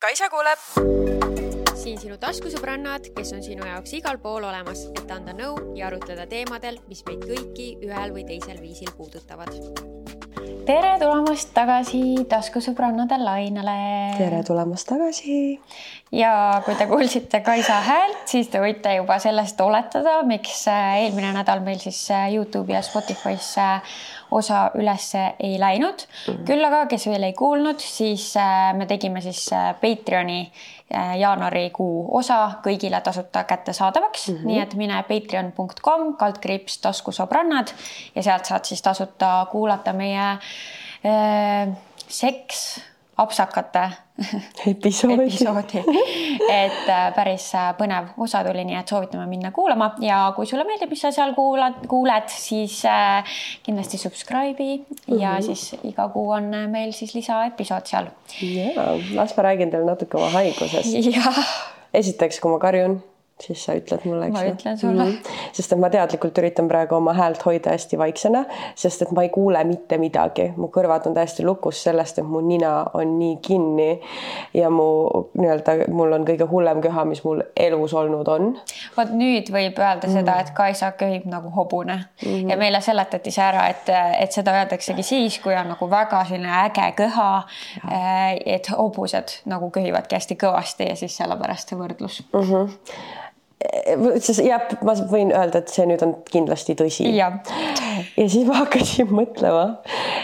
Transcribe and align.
Kaisa 0.00 0.30
kuuleb. 0.32 0.58
siin 1.76 1.98
sinu 2.00 2.14
taskusõbrannad, 2.16 3.10
kes 3.12 3.34
on 3.36 3.42
sinu 3.44 3.66
jaoks 3.68 3.92
igal 3.98 4.16
pool 4.22 4.46
olemas, 4.48 4.86
et 4.96 5.12
anda 5.12 5.34
nõu 5.36 5.74
ja 5.76 5.90
arutleda 5.90 6.24
teemadel, 6.30 6.78
mis 6.88 7.04
meid 7.04 7.26
kõiki 7.28 7.66
ühel 7.84 8.14
või 8.16 8.24
teisel 8.30 8.62
viisil 8.64 8.88
puudutavad. 8.96 9.52
Tere 10.70 10.90
tulemast 11.00 11.50
tagasi 11.54 12.00
taskusõbrannade 12.30 13.16
lainele. 13.18 13.72
tere 14.18 14.42
tulemast 14.46 14.86
tagasi. 14.86 15.58
ja 16.14 16.32
kui 16.64 16.76
te 16.78 16.86
kuulsite 16.90 17.40
Kaisa 17.46 17.80
häält, 17.86 18.22
siis 18.30 18.50
te 18.52 18.60
võite 18.62 18.92
juba 18.94 19.18
sellest 19.22 19.60
oletada, 19.64 20.20
miks 20.28 20.62
eelmine 20.70 21.32
nädal 21.34 21.64
meil 21.66 21.80
siis 21.82 22.04
Youtube'i 22.34 22.76
ja 22.76 22.84
Spotify'sse 22.86 23.68
osa 24.30 24.68
üles 24.78 25.08
ei 25.18 25.58
läinud 25.58 26.06
mm. 26.06 26.34
-hmm. 26.34 26.44
küll 26.46 26.64
aga, 26.64 26.84
kes 26.86 27.08
veel 27.10 27.26
ei 27.26 27.34
kuulnud, 27.34 27.82
siis 27.82 28.36
äh, 28.38 28.70
me 28.76 28.86
tegime 28.86 29.20
siis 29.20 29.48
äh, 29.52 29.74
Patreoni 29.80 30.40
äh, 30.46 30.79
jaanuarikuu 30.90 32.18
osa 32.18 32.38
kõigile 32.64 33.00
tasuta 33.00 33.44
kättesaadavaks 33.44 34.28
mm, 34.28 34.36
-hmm. 34.36 34.46
nii 34.46 34.60
et 34.60 34.74
mine 34.74 35.02
patreon.com 35.08 36.16
kaldkriips 36.18 36.78
taskusõbrannad 36.82 37.70
ja 38.14 38.22
sealt 38.22 38.44
saad 38.44 38.64
siis 38.64 38.82
tasuta 38.82 39.46
kuulata 39.52 39.92
meie 39.92 40.26
äh, 40.30 41.76
seks 42.08 42.80
apsakate 43.20 43.82
episoodi, 44.66 45.26
episoodi. 45.26 45.82
et 46.48 46.88
äh, 46.88 47.06
päris 47.16 47.46
äh, 47.56 47.70
põnev 47.78 48.12
osa 48.20 48.42
tuli, 48.44 48.64
nii 48.68 48.78
et 48.80 48.92
soovitame 48.92 49.26
minna 49.30 49.52
kuulama 49.56 49.92
ja 50.04 50.20
kui 50.36 50.48
sulle 50.48 50.64
meeldib, 50.68 50.92
mis 50.92 51.04
sa 51.06 51.12
seal 51.14 51.34
kuulad, 51.36 51.82
kuuled, 51.90 52.28
siis 52.32 52.80
äh, 52.88 53.36
kindlasti 53.66 54.00
subscribe'i 54.00 54.78
mm 54.78 54.84
-hmm. 54.84 55.20
ja 55.22 55.36
siis 55.40 55.76
iga 55.84 56.08
kuu 56.08 56.30
on 56.36 56.52
meil 56.68 56.92
siis 56.92 57.14
lisaepisood 57.14 57.86
seal. 57.86 58.10
ja, 58.42 58.88
las 59.14 59.36
ma 59.36 59.42
räägin 59.42 59.70
teile 59.70 59.86
natuke 59.86 60.16
oma 60.16 60.30
haigusest. 60.30 60.94
esiteks, 62.00 62.40
kui 62.40 62.50
ma 62.50 62.58
karjun 62.58 63.02
siis 63.46 63.64
sa 63.64 63.74
ütled 63.78 64.04
mulle, 64.04 64.26
eks 64.26 64.36
ma 64.36 64.44
ütlen 64.44 64.78
sulle 64.78 65.04
mm. 65.04 65.10
-hmm. 65.10 65.52
sest 65.52 65.72
et 65.72 65.78
ma 65.78 65.90
teadlikult 65.90 66.38
üritan 66.38 66.68
praegu 66.68 66.96
oma 66.96 67.12
häält 67.16 67.44
hoida 67.46 67.70
hästi 67.74 67.98
vaiksena, 67.98 68.44
sest 68.74 69.02
et 69.02 69.12
ma 69.16 69.22
ei 69.22 69.28
kuule 69.28 69.64
mitte 69.64 69.98
midagi, 69.98 70.50
mu 70.56 70.70
kõrvad 70.74 71.06
on 71.08 71.14
täiesti 71.14 71.44
lukus 71.44 71.82
sellest, 71.82 72.18
et 72.18 72.26
mu 72.26 72.40
nina 72.44 72.86
on 72.94 73.18
nii 73.18 73.36
kinni 73.42 73.90
ja 74.54 74.70
mu 74.70 74.88
nii-öelda, 75.34 75.76
mul 75.92 76.12
on 76.12 76.26
kõige 76.28 76.48
hullem 76.50 76.80
köha, 76.84 77.04
mis 77.04 77.24
mul 77.24 77.42
elus 77.56 77.94
olnud 77.94 78.28
on. 78.28 78.50
vot 78.96 79.12
nüüd 79.12 79.52
võib 79.52 79.78
öelda 79.78 80.06
mm 80.06 80.12
-hmm. 80.12 80.18
seda, 80.18 80.40
et 80.40 80.50
Kaisa 80.54 80.92
köhib 80.92 81.26
nagu 81.26 81.50
hobune 81.50 81.96
mm 81.96 82.28
-hmm. 82.28 82.50
ja 82.50 82.56
meile 82.56 82.80
seletati 82.80 83.30
see 83.30 83.44
ära, 83.44 83.68
et, 83.68 83.88
et 84.18 84.32
seda 84.32 84.52
öeldaksegi 84.52 85.02
siis, 85.02 85.38
kui 85.38 85.54
on 85.56 85.68
nagu 85.68 85.90
väga 85.90 86.24
selline 86.24 86.52
äge 86.64 86.92
köha. 86.96 87.42
et 88.46 88.70
hobused 88.78 89.28
nagu 89.46 89.70
köhivadki 89.70 90.14
hästi 90.16 90.36
kõvasti 90.42 90.88
ja 90.88 90.96
siis 90.96 91.16
sellepärast 91.16 91.68
see 91.68 91.78
võrdlus 91.78 92.22
mm. 92.32 92.40
-hmm 92.40 93.29
jah, 93.60 94.68
ma 94.86 94.94
võin 95.10 95.32
öelda, 95.34 95.60
et 95.60 95.72
see 95.72 95.84
nüüd 95.88 96.04
on 96.04 96.14
kindlasti 96.30 96.76
tõsi. 96.78 97.10
ja 98.20 98.28
siis 98.28 98.46
ma 98.48 98.62
hakkasin 98.62 99.10
mõtlema, 99.12 99.66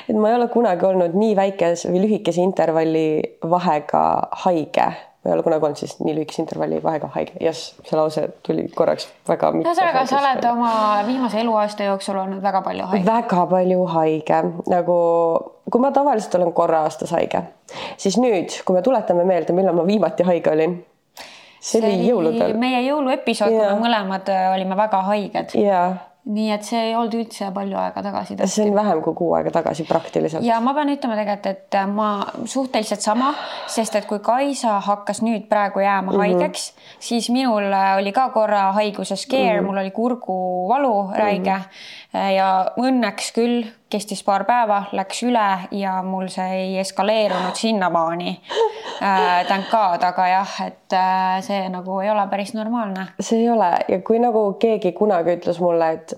et 0.07 0.17
ma 0.17 0.31
ei 0.31 0.39
ole 0.39 0.49
kunagi 0.53 0.89
olnud 0.89 1.17
nii 1.19 1.35
väikese 1.37 1.93
või 1.93 2.07
lühikese 2.07 2.45
intervalli 2.45 3.09
vahega 3.45 4.07
haige 4.47 4.89
ma 5.27 5.33
ei 5.33 5.35
ole 5.35 5.43
kunagi 5.43 5.67
olnud 5.67 5.81
siis 5.83 5.97
nii 6.01 6.15
lühikese 6.15 6.43
intervalli 6.45 6.81
vahega 6.83 7.11
haige. 7.17 7.35
jess, 7.43 7.75
see 7.85 7.99
lause 7.99 8.29
tuli 8.47 8.69
korraks 8.75 9.09
väga. 9.29 9.53
ühesõnaga, 9.61 10.07
sa 10.07 10.21
oled 10.23 10.49
oma 10.53 10.73
viimase 11.07 11.41
eluaasta 11.43 11.91
jooksul 11.91 12.17
olnud 12.23 12.43
väga 12.43 12.63
palju 12.63 12.89
haige. 12.93 13.07
väga 13.11 13.47
palju 13.53 13.87
haige, 13.99 14.43
nagu 14.71 14.99
kui 15.71 15.83
ma 15.83 15.91
tavaliselt 15.93 16.41
olen 16.41 16.53
korra 16.57 16.85
aastas 16.87 17.13
haige, 17.13 17.43
siis 18.01 18.17
nüüd, 18.23 18.63
kui 18.65 18.79
me 18.79 18.85
tuletame 18.87 19.27
meelde, 19.29 19.57
millal 19.57 19.77
ma 19.77 19.87
viimati 19.89 20.25
haige 20.25 20.55
olin 20.55 20.79
see, 21.67 21.83
oli 21.83 22.11
jõuludel. 22.11 22.59
meie 22.59 22.83
jõuluepisood, 22.87 23.55
kui 23.55 23.65
me 23.65 23.79
mõlemad 23.87 24.29
äh, 24.33 24.51
olime 24.55 24.79
väga 24.79 25.03
haiged. 25.11 25.57
nii 26.27 26.49
et 26.51 26.65
see 26.67 26.81
ei 26.89 26.95
olnud 26.99 27.13
üldse 27.15 27.53
palju 27.55 27.77
aega 27.79 28.03
tagasi. 28.03 28.37
see 28.51 28.65
on 28.67 28.75
vähem 28.75 29.03
kui 29.03 29.15
kuu 29.15 29.29
aega 29.39 29.53
tagasi 29.55 29.87
praktiliselt. 29.87 30.45
ja 30.47 30.59
ma 30.61 30.75
pean 30.75 30.91
ütlema 30.91 31.19
tegelikult, 31.19 31.47
et 31.47 31.79
äh, 31.79 31.87
ma 31.87 32.11
suhteliselt 32.45 33.05
sama, 33.05 33.33
sest 33.71 33.99
et 33.99 34.09
kui 34.11 34.19
Kaisa 34.19 34.81
hakkas 34.89 35.23
nüüd 35.27 35.49
praegu 35.51 35.83
jääma 35.85 36.13
mm 36.13 36.17
-hmm. 36.17 36.39
haigeks, 36.39 36.73
siis 36.99 37.31
minul 37.31 37.73
äh, 37.73 37.97
oli 37.99 38.13
ka 38.13 38.29
korra 38.35 38.73
haiguse 38.73 39.17
scare 39.17 39.61
mm, 39.61 39.65
-hmm. 39.65 39.67
mul 39.71 39.83
oli 39.85 39.91
kurguvalu 39.91 41.11
räige 41.15 41.57
mm 41.57 41.63
-hmm. 41.63 42.31
ja 42.37 42.71
õnneks 42.79 43.33
küll 43.35 43.67
kestis 43.91 44.23
paar 44.27 44.45
päeva, 44.47 44.81
läks 44.97 45.23
üle 45.27 45.47
ja 45.79 46.01
mul 46.03 46.27
see 46.33 46.47
ei 46.61 46.79
eskaleerunud 46.83 47.55
sinnamaani 47.55 48.33
äh,. 49.03 49.47
Thank 49.47 49.69
God, 49.71 50.03
aga 50.03 50.27
jah, 50.29 50.55
et 50.67 50.95
äh, 50.97 51.37
see 51.47 51.61
nagu 51.71 51.99
ei 52.03 52.11
ole 52.11 52.25
päris 52.31 52.55
normaalne. 52.55 53.07
see 53.21 53.45
ei 53.45 53.51
ole 53.51 53.71
ja 53.89 54.01
kui 54.07 54.19
nagu 54.23 54.47
keegi 54.63 54.93
kunagi 54.97 55.37
ütles 55.37 55.61
mulle, 55.63 55.91
et 55.99 56.17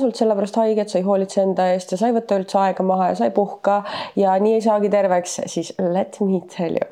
sul 0.00 0.14
sellepärast 0.16 0.56
haiget, 0.62 0.88
sa 0.88 0.98
ei 0.98 1.04
hoolitse 1.04 1.42
enda 1.42 1.68
eest 1.74 1.92
ja 1.92 2.00
sa 2.00 2.08
ei 2.08 2.16
võta 2.16 2.38
üldse 2.40 2.58
aega 2.62 2.86
maha 2.86 3.10
ja 3.12 3.18
sa 3.20 3.28
ei 3.28 3.34
puhka 3.36 3.82
ja 4.16 4.38
nii 4.40 4.56
ei 4.60 4.64
saagi 4.64 4.92
terveks, 4.92 5.40
siis 5.52 5.74
let 5.78 6.20
me 6.24 6.40
tell 6.56 6.80
you. 6.80 6.88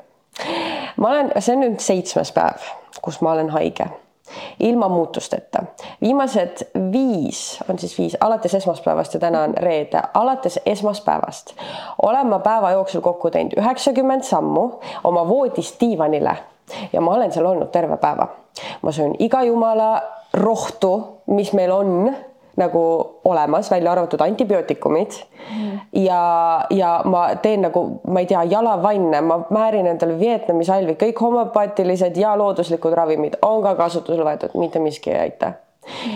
ma 0.97 1.15
olen, 1.15 1.33
see 1.39 1.57
on 1.57 1.65
nüüd 1.65 1.81
seitsmes 1.83 2.35
päev, 2.35 2.69
kus 3.01 3.21
ma 3.25 3.33
olen 3.33 3.49
haige 3.55 3.89
ilma 4.59 4.89
muutusteta. 4.89 5.63
viimased 6.01 6.67
viis, 6.91 7.59
on 7.69 7.79
siis 7.79 7.97
viis, 7.97 8.17
alates 8.19 8.53
esmaspäevast 8.53 9.13
ja 9.13 9.19
täna 9.19 9.41
on 9.41 9.53
reede, 9.57 10.01
alates 10.13 10.59
esmaspäevast 10.65 11.55
olen 12.01 12.27
ma 12.27 12.39
päeva 12.39 12.71
jooksul 12.71 13.01
kokku 13.01 13.31
teinud 13.31 13.57
üheksakümmend 13.57 14.23
sammu 14.23 14.71
oma 15.03 15.27
voodist 15.27 15.81
diivanile 15.81 16.37
ja 16.93 17.01
ma 17.01 17.13
olen 17.13 17.31
seal 17.31 17.45
olnud 17.45 17.71
terve 17.71 17.97
päeva. 17.97 18.27
ma 18.81 18.91
söön 18.91 19.15
iga 19.19 19.43
jumala 19.43 20.01
rohtu, 20.33 21.21
mis 21.27 21.53
meil 21.53 21.71
on 21.71 22.15
nagu 22.57 22.81
olemas, 23.29 23.71
välja 23.71 23.91
arvatud 23.91 24.21
antibiootikumid 24.21 25.15
mm. 25.55 25.79
ja, 26.01 26.21
ja 26.69 26.91
ma 27.05 27.23
teen 27.41 27.61
nagu, 27.67 28.01
ma 28.07 28.23
ei 28.23 28.29
tea, 28.29 28.43
jalavanne, 28.43 29.21
ma 29.21 29.41
määrin 29.49 29.87
endale 29.87 30.19
Vietnami 30.19 30.65
salvi, 30.65 30.97
kõik 30.99 31.21
homopaatilised 31.21 32.17
ja 32.17 32.35
looduslikud 32.39 32.93
ravimid 32.97 33.39
on 33.45 33.63
ka 33.63 33.75
kasutusele 33.79 34.27
võetud, 34.27 34.55
mitte 34.59 34.83
miski 34.83 35.13
ei 35.13 35.19
aita 35.29 35.53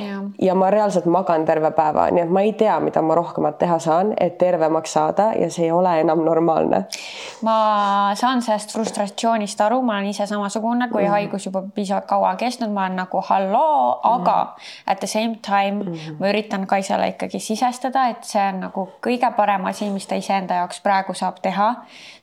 ja. 0.10 0.22
ja 0.42 0.56
ma 0.56 0.70
reaalselt 0.70 1.06
magan 1.06 1.46
terve 1.46 1.72
päeva, 1.72 2.08
nii 2.12 2.24
et 2.24 2.32
ma 2.34 2.42
ei 2.46 2.54
tea, 2.58 2.76
mida 2.84 3.02
ma 3.02 3.16
rohkemat 3.16 3.58
teha 3.62 3.80
saan, 3.80 4.14
et 4.20 4.38
tervemaks 4.38 4.94
saada 4.94 5.32
ja 5.40 5.50
see 5.52 5.68
ei 5.68 5.72
ole 5.72 5.94
enam 6.02 6.24
normaalne. 6.26 6.84
ma 7.42 7.58
saan 8.20 8.42
sellest 8.42 8.74
frustratsioonist 8.74 9.62
aru, 9.62 9.82
ma 9.82 9.98
olen 9.98 10.12
ise 10.14 10.28
samasugune, 10.30 10.90
kui 10.92 11.04
mm. 11.04 11.10
haigus 11.16 11.46
juba 11.46 11.64
piisavalt 11.76 12.06
kaua 12.10 12.36
kestnud, 12.40 12.72
ma 12.74 12.86
olen 12.88 12.98
nagu 13.04 13.22
halloo, 13.30 14.00
aga 14.04 14.38
mm. 14.44 14.92
at 14.92 15.00
the 15.00 15.08
same 15.08 15.40
time 15.46 15.84
mm. 15.84 16.20
ma 16.20 16.32
üritan 16.32 16.68
Kaisale 16.68 17.14
ikkagi 17.14 17.40
sisestada, 17.40 18.08
et 18.14 18.24
see 18.28 18.42
on 18.54 18.64
nagu 18.68 18.88
kõige 19.04 19.30
parem 19.38 19.66
asi, 19.70 19.90
mis 19.94 20.08
ta 20.08 20.20
iseenda 20.20 20.64
jaoks 20.64 20.82
praegu 20.84 21.16
saab 21.18 21.42
teha. 21.44 21.74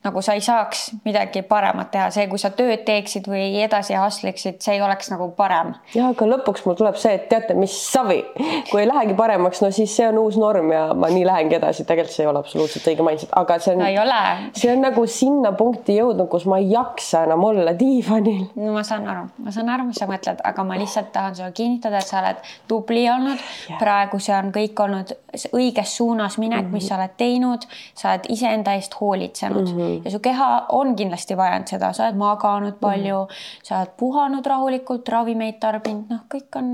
Nagu 0.04 0.22
sa 0.24 0.32
ei 0.32 0.40
saaks 0.40 0.86
midagi 1.04 1.42
paremat 1.44 1.90
teha, 1.92 2.06
see, 2.14 2.24
kui 2.30 2.40
sa 2.40 2.48
tööd 2.56 2.86
teeksid 2.88 3.26
või 3.28 3.60
edasi 3.60 3.96
hustliksid, 4.00 4.56
see 4.64 4.78
ei 4.78 4.82
oleks 4.84 5.10
nagu 5.12 5.28
parem. 5.36 5.74
ja 5.94 6.08
aga 6.14 6.28
lõpuks 6.30 6.64
mul 6.64 6.78
tuleb 6.78 6.96
see, 7.00 7.12
et 7.18 7.26
teate, 7.28 7.56
mis 7.58 7.74
savi, 7.90 8.22
kui 8.70 8.80
ei 8.80 8.88
lähegi 8.88 9.16
paremaks, 9.18 9.60
no 9.60 9.68
siis 9.74 9.92
see 9.96 10.08
on 10.08 10.22
uus 10.22 10.38
norm 10.40 10.72
ja 10.72 10.86
ma 10.96 11.10
nii 11.12 11.26
lähengi 11.28 11.58
edasi, 11.58 11.84
tegelikult 11.88 12.16
see 12.16 12.24
ei 12.24 12.30
ole 12.30 12.40
absoluutselt 12.40 12.88
õige 12.88 13.04
mindset, 13.04 13.34
aga 13.36 13.58
see 13.60 13.76
on 13.76 13.84
no,, 13.84 14.16
see 14.56 14.72
on 14.72 14.80
nagu 14.86 15.04
sinna 15.10 15.52
punkti 15.58 15.98
jõudnud, 15.98 16.30
kus 16.32 16.48
ma 16.48 16.62
ei 16.62 16.70
jaksa 16.72 17.26
enam 17.28 17.44
olla 17.50 17.76
diivanil. 17.76 18.46
no 18.56 18.72
ma 18.78 18.86
saan 18.86 19.08
aru, 19.10 19.28
ma 19.44 19.52
saan 19.52 19.68
aru, 19.76 19.90
mis 19.90 20.00
sa 20.00 20.08
mõtled, 20.08 20.40
aga 20.48 20.64
ma 20.64 20.80
lihtsalt 20.80 21.12
tahan 21.12 21.36
sulle 21.36 21.52
kinnitada, 21.56 22.00
et 22.00 22.08
sa 22.08 22.22
oled 22.22 22.40
tubli 22.70 23.04
olnud 23.12 23.36
yeah.. 23.36 23.76
praegu 23.82 24.20
see 24.22 24.36
on 24.38 24.48
kõik 24.54 24.80
olnud 24.80 25.12
õiges 25.54 25.96
suunas 25.96 26.38
minek 26.38 26.64
mm, 26.64 26.66
-hmm. 26.66 26.72
mis 26.72 26.88
sa 26.88 26.96
oled 26.96 27.14
teinud, 27.16 27.66
sa 27.94 28.14
oled 28.14 28.26
iseenda 28.28 28.74
eest 28.78 28.96
hoolitsenud 29.00 29.68
mm 29.68 29.76
-hmm. 29.76 29.89
Ja 30.04 30.14
su 30.14 30.22
keha 30.24 30.48
on 30.76 30.94
kindlasti 30.98 31.36
vajanud 31.38 31.74
seda, 31.74 31.92
sa 31.96 32.08
oled 32.08 32.20
maganud 32.20 32.80
palju 32.80 33.24
mm, 33.26 33.44
sa 33.66 33.82
oled 33.82 33.94
puhanud 34.00 34.46
rahulikult, 34.54 35.08
ravimeid 35.08 35.60
tarbinud, 35.62 36.08
noh, 36.12 36.24
kõik 36.32 36.60
on 36.60 36.72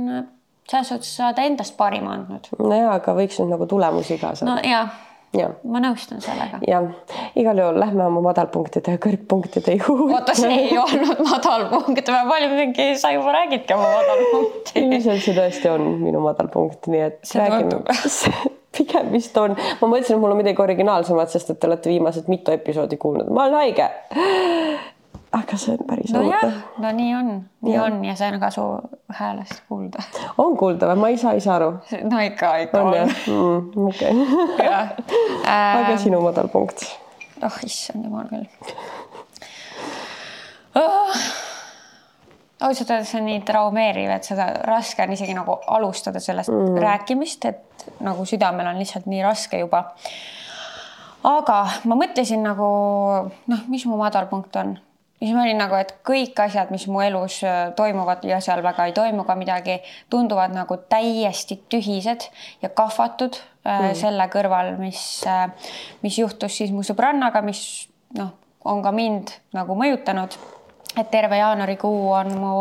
selles 0.71 0.93
suhtes 0.93 1.17
sa 1.17 1.31
oled 1.31 1.43
endast 1.47 1.77
parima 1.79 2.17
andnud. 2.19 2.49
nojaa, 2.59 2.97
aga 3.01 3.17
võiks 3.19 3.41
nüüd 3.41 3.55
nagu 3.57 3.69
tulemusi 3.71 4.19
ka 4.23 4.35
saada. 4.35 4.55
no 4.55 4.61
jaa 4.67 4.87
ja. 5.41 5.51
ma 5.69 5.81
nõustun 5.83 6.21
sellega. 6.25 6.61
jah, 6.67 6.89
igal 7.39 7.61
juhul 7.61 7.81
lähme 7.81 8.07
oma 8.07 8.23
madalpunktide 8.29 8.97
ja 8.97 9.03
kõrgpunktide 9.03 9.77
juurde. 9.79 10.11
oota, 10.15 10.37
see 10.39 10.61
ei 10.67 10.79
olnud 10.85 11.23
madalpunkt, 11.27 12.13
ma 12.13 12.23
palju 12.31 12.53
mingi, 12.55 12.91
sa 13.01 13.13
juba 13.15 13.35
räägidki 13.37 13.77
oma 13.77 13.91
madalpunkti. 13.95 14.85
ilmselt 14.85 15.25
see 15.25 15.37
tõesti 15.37 15.73
on 15.73 15.89
minu 16.03 16.23
madalpunkt, 16.25 16.91
nii 16.93 17.03
et 17.09 17.21
see 17.27 17.43
räägime. 17.43 17.83
pigem 18.77 19.13
vist 19.15 19.37
on, 19.41 19.57
ma 19.57 19.89
mõtlesin, 19.89 20.17
et 20.17 20.23
mul 20.23 20.35
on 20.35 20.43
midagi 20.43 20.63
originaalsemat, 20.63 21.33
sest 21.33 21.55
et 21.55 21.61
te 21.61 21.71
olete 21.71 21.93
viimased 21.93 22.29
mitu 22.33 22.55
episoodi 22.55 23.01
kuulnud, 23.01 23.33
ma 23.33 23.47
olen 23.47 23.59
haige 23.63 23.91
aga 25.37 25.59
see 25.61 25.75
on 25.75 25.87
päris 25.89 26.13
nojah, 26.15 26.53
no 26.83 26.91
nii 26.97 27.15
on, 27.15 27.31
nii 27.67 27.75
ja. 27.75 27.85
on 27.85 28.05
ja 28.05 28.15
see 28.19 28.29
on 28.33 28.41
ka 28.41 28.51
su 28.55 28.65
häälest 29.19 29.63
kuulda. 29.69 30.03
on 30.39 30.57
kuulda 30.57 30.91
või, 30.91 31.01
ma 31.03 31.11
ei 31.13 31.19
saa 31.21 31.35
ise 31.39 31.51
aru. 31.53 31.73
no 32.11 32.21
ikka, 32.25 32.53
ikka 32.67 32.83
on, 32.83 32.95
on.. 33.01 33.17
Mm, 33.33 33.89
okei. 33.91 34.13
aga 35.81 35.97
sinu 36.01 36.23
madalpunkt? 36.25 36.87
oh 37.45 37.59
issand 37.67 38.05
jumal 38.07 38.29
küll 38.31 38.47
oh,. 40.81 41.27
ausalt 42.61 42.91
öeldes 42.91 43.11
see 43.13 43.21
on 43.21 43.29
nii 43.29 43.43
traumeeriv, 43.47 44.11
et 44.17 44.25
seda 44.25 44.49
raske 44.65 45.05
on 45.05 45.13
isegi 45.13 45.37
nagu 45.37 45.59
alustada 45.77 46.21
sellest 46.23 46.53
mm. 46.53 46.81
rääkimist, 46.81 47.45
et 47.51 47.87
nagu 48.05 48.25
südamel 48.29 48.71
on 48.71 48.81
lihtsalt 48.81 49.07
nii 49.11 49.23
raske 49.25 49.61
juba. 49.61 49.85
aga 51.27 51.59
ma 51.85 51.99
mõtlesin 51.99 52.45
nagu 52.47 52.67
noh, 53.53 53.69
mis 53.69 53.85
mu 53.87 53.99
madalpunkt 54.01 54.57
on, 54.63 54.77
siis 55.19 55.35
ma 55.35 55.45
olin 55.45 55.61
nagu, 55.61 55.77
et 55.77 55.93
kõik 56.07 56.39
asjad, 56.47 56.73
mis 56.73 56.87
mu 56.89 57.03
elus 57.05 57.43
äh, 57.45 57.75
toimuvad 57.77 58.25
ja 58.25 58.41
seal 58.45 58.65
väga 58.65 58.89
ei 58.89 58.97
toimu 58.97 59.27
ka 59.29 59.37
midagi, 59.37 59.81
tunduvad 60.13 60.57
nagu 60.57 60.81
täiesti 60.89 61.61
tühised 61.69 62.29
ja 62.63 62.73
kahvatud 62.73 63.37
äh, 63.37 63.91
mm. 63.91 63.95
selle 64.01 64.31
kõrval, 64.33 64.77
mis, 64.81 65.03
äh, 65.29 65.49
mis 66.03 66.19
juhtus 66.25 66.57
siis 66.57 66.73
mu 66.73 66.87
sõbrannaga, 66.87 67.45
mis 67.45 67.63
noh, 68.17 68.33
on 68.65 68.81
ka 68.83 68.97
mind 68.97 69.37
nagu 69.55 69.77
mõjutanud 69.79 70.41
et 70.97 71.11
terve 71.11 71.39
jaanuarikuu 71.41 72.11
on 72.17 72.35
mu 72.41 72.53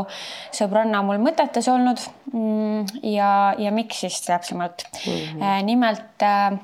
sõbranna 0.55 1.01
mul 1.05 1.21
mõtetes 1.23 1.67
olnud. 1.71 2.01
Mm, 2.33 3.01
ja, 3.07 3.29
ja 3.57 3.71
miks 3.71 4.01
siis 4.03 4.21
täpsemalt 4.25 4.87
mm? 4.91 5.11
-hmm. 5.11 5.63
nimelt 5.69 6.23
äh, 6.23 6.57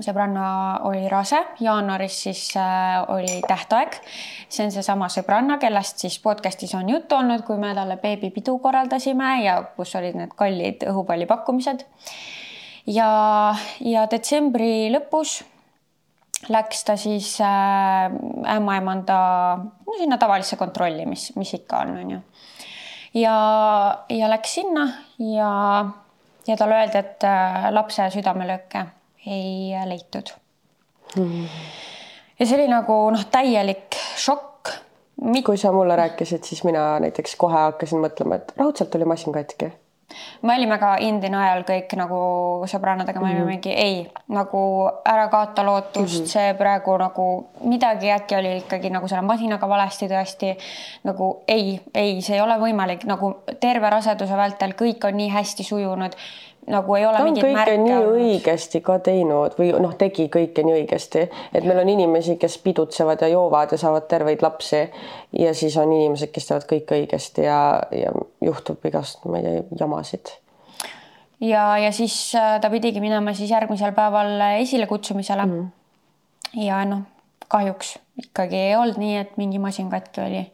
sõbranna 0.00 0.44
oli 0.88 1.08
rase, 1.10 1.40
jaanuaris 1.60 2.22
siis 2.24 2.44
äh, 2.56 3.02
oli 3.12 3.40
tähtaeg. 3.48 3.98
see 4.48 4.66
on 4.66 4.72
seesama 4.72 5.08
sõbranna, 5.08 5.58
kellest 5.58 5.98
siis 5.98 6.18
podcast'is 6.20 6.74
on 6.76 6.88
juttu 6.88 7.16
olnud, 7.16 7.44
kui 7.44 7.58
me 7.58 7.74
talle 7.74 7.96
beebipidu 7.96 8.58
korraldasime 8.58 9.42
ja 9.44 9.62
kus 9.76 9.94
olid 9.96 10.16
need 10.16 10.32
kallid 10.36 10.84
õhupallipakkumised. 10.88 11.84
ja, 12.86 13.54
ja 13.80 14.06
detsembri 14.10 14.90
lõpus 14.92 15.42
läks 16.48 16.84
ta 16.84 16.96
siis 16.96 17.36
äh, 17.40 18.56
ämmaemanda 18.56 19.18
no 19.86 19.98
sinna 19.98 20.18
tavalisse 20.18 20.56
kontrolli, 20.56 21.06
mis, 21.06 21.32
mis 21.36 21.54
ikka 21.54 21.84
on, 21.84 21.96
onju. 21.98 22.20
ja, 23.14 23.36
ja 24.08 24.30
läks 24.30 24.54
sinna 24.54 24.88
ja, 25.18 25.52
ja 26.46 26.56
talle 26.56 26.80
öeldi, 26.80 26.98
et 26.98 27.26
äh, 27.28 27.68
lapse 27.70 28.08
südamelööke 28.14 28.86
ei 29.26 29.74
leitud 29.86 30.34
hmm.. 31.14 31.46
ja 32.38 32.46
see 32.46 32.58
oli 32.58 32.70
nagu 32.72 32.98
noh, 33.14 33.28
täielik 33.30 34.00
šokk. 34.16 34.74
kui 35.44 35.60
sa 35.60 35.72
mulle 35.72 35.96
rääkisid, 35.96 36.42
siis 36.44 36.64
mina 36.64 36.96
näiteks 37.04 37.36
kohe 37.38 37.68
hakkasin 37.68 38.02
mõtlema, 38.02 38.40
et 38.40 38.56
raudselt 38.58 38.94
oli 38.98 39.06
masin 39.14 39.34
katki 39.36 39.70
me 40.42 40.54
olime 40.56 40.78
ka 40.78 40.96
Indina 41.00 41.42
ajal 41.46 41.64
kõik 41.68 41.96
nagu 41.96 42.20
sõbrannadega, 42.70 43.20
me 43.20 43.26
olime 43.26 43.40
mm 43.40 43.44
-hmm. 43.44 43.50
mingi 43.50 43.70
ei, 43.70 44.10
nagu 44.28 44.62
ära 45.04 45.28
kaota 45.28 45.64
lootust 45.66 46.18
mm, 46.18 46.24
-hmm. 46.24 46.32
see 46.32 46.54
praegu 46.54 46.96
nagu 46.98 47.26
midagi 47.64 48.10
äkki 48.10 48.36
oli 48.36 48.56
ikkagi 48.56 48.90
nagu 48.90 49.08
selle 49.08 49.22
masinaga 49.22 49.68
valesti 49.68 50.08
tõesti. 50.08 50.56
nagu 51.04 51.42
ei, 51.48 51.80
ei, 51.94 52.22
see 52.22 52.36
ei 52.36 52.40
ole 52.40 52.58
võimalik, 52.58 53.04
nagu 53.04 53.34
terve 53.60 53.90
raseduse 53.90 54.36
vältel 54.36 54.72
kõik 54.72 55.04
on 55.08 55.16
nii 55.16 55.28
hästi 55.28 55.64
sujunud 55.64 56.12
nagu 56.66 56.94
ei 56.94 57.06
ole 57.06 57.18
ta 57.18 57.24
on 57.26 57.38
kõike 57.42 57.74
nii 57.80 57.96
õigesti 58.12 58.80
ka 58.84 58.98
teinud 59.02 59.56
või 59.58 59.72
noh, 59.82 59.94
tegi 59.98 60.28
kõike 60.32 60.62
nii 60.66 60.76
õigesti, 60.82 61.24
et 61.50 61.66
meil 61.66 61.80
on 61.82 61.90
inimesi, 61.90 62.36
kes 62.40 62.58
pidutsevad 62.62 63.24
ja 63.24 63.32
joovad 63.32 63.74
ja 63.74 63.80
saavad 63.80 64.06
terveid 64.10 64.44
lapsi 64.44 64.84
ja 65.38 65.54
siis 65.58 65.76
on 65.82 65.90
inimesed, 65.90 66.30
kes 66.34 66.46
teevad 66.48 66.68
kõike 66.70 67.00
õigesti 67.00 67.48
ja, 67.48 67.58
ja 67.90 68.14
juhtub 68.44 68.84
igast, 68.86 69.24
ma 69.26 69.40
ei 69.40 69.48
tea, 69.48 69.64
jamasid. 69.82 70.34
ja, 71.40 71.66
ja 71.82 71.90
siis 71.94 72.16
äh, 72.38 72.56
ta 72.62 72.70
pidigi 72.70 73.02
minema 73.02 73.34
siis 73.34 73.50
järgmisel 73.50 73.94
päeval 73.96 74.38
esilekutsumisele 74.60 75.46
mm. 75.46 75.58
-hmm. 75.58 76.62
ja 76.68 76.84
noh, 76.86 77.02
kahjuks 77.48 77.96
ikkagi 78.22 78.56
ei 78.68 78.76
olnud 78.76 79.02
nii, 79.02 79.16
et 79.16 79.36
mingi 79.36 79.58
masin 79.58 79.90
katki 79.90 80.20
oli 80.20 80.46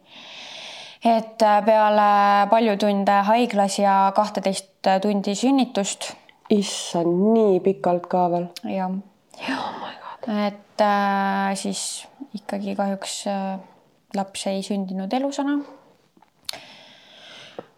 et 1.05 1.43
äh, 1.43 1.59
peale 1.65 2.09
palju 2.50 2.77
tunde 2.81 3.21
haiglas 3.29 3.79
ja 3.79 4.12
kahteteist 4.17 4.89
tundi 5.03 5.35
sünnitust. 5.35 6.12
issand, 6.50 7.35
nii 7.35 7.61
pikalt 7.61 8.09
ka 8.11 8.29
veel? 8.33 8.49
jah 8.65 8.91
oh. 8.91 9.89
et 10.29 10.81
äh, 10.81 11.55
siis 11.55 12.06
ikkagi 12.35 12.75
kahjuks 12.77 13.21
äh, 13.31 13.59
laps 14.17 14.47
ei 14.47 14.62
sündinud 14.62 15.12
elusana 15.12 15.59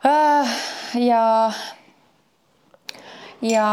äh,. 0.04 0.56
ja 0.94 1.52
ja, 3.42 3.66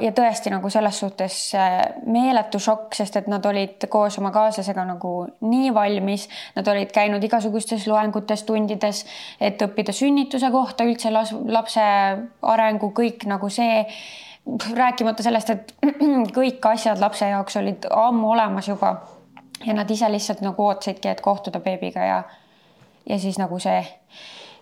ja 0.00 0.10
tõesti 0.16 0.52
nagu 0.52 0.70
selles 0.72 0.98
suhtes 1.00 1.38
äh, 1.58 1.78
meeletu 2.06 2.60
šokk, 2.62 2.94
sest 2.96 3.18
et 3.20 3.30
nad 3.30 3.44
olid 3.46 3.86
koos 3.92 4.18
oma 4.20 4.32
kaaslasega 4.34 4.84
nagu 4.88 5.14
nii 5.44 5.72
valmis, 5.74 6.28
nad 6.56 6.68
olid 6.72 6.92
käinud 6.94 7.24
igasugustes 7.24 7.86
loengutes, 7.90 8.44
tundides, 8.48 9.04
et 9.40 9.62
õppida 9.62 9.94
sünnituse 9.96 10.50
kohta, 10.54 10.86
üldse 10.88 11.12
lapse 11.14 11.88
arengu, 12.54 12.92
kõik 12.96 13.26
nagu 13.30 13.50
see 13.52 13.82
rääkimata 14.76 15.24
sellest, 15.24 15.50
et 15.50 15.74
kõik 16.38 16.64
asjad 16.74 17.00
lapse 17.00 17.28
jaoks 17.28 17.60
olid 17.60 17.88
ammu 17.90 18.32
olemas 18.36 18.68
juba. 18.68 18.96
Ja 19.64 19.72
nad 19.72 19.88
ise 19.90 20.08
lihtsalt 20.12 20.42
nagu 20.44 20.60
ootasidki, 20.60 21.08
et 21.08 21.22
kohtuda 21.24 21.60
beebiga 21.64 22.04
ja 22.04 22.22
ja 23.04 23.18
siis 23.20 23.36
nagu 23.36 23.58
see 23.60 23.78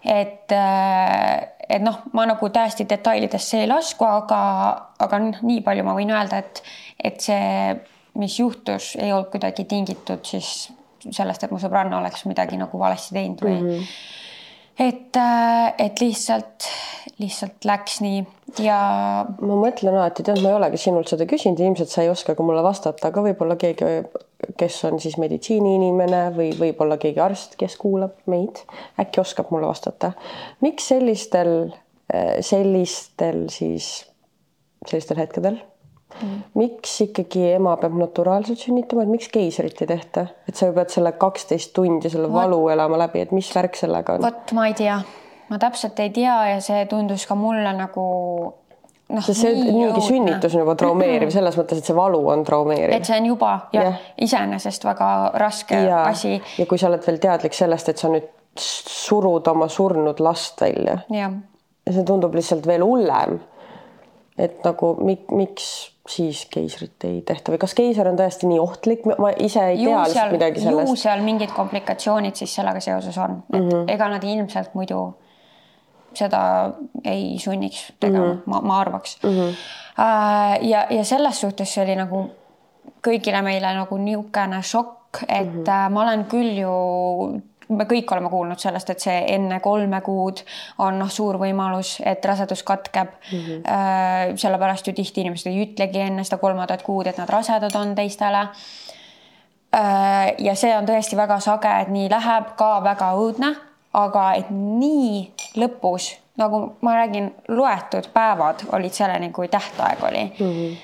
et, 0.04 0.52
äh, 0.52 1.48
et 1.72 1.82
noh, 1.82 2.02
ma 2.12 2.26
nagu 2.28 2.50
täiesti 2.52 2.86
detailidesse 2.88 3.62
ei 3.62 3.70
lasku, 3.70 4.04
aga, 4.04 4.42
aga 5.02 5.20
noh, 5.22 5.42
nii 5.48 5.62
palju 5.64 5.86
ma 5.86 5.96
võin 5.96 6.12
öelda, 6.12 6.42
et, 6.42 6.62
et 7.02 7.20
see, 7.24 7.74
mis 8.20 8.38
juhtus, 8.38 8.92
ei 9.00 9.12
olnud 9.12 9.30
kuidagi 9.32 9.64
tingitud 9.68 10.24
siis 10.28 10.70
sellest, 11.02 11.42
et 11.42 11.50
mu 11.50 11.58
sõbranna 11.58 11.98
oleks 11.98 12.26
midagi 12.30 12.58
nagu 12.60 12.78
valesti 12.78 13.16
teinud 13.16 13.46
või 13.46 13.56
mm. 13.60 13.70
-hmm 13.70 14.18
et, 14.78 15.16
äh, 15.16 15.74
et 15.78 16.00
lihtsalt, 16.00 16.68
lihtsalt 17.20 17.64
läks 17.68 18.00
nii 18.00 18.22
ja. 18.60 18.80
ma 19.40 19.56
mõtlen 19.56 19.96
alati, 19.96 20.26
tead, 20.26 20.42
ma 20.42 20.52
ei 20.52 20.58
olegi 20.58 20.80
sinult 20.80 21.08
seda 21.08 21.28
küsinud, 21.30 21.60
ilmselt 21.62 21.92
sa 21.92 22.04
ei 22.04 22.10
oska 22.12 22.36
ka 22.36 22.44
mulle 22.46 22.64
vastata, 22.64 23.08
aga 23.08 23.24
võib-olla 23.28 23.56
keegi 23.60 24.02
kes 24.58 24.84
on 24.88 25.00
siis 25.02 25.16
meditsiiniinimene 25.22 26.22
või 26.36 26.52
võib-olla 26.58 26.98
keegi 27.00 27.20
arst, 27.22 27.56
kes 27.60 27.76
kuulab 27.80 28.16
meid, 28.30 28.62
äkki 29.00 29.22
oskab 29.22 29.52
mulle 29.54 29.68
vastata. 29.70 30.12
miks 30.60 30.88
sellistel, 30.88 31.72
eh, 32.12 32.40
sellistel 32.40 33.46
siis, 33.48 34.04
sellistel 34.86 35.22
hetkedel 35.22 35.58
mm., 35.58 36.42
miks 36.58 37.00
ikkagi 37.06 37.52
ema 37.54 37.76
peab 37.76 37.96
naturaalselt 37.98 38.58
sünnitama, 38.58 39.06
et 39.06 39.14
miks 39.14 39.28
keisrit 39.32 39.82
ei 39.82 39.90
tehta, 39.94 40.26
et 40.48 40.58
sa 40.58 40.72
pead 40.72 40.90
selle 40.90 41.12
kaksteist 41.12 41.72
tundi 41.72 42.10
selle 42.10 42.28
What? 42.28 42.42
valu 42.42 42.68
elama 42.74 42.98
läbi, 43.06 43.22
et 43.22 43.32
mis 43.32 43.50
värk 43.54 43.78
sellega 43.78 44.18
on? 44.18 44.26
vot 44.26 44.56
ma 44.58 44.66
ei 44.70 44.74
tea, 44.78 44.98
ma 45.52 45.60
täpselt 45.60 46.00
ei 46.00 46.10
tea 46.10 46.36
ja 46.54 46.60
see 46.64 46.86
tundus 46.90 47.26
ka 47.28 47.36
mulle 47.38 47.74
nagu 47.76 48.06
noh, 49.12 49.28
see 49.28 49.52
niigi 49.58 50.04
sünnitus 50.06 50.56
on 50.56 50.64
juba 50.64 50.74
traumeeriv 50.80 51.32
selles 51.34 51.58
mõttes, 51.60 51.82
et 51.82 51.88
see 51.88 51.96
valu 51.96 52.22
on 52.32 52.44
traumeeriv. 52.48 52.94
et 52.96 53.08
see 53.08 53.20
on 53.20 53.30
juba 53.32 53.52
jah 53.74 53.90
ja. 53.90 53.94
iseenesest 54.26 54.86
väga 54.88 55.12
raske 55.42 55.78
ja. 55.86 56.04
asi. 56.10 56.38
ja 56.58 56.68
kui 56.68 56.80
sa 56.80 56.90
oled 56.90 57.04
veel 57.06 57.20
teadlik 57.22 57.56
sellest, 57.56 57.92
et 57.92 58.02
sa 58.02 58.10
nüüd 58.12 58.30
surud 58.58 59.48
oma 59.48 59.68
surnud 59.72 60.20
last 60.24 60.60
välja. 60.60 61.00
ja 61.12 61.30
see 61.88 62.04
tundub 62.08 62.34
lihtsalt 62.36 62.66
veel 62.68 62.84
hullem. 62.86 63.40
et 64.38 64.62
nagu 64.64 64.94
mik, 65.04 65.28
miks 65.36 65.72
siis 66.08 66.46
keisrit 66.50 67.04
ei 67.06 67.20
tehta 67.26 67.52
või 67.52 67.60
kas 67.62 67.76
keiser 67.78 68.08
on 68.10 68.16
tõesti 68.18 68.48
nii 68.50 68.58
ohtlik, 68.58 69.04
ma 69.06 69.30
ise 69.38 69.68
ei 69.70 69.84
tea 69.84 70.00
lihtsalt 70.02 70.34
midagi 70.34 70.64
sellest. 70.64 70.88
ju 70.90 71.02
seal 71.04 71.22
mingid 71.22 71.52
komplikatsioonid 71.54 72.38
siis 72.40 72.54
sellega 72.58 72.80
seoses 72.82 73.18
on, 73.22 73.42
et 73.52 73.60
mm 73.60 73.68
-hmm. 73.68 73.92
ega 73.94 74.08
nad 74.10 74.24
ilmselt 74.24 74.74
muidu 74.74 75.02
seda 76.16 76.72
ei 77.04 77.38
sunniks 77.38 77.92
tegema 78.00 78.26
mm, 78.26 78.38
-hmm. 78.38 78.42
ma, 78.46 78.60
ma 78.60 78.80
arvaks 78.80 79.18
mm. 79.22 79.30
-hmm. 79.30 79.54
ja, 80.68 80.86
ja 80.90 81.04
selles 81.04 81.40
suhtes 81.40 81.74
see 81.74 81.84
oli 81.84 81.96
nagu 81.96 82.30
kõigile 83.06 83.42
meile 83.42 83.74
nagu 83.74 83.96
niisugune 83.98 84.62
šokk, 84.62 85.24
et 85.28 85.46
mm 85.46 85.64
-hmm. 85.64 85.90
ma 85.90 86.02
olen 86.02 86.24
küll 86.24 86.58
ju 86.58 86.76
me 87.68 87.84
kõik 87.88 88.12
oleme 88.12 88.30
kuulnud 88.30 88.58
sellest, 88.58 88.90
et 88.90 89.00
see 89.00 89.18
enne 89.34 89.60
kolme 89.60 90.00
kuud 90.04 90.42
on 90.78 90.98
noh, 90.98 91.10
suur 91.10 91.38
võimalus, 91.40 91.96
et 92.04 92.24
rasedus 92.24 92.62
katkeb 92.62 93.08
mm. 93.08 93.38
-hmm. 93.38 94.36
sellepärast 94.36 94.86
ju 94.86 94.92
tihti 94.92 95.20
inimesed 95.20 95.50
ei 95.50 95.66
ütlegi 95.66 95.98
enne 96.06 96.24
seda 96.24 96.38
kolmandat 96.38 96.82
kuud, 96.82 97.06
et 97.06 97.18
nad 97.18 97.28
rasedad 97.28 97.74
on 97.74 97.94
teistele. 97.94 98.48
ja 100.38 100.54
see 100.54 100.76
on 100.76 100.86
tõesti 100.86 101.16
väga 101.16 101.40
sage, 101.40 101.80
et 101.80 101.88
nii 101.88 102.10
läheb, 102.10 102.56
ka 102.56 102.80
väga 102.84 103.12
õudne 103.16 103.54
aga 103.92 104.32
et 104.40 104.50
nii 104.50 105.32
lõpus, 105.60 106.12
nagu 106.40 106.62
ma 106.80 106.96
räägin, 106.96 107.30
loetud 107.48 108.08
päevad 108.12 108.64
olid 108.72 108.92
selleni, 108.96 109.30
kui 109.32 109.48
tähtaeg 109.48 110.04
oli 110.04 110.24
mm. 110.24 110.52
-hmm. 110.52 110.76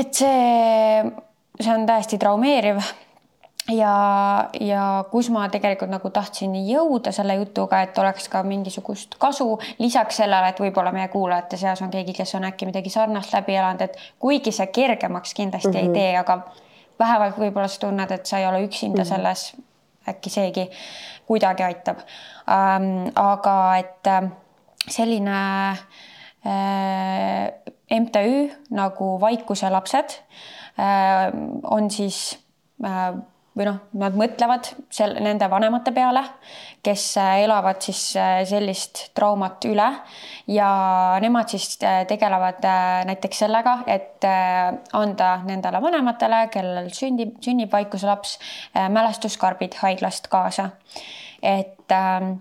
et 0.00 0.14
see, 0.14 1.12
see 1.60 1.74
on 1.74 1.86
täiesti 1.86 2.18
traumeeriv 2.18 2.82
ja, 3.72 3.94
ja 4.60 5.04
kus 5.10 5.30
ma 5.30 5.48
tegelikult 5.52 5.90
nagu 5.90 6.10
tahtsin 6.10 6.54
jõuda 6.68 7.12
selle 7.12 7.34
jutuga, 7.38 7.82
et 7.82 7.98
oleks 7.98 8.28
ka 8.28 8.42
mingisugust 8.42 9.14
kasu 9.18 9.58
lisaks 9.78 10.22
sellele, 10.22 10.48
et 10.48 10.60
võib-olla 10.60 10.92
meie 10.92 11.08
kuulajate 11.12 11.56
seas 11.56 11.82
on 11.82 11.90
keegi, 11.90 12.16
kes 12.16 12.34
on 12.34 12.48
äkki 12.48 12.66
midagi 12.66 12.90
sarnast 12.90 13.32
läbi 13.32 13.56
elanud, 13.56 13.84
et 13.84 13.98
kuigi 14.18 14.52
see 14.52 14.66
kergemaks 14.66 15.34
kindlasti 15.34 15.68
mm 15.68 15.74
-hmm. 15.74 15.78
ei 15.78 15.88
mhm. 15.88 15.94
tee, 15.94 16.16
aga 16.16 16.40
vähemalt 16.98 17.38
võib-olla 17.38 17.68
sa 17.68 17.80
tunned, 17.80 18.10
et 18.10 18.26
sa 18.26 18.38
ei 18.38 18.46
ole 18.46 18.64
üksinda 18.64 19.02
mm 19.02 19.04
-hmm. 19.04 19.08
selles 19.08 19.67
äkki 20.08 20.30
seegi 20.30 20.68
kuidagi 21.26 21.62
aitab 21.62 22.04
ähm,. 22.48 23.08
aga 23.14 23.76
et 23.78 24.06
äh, 24.06 24.30
selline 24.88 25.76
äh, 26.44 28.00
MTÜ 28.00 28.50
nagu 28.70 29.20
Vaikuse 29.20 29.70
lapsed 29.70 30.22
äh, 30.78 31.32
on 31.62 31.90
siis 31.90 32.38
äh, 32.84 33.12
või 33.58 33.66
noh, 33.66 33.78
nad 33.98 34.14
mõtlevad 34.18 34.70
sel, 34.94 35.16
nende 35.22 35.48
vanemate 35.50 35.92
peale, 35.94 36.22
kes 36.84 37.04
äh, 37.18 37.40
elavad 37.42 37.82
siis 37.82 38.02
äh, 38.16 38.40
sellist 38.48 39.08
traumat 39.18 39.66
üle 39.66 39.88
ja 40.54 40.70
nemad 41.22 41.50
siis 41.50 41.74
äh, 41.82 42.04
tegelevad 42.08 42.62
näiteks 43.08 43.44
sellega, 43.44 43.80
et 43.90 44.24
anda 44.96 45.28
nendele 45.46 45.80
vanematele, 45.82 46.44
kellel 46.54 46.90
sünnib, 46.94 47.36
sünnib 47.44 47.72
vaikuse 47.72 48.08
laps, 48.08 48.36
mälestuskarbid 48.74 49.78
haiglast 49.82 50.28
kaasa. 50.32 50.70
et 51.42 51.92
äh, 51.92 52.34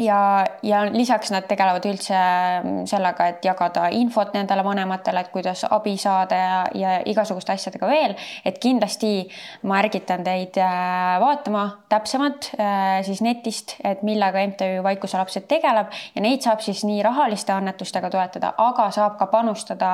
ja, 0.00 0.46
ja 0.62 0.82
lisaks 0.92 1.32
nad 1.34 1.46
tegelevad 1.48 1.86
üldse 1.88 2.16
mm, 2.16 2.86
sellega, 2.88 3.28
et 3.32 3.44
jagada 3.44 3.88
infot 3.94 4.32
nendele 4.36 4.62
vanematele, 4.64 5.22
et 5.24 5.30
kuidas 5.34 5.64
abi 5.68 5.96
saada 6.00 6.38
ja, 6.38 6.58
ja 6.78 6.94
igasuguste 7.08 7.54
asjadega 7.54 7.88
veel. 7.90 8.14
et 8.44 8.58
kindlasti 8.62 9.28
ma 9.68 9.80
ärgitan 9.82 10.24
teid 10.26 10.58
äh, 10.62 11.18
vaatama 11.22 11.64
täpsemalt 11.90 12.50
äh, 12.58 13.00
siis 13.06 13.22
netist, 13.24 13.76
et 13.84 14.02
millega 14.06 14.44
MTÜ 14.46 14.82
Vaikuse 14.84 15.18
lapsed 15.18 15.48
tegeleb. 15.50 15.92
Ja 16.14 16.22
neid 16.24 16.44
saab 16.44 16.62
siis 16.64 16.84
nii 16.86 17.02
rahaliste 17.04 17.52
annetustega 17.54 18.10
toetada, 18.12 18.52
aga 18.58 18.90
saab 18.94 19.18
ka 19.18 19.28
panustada 19.32 19.92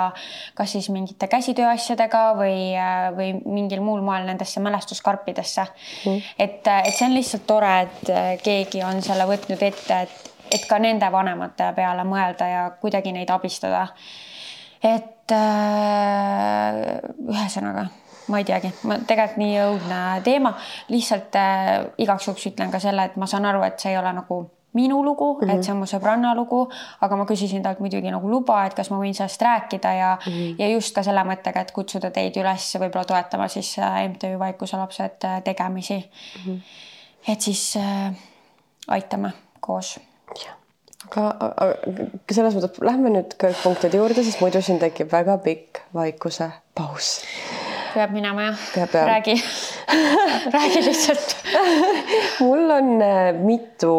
kas 0.55 0.77
siis 0.77 0.91
mingite 0.93 1.29
käsitööasjadega 1.31 2.25
või, 2.39 2.59
äh, 2.77 3.09
või 3.17 3.31
mingil 3.45 3.83
muul 3.85 4.05
moel 4.05 4.29
nendesse 4.29 4.61
mälestuskarpidesse. 4.65 5.67
Mm.. 6.05 6.23
et, 6.39 6.61
et 6.75 6.93
see 6.95 7.09
on 7.09 7.17
lihtsalt 7.17 7.47
tore, 7.49 7.75
et 7.87 8.43
keegi 8.45 8.83
on 8.85 9.01
selle 9.05 9.27
võtnud 9.29 9.63
ette 9.65 9.94
et, 10.03 10.33
et 10.53 10.67
ka 10.69 10.79
nende 10.79 11.11
vanemate 11.13 11.73
peale 11.77 12.05
mõelda 12.05 12.49
ja 12.49 12.71
kuidagi 12.81 13.13
neid 13.13 13.31
abistada. 13.31 13.89
et 14.83 15.33
äh, 15.33 17.01
ühesõnaga, 17.29 17.87
ma 18.29 18.39
ei 18.39 18.45
teagi, 18.45 18.73
ma 18.85 18.99
tegelikult 18.99 19.39
nii 19.41 19.55
õudne 19.63 20.01
teema, 20.25 20.53
lihtsalt 20.89 21.39
äh, 21.41 21.87
igaks 21.99 22.29
juhuks 22.29 22.51
ütlen 22.53 22.71
ka 22.71 22.79
selle, 22.79 23.05
et 23.05 23.17
ma 23.17 23.27
saan 23.27 23.49
aru, 23.49 23.63
et 23.65 23.81
see 23.81 23.95
ei 23.95 23.99
ole 23.99 24.13
nagu 24.13 24.45
minu 24.75 25.05
lugu 25.05 25.35
mm, 25.35 25.41
-hmm. 25.41 25.51
et 25.51 25.57
mhm. 25.57 25.63
see 25.63 25.73
on 25.73 25.79
mu 25.79 25.87
sõbranna 25.87 26.35
lugu, 26.35 26.71
aga 27.01 27.17
ma 27.17 27.25
küsisin 27.25 27.63
talt 27.63 27.81
muidugi 27.81 28.11
nagu 28.11 28.31
luba, 28.31 28.65
et 28.67 28.75
kas 28.75 28.91
ma 28.91 28.99
võin 28.99 29.15
sellest 29.15 29.43
rääkida 29.43 29.93
ja 29.93 30.19
mm, 30.27 30.33
-hmm. 30.33 30.57
ja 30.59 30.69
just 30.69 30.95
ka 30.95 31.03
selle 31.03 31.25
mõttega, 31.25 31.61
et 31.61 31.73
kutsuda 31.73 32.11
teid 32.11 32.37
üles 32.37 32.75
võib-olla 32.75 33.05
toetama 33.05 33.49
siis 33.49 33.79
äh, 33.79 34.09
MTÜ 34.09 34.39
Vaikuse 34.39 34.77
lapsed 34.77 35.25
äh, 35.25 35.43
tegemisi 35.43 35.99
mm. 35.99 36.53
-hmm. 36.53 36.61
et 37.33 37.41
siis 37.41 37.77
äh, 37.77 38.15
aitame 38.89 39.33
koos. 39.65 39.97
aga, 41.09 41.29
aga 41.41 41.69
selles 42.33 42.57
mõttes 42.57 42.85
lähme 42.85 43.13
nüüd 43.17 43.37
kõrgpunktide 43.41 44.01
juurde, 44.01 44.25
sest 44.27 44.45
muidu 44.45 44.63
siin 44.65 44.81
tekib 44.83 45.13
väga 45.13 45.39
pikk 45.45 45.85
vaikuse 45.97 46.51
paus 46.77 47.17
peab 47.95 48.11
minema 48.15 48.51
jah? 48.51 48.59
räägi 49.07 49.39
räägi 50.55 50.85
lihtsalt 50.87 51.37
mul 52.41 52.71
on 52.71 53.03
äh, 53.03 53.35
mitu 53.35 53.95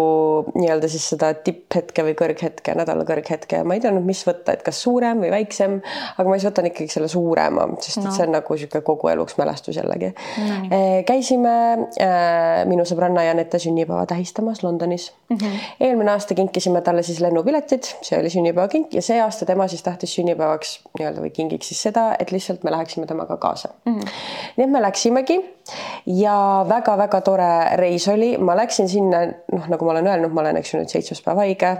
nii-öelda 0.55 0.87
siis 0.91 1.05
seda 1.13 1.31
tipphetke 1.45 2.03
või 2.05 2.15
kõrghetke, 2.17 2.75
nädala 2.77 3.05
kõrghetke 3.07 3.59
ja 3.59 3.67
ma 3.67 3.77
ei 3.77 3.83
teadnud, 3.83 4.05
mis 4.07 4.21
võtta, 4.27 4.55
et 4.55 4.63
kas 4.65 4.79
suurem 4.83 5.21
või 5.23 5.31
väiksem, 5.33 5.77
aga 6.15 6.25
ma 6.27 6.37
siis 6.37 6.49
võtan 6.49 6.69
ikkagi 6.69 6.91
selle 6.91 7.09
suurema, 7.11 7.67
sest 7.83 8.01
no. 8.01 8.09
et 8.09 8.17
see 8.17 8.25
on 8.27 8.33
nagu 8.35 8.57
niisugune 8.57 8.85
kogu 8.87 9.11
eluks 9.13 9.37
mälestus 9.41 9.79
jällegi 9.79 10.11
no,. 10.11 10.59
Äh, 10.75 11.01
käisime 11.07 11.55
äh, 12.01 12.63
minu 12.69 12.85
sõbranna 12.87 13.25
Janette 13.27 13.59
sünnipäeva 13.61 14.05
tähistamas 14.09 14.63
Londonis 14.63 15.11
mm. 15.29 15.37
-hmm. 15.37 15.65
eelmine 15.87 16.11
aasta 16.15 16.35
kinkisime 16.37 16.81
talle 16.81 17.03
siis 17.03 17.19
lennupiletid, 17.23 17.91
see 18.01 18.19
oli 18.19 18.29
sünnipäevakink 18.33 18.93
ja 18.93 19.01
see 19.05 19.21
aasta 19.21 19.45
tema 19.45 19.67
siis 19.67 19.83
tahtis 19.83 20.15
sünnipäevaks 20.15 20.79
nii-öelda 20.99 21.21
või 21.21 21.33
kingiks 21.35 21.71
siis 21.71 21.81
seda, 21.89 22.07
et 22.19 22.31
lihtsalt 22.31 22.63
me 22.63 22.71
läheksime 22.71 23.05
temaga 23.05 23.37
kaasa 23.37 23.69
mm. 23.85 23.99
-hmm. 23.99 24.09
nii 24.57 24.67
et 24.67 24.71
me 24.71 24.81
läksimegi 24.81 25.39
ja 26.05 26.37
väga-väga 26.69 27.21
tore 27.25 27.51
reis 27.81 28.07
oli, 28.11 28.35
ma 28.37 28.55
läksin 28.57 28.89
sinna, 28.89 29.25
noh, 29.53 29.69
nagu 29.71 29.85
ma 29.85 29.95
olen 29.95 30.11
öelnud, 30.11 30.33
ma 30.35 30.45
olen, 30.45 30.59
eks 30.61 30.73
ju 30.73 30.81
nüüd 30.81 30.91
seitsmes 30.91 31.23
päev 31.25 31.41
haige. 31.43 31.71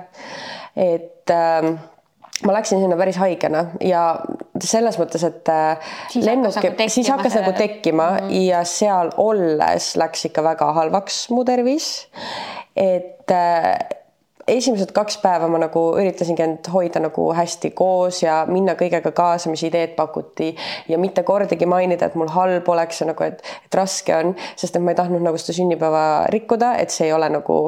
et 0.76 1.32
äh, 1.32 1.74
ma 2.44 2.56
läksin 2.58 2.82
sinna 2.84 2.98
päris 3.00 3.18
haigena 3.22 3.66
ja 3.84 4.04
selles 4.64 4.98
mõttes, 5.00 5.24
et 5.28 5.52
äh, 5.52 5.92
siis 6.12 6.26
lennuk, 6.28 6.56
nagu 6.58 6.90
siis 6.92 7.10
hakkas 7.12 7.38
nagu 7.40 7.54
tekkima 7.58 8.10
mm 8.10 8.18
-hmm. 8.18 8.48
ja 8.50 8.64
seal 8.68 9.12
olles 9.18 9.94
läks 9.96 10.26
ikka 10.30 10.44
väga 10.44 10.72
halvaks 10.74 11.30
mu 11.30 11.46
tervis. 11.46 12.08
et 12.76 13.32
äh, 13.32 13.78
esimesed 14.48 14.92
kaks 14.94 15.18
päeva 15.24 15.48
ma 15.50 15.60
nagu 15.62 15.82
üritasingi 15.98 16.44
end 16.46 16.70
hoida 16.74 17.02
nagu 17.02 17.28
hästi 17.34 17.72
koos 17.78 18.22
ja 18.24 18.44
minna 18.50 18.76
kõigega 18.78 19.12
kaasa, 19.16 19.50
mis 19.50 19.64
ideed 19.66 19.96
pakuti. 19.98 20.52
Ja 20.90 21.00
mitte 21.02 21.24
kordagi 21.26 21.66
mainida, 21.70 22.10
et 22.10 22.18
mul 22.20 22.30
halb 22.34 22.70
oleks 22.70 23.02
ja 23.02 23.10
nagu, 23.10 23.26
et, 23.26 23.42
et 23.66 23.78
raske 23.78 24.14
on, 24.16 24.36
sest 24.56 24.78
et 24.78 24.86
ma 24.86 24.94
ei 24.94 25.00
tahtnud 25.00 25.26
nagu 25.26 25.42
seda 25.42 25.58
sünnipäeva 25.58 26.06
rikkuda, 26.34 26.76
et 26.82 26.94
see 26.94 27.10
ei 27.10 27.16
ole 27.16 27.30
nagu 27.34 27.60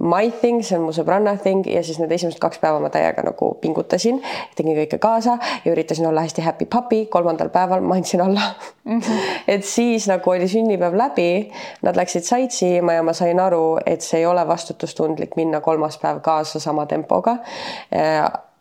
my 0.00 0.30
thing, 0.40 0.62
see 0.62 0.76
on 0.78 0.84
mu 0.86 0.92
sõbranna 0.94 1.36
thing 1.42 1.66
ja 1.70 1.82
siis 1.86 2.00
need 2.00 2.12
esimesed 2.14 2.40
kaks 2.42 2.58
päeva 2.62 2.80
ma 2.82 2.90
täiega 2.92 3.22
nagu 3.26 3.52
pingutasin, 3.62 4.20
tegin 4.58 4.76
kõike 4.80 4.98
kaasa 5.02 5.36
ja 5.64 5.72
üritasin 5.72 6.08
olla 6.08 6.24
hästi 6.24 6.42
happy 6.42 6.66
puppy, 6.70 7.04
kolmandal 7.10 7.52
päeval 7.54 7.84
ma 7.84 7.98
andsin 8.00 8.24
alla 8.24 8.48
mm. 8.84 8.98
-hmm. 8.98 9.28
et 9.54 9.64
siis 9.64 10.08
nagu 10.10 10.30
oli 10.30 10.48
sünnipäev 10.48 10.96
läbi, 10.98 11.50
nad 11.82 11.96
läksid 11.96 12.26
sightsee 12.26 12.76
ima 12.78 12.92
ja 12.92 13.02
ma 13.02 13.12
sain 13.12 13.40
aru, 13.40 13.78
et 13.86 14.00
see 14.00 14.18
ei 14.18 14.26
ole 14.26 14.48
vastutustundlik 14.48 15.36
minna 15.36 15.60
kolmas 15.60 15.98
päev 15.98 16.20
kaasa 16.20 16.60
sama 16.60 16.86
tempoga 16.86 17.36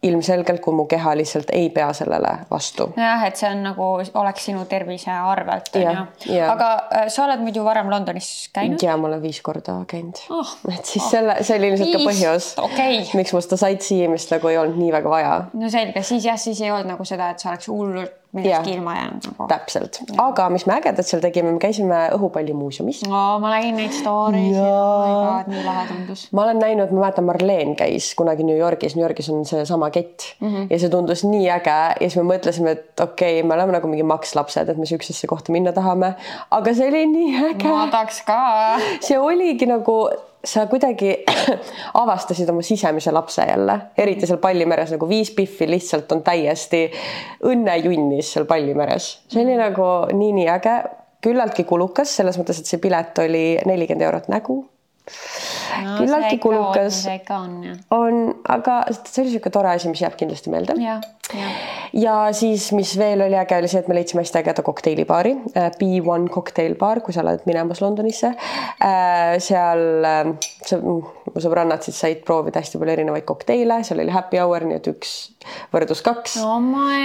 ilmselgelt, 0.03 0.61
kui 0.63 0.75
mu 0.75 0.85
keha 0.89 1.15
lihtsalt 1.17 1.51
ei 1.55 1.69
pea 1.73 1.89
sellele 1.95 2.33
vastu. 2.51 2.89
jah, 2.97 3.25
et 3.27 3.39
see 3.39 3.49
on 3.49 3.63
nagu 3.63 3.89
oleks 3.93 4.47
sinu 4.49 4.65
tervise 4.69 5.11
arvelt 5.11 5.69
onju. 5.79 6.39
aga 6.47 6.71
äh, 7.01 7.05
sa 7.13 7.25
oled 7.27 7.43
muidu 7.43 7.65
varem 7.65 7.91
Londonis 7.91 8.31
käinud? 8.55 8.81
ja 8.83 8.97
ma 8.97 9.09
olen 9.11 9.21
viis 9.23 9.41
korda 9.45 9.77
käinud 9.87 10.23
oh,. 10.29 10.55
et 10.73 10.85
siis 10.85 11.03
oh. 11.05 11.11
selle, 11.11 11.37
see 11.41 11.59
oli 11.59 11.71
ilmselt 11.73 11.95
ka 11.97 12.03
põhjus 12.07 12.49
okay., 12.63 13.03
miks 13.19 13.35
mul 13.35 13.45
seda 13.45 13.61
sightseeimist 13.65 14.35
nagu 14.35 14.51
ei 14.51 14.59
olnud 14.61 14.81
nii 14.81 14.91
väga 14.97 15.15
vaja. 15.15 15.37
no 15.53 15.71
selge, 15.73 16.03
siis 16.03 16.27
jah, 16.27 16.39
siis 16.39 16.61
ei 16.61 16.71
olnud 16.71 16.93
nagu 16.95 17.07
seda, 17.07 17.31
et 17.33 17.43
sa 17.43 17.53
oleks 17.53 17.71
hullult 17.71 18.19
millestki 18.33 18.73
ilma 18.77 18.95
jäänud 18.95 19.27
nagu. 19.27 19.47
täpselt, 19.47 19.99
aga 20.17 20.47
mis 20.53 20.65
me 20.69 20.75
ägedat 20.79 21.07
seal 21.07 21.21
tegime, 21.23 21.51
me 21.53 21.61
käisime 21.61 21.99
õhupallimuuseumis 22.15 23.03
oh,. 23.07 23.37
ma 23.43 23.53
nägin 23.53 23.77
neid 23.77 23.93
story 23.93 24.41
my 24.47 24.55
god, 24.57 25.51
nii 25.53 25.65
lahe 25.67 25.85
tundus. 25.91 26.25
ma 26.33 26.45
olen 26.47 26.61
näinud, 26.63 26.93
ma 26.95 27.05
mäletan, 27.05 27.27
Marleen 27.29 27.75
käis 27.79 28.09
kunagi 28.17 28.45
New 28.47 28.57
Yorgis, 28.57 28.97
New 28.97 29.05
Yorgis 29.05 29.29
on 29.33 29.45
seesama 29.45 29.91
kett 29.93 30.27
mm 30.39 30.49
-hmm. 30.49 30.67
ja 30.69 30.81
see 30.81 30.89
tundus 30.89 31.23
nii 31.27 31.47
äge 31.59 31.77
ja 31.77 32.09
siis 32.09 32.17
me 32.21 32.27
mõtlesime, 32.33 32.75
et 32.77 32.99
okei 32.99 33.39
okay,, 33.39 33.47
me 33.47 33.53
oleme 33.53 33.77
nagu 33.77 33.87
mingi 33.87 34.03
makslapsed, 34.03 34.69
et 34.69 34.77
me 34.77 34.89
siuksesse 34.89 35.27
kohta 35.27 35.53
minna 35.53 35.71
tahame, 35.71 36.13
aga 36.51 36.73
see 36.73 36.89
oli 36.89 37.05
nii 37.13 37.31
äge. 37.51 37.69
ma 37.69 37.87
tahaks 37.91 38.21
ka. 38.25 38.39
see 38.99 39.19
oligi 39.19 39.69
nagu 39.69 40.09
sa 40.43 40.65
kuidagi 40.67 41.13
avastasid 42.01 42.49
oma 42.51 42.61
sisemise 42.65 43.11
lapse 43.11 43.45
jälle, 43.47 43.77
eriti 43.97 44.27
seal 44.27 44.41
Pallimeres 44.43 44.91
nagu 44.95 45.07
viis 45.09 45.31
Biffi 45.35 45.69
lihtsalt 45.69 46.11
on 46.11 46.23
täiesti 46.23 46.85
õnnejunnis 47.47 48.33
seal 48.35 48.45
Pallimeres. 48.49 49.13
see 49.31 49.45
oli 49.45 49.55
nagu 49.59 49.89
nii-nii 50.11 50.49
äge, 50.51 50.77
küllaltki 51.23 51.63
kulukas 51.63 52.17
selles 52.19 52.37
mõttes, 52.39 52.59
et 52.59 52.69
see 52.69 52.83
pilet 52.83 53.23
oli 53.23 53.45
nelikümmend 53.65 54.09
eurot 54.09 54.31
nägu 54.33 54.59
no, 55.83 55.97
küllaltki 55.99 56.37
kulukas. 56.43 57.03
on 57.35 57.55
on, 57.91 58.19
aga 58.49 58.77
see 58.91 59.23
oli 59.23 59.31
niisugune 59.31 59.53
tore 59.53 59.71
asi, 59.73 59.91
mis 59.91 60.01
jääb 60.03 60.15
kindlasti 60.19 60.53
meelde. 60.53 60.75
ja, 60.81 60.99
ja. 61.35 61.49
ja 62.05 62.15
siis, 62.35 62.69
mis 62.75 62.93
veel 62.99 63.25
oli 63.25 63.37
äge, 63.39 63.57
oli 63.59 63.71
see, 63.71 63.83
et 63.83 63.89
me 63.91 63.97
leidsime 63.97 64.23
hästi 64.23 64.39
ägeda 64.41 64.65
kokteilibaari 64.65 65.35
äh,, 65.57 65.69
B1 65.79 66.29
Cocktail 66.33 66.77
Bar, 66.79 67.03
kui 67.05 67.15
sa 67.15 67.23
oled 67.25 67.45
minemas 67.49 67.83
Londonisse 67.83 68.33
äh,. 68.33 69.37
seal 69.43 70.07
äh, 70.07 70.33
mu 70.83 70.99
sõbrannad 71.43 71.83
siis 71.85 71.99
said 71.99 72.23
proovida 72.27 72.63
hästi 72.63 72.79
palju 72.81 72.97
erinevaid 72.97 73.27
kokteile, 73.27 73.81
seal 73.87 74.03
oli 74.03 74.13
happy 74.13 74.41
hour, 74.41 74.67
nii 74.67 74.79
et 74.79 74.91
üks 74.93 75.15
võrdus 75.73 76.03
kaks 76.05 76.37
oh. 76.43 76.59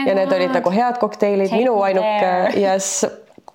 ja 0.07 0.15
need 0.15 0.35
olid 0.35 0.55
nagu 0.55 0.75
head 0.75 1.01
kokteilid, 1.03 1.55
minu 1.57 1.81
ainuke, 1.83 2.35
yes 2.59 3.03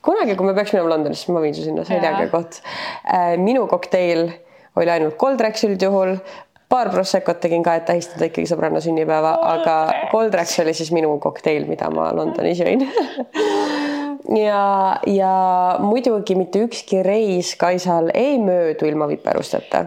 kunagi, 0.03 0.37
kui 0.39 0.47
me 0.47 0.55
peaks 0.57 0.73
minema 0.75 0.95
Londonisse, 0.95 1.31
ma 1.33 1.43
viin 1.43 1.55
su 1.55 1.65
sinna, 1.65 1.85
see 1.87 1.99
oli 1.99 2.09
äge 2.09 2.31
koht 2.31 2.59
minu 3.41 3.67
kokteil 3.71 4.27
oli 4.79 4.89
ainult 4.89 5.17
Coldrex 5.21 5.65
üldjuhul, 5.67 6.17
paar 6.69 6.89
Proseccot 6.93 7.39
tegin 7.43 7.63
ka, 7.65 7.75
et 7.77 7.85
tähistada 7.89 8.29
ikkagi 8.29 8.49
sõbranna 8.49 8.81
sünnipäeva, 8.83 9.35
aga 9.53 9.77
Coldrex 10.11 10.57
oli 10.63 10.73
siis 10.77 10.89
minu 10.95 11.15
kokteil, 11.21 11.67
mida 11.69 11.91
ma 11.93 12.11
Londonis 12.15 12.63
jõin. 12.63 12.87
Ja, 14.33 15.01
ja 15.03 15.29
muidugi 15.83 16.37
mitte 16.39 16.61
ükski 16.63 17.01
reis 17.03 17.49
Kaisal 17.59 18.07
ei 18.15 18.37
möödu 18.39 18.87
ilma 18.87 19.03
viperusteta 19.09 19.81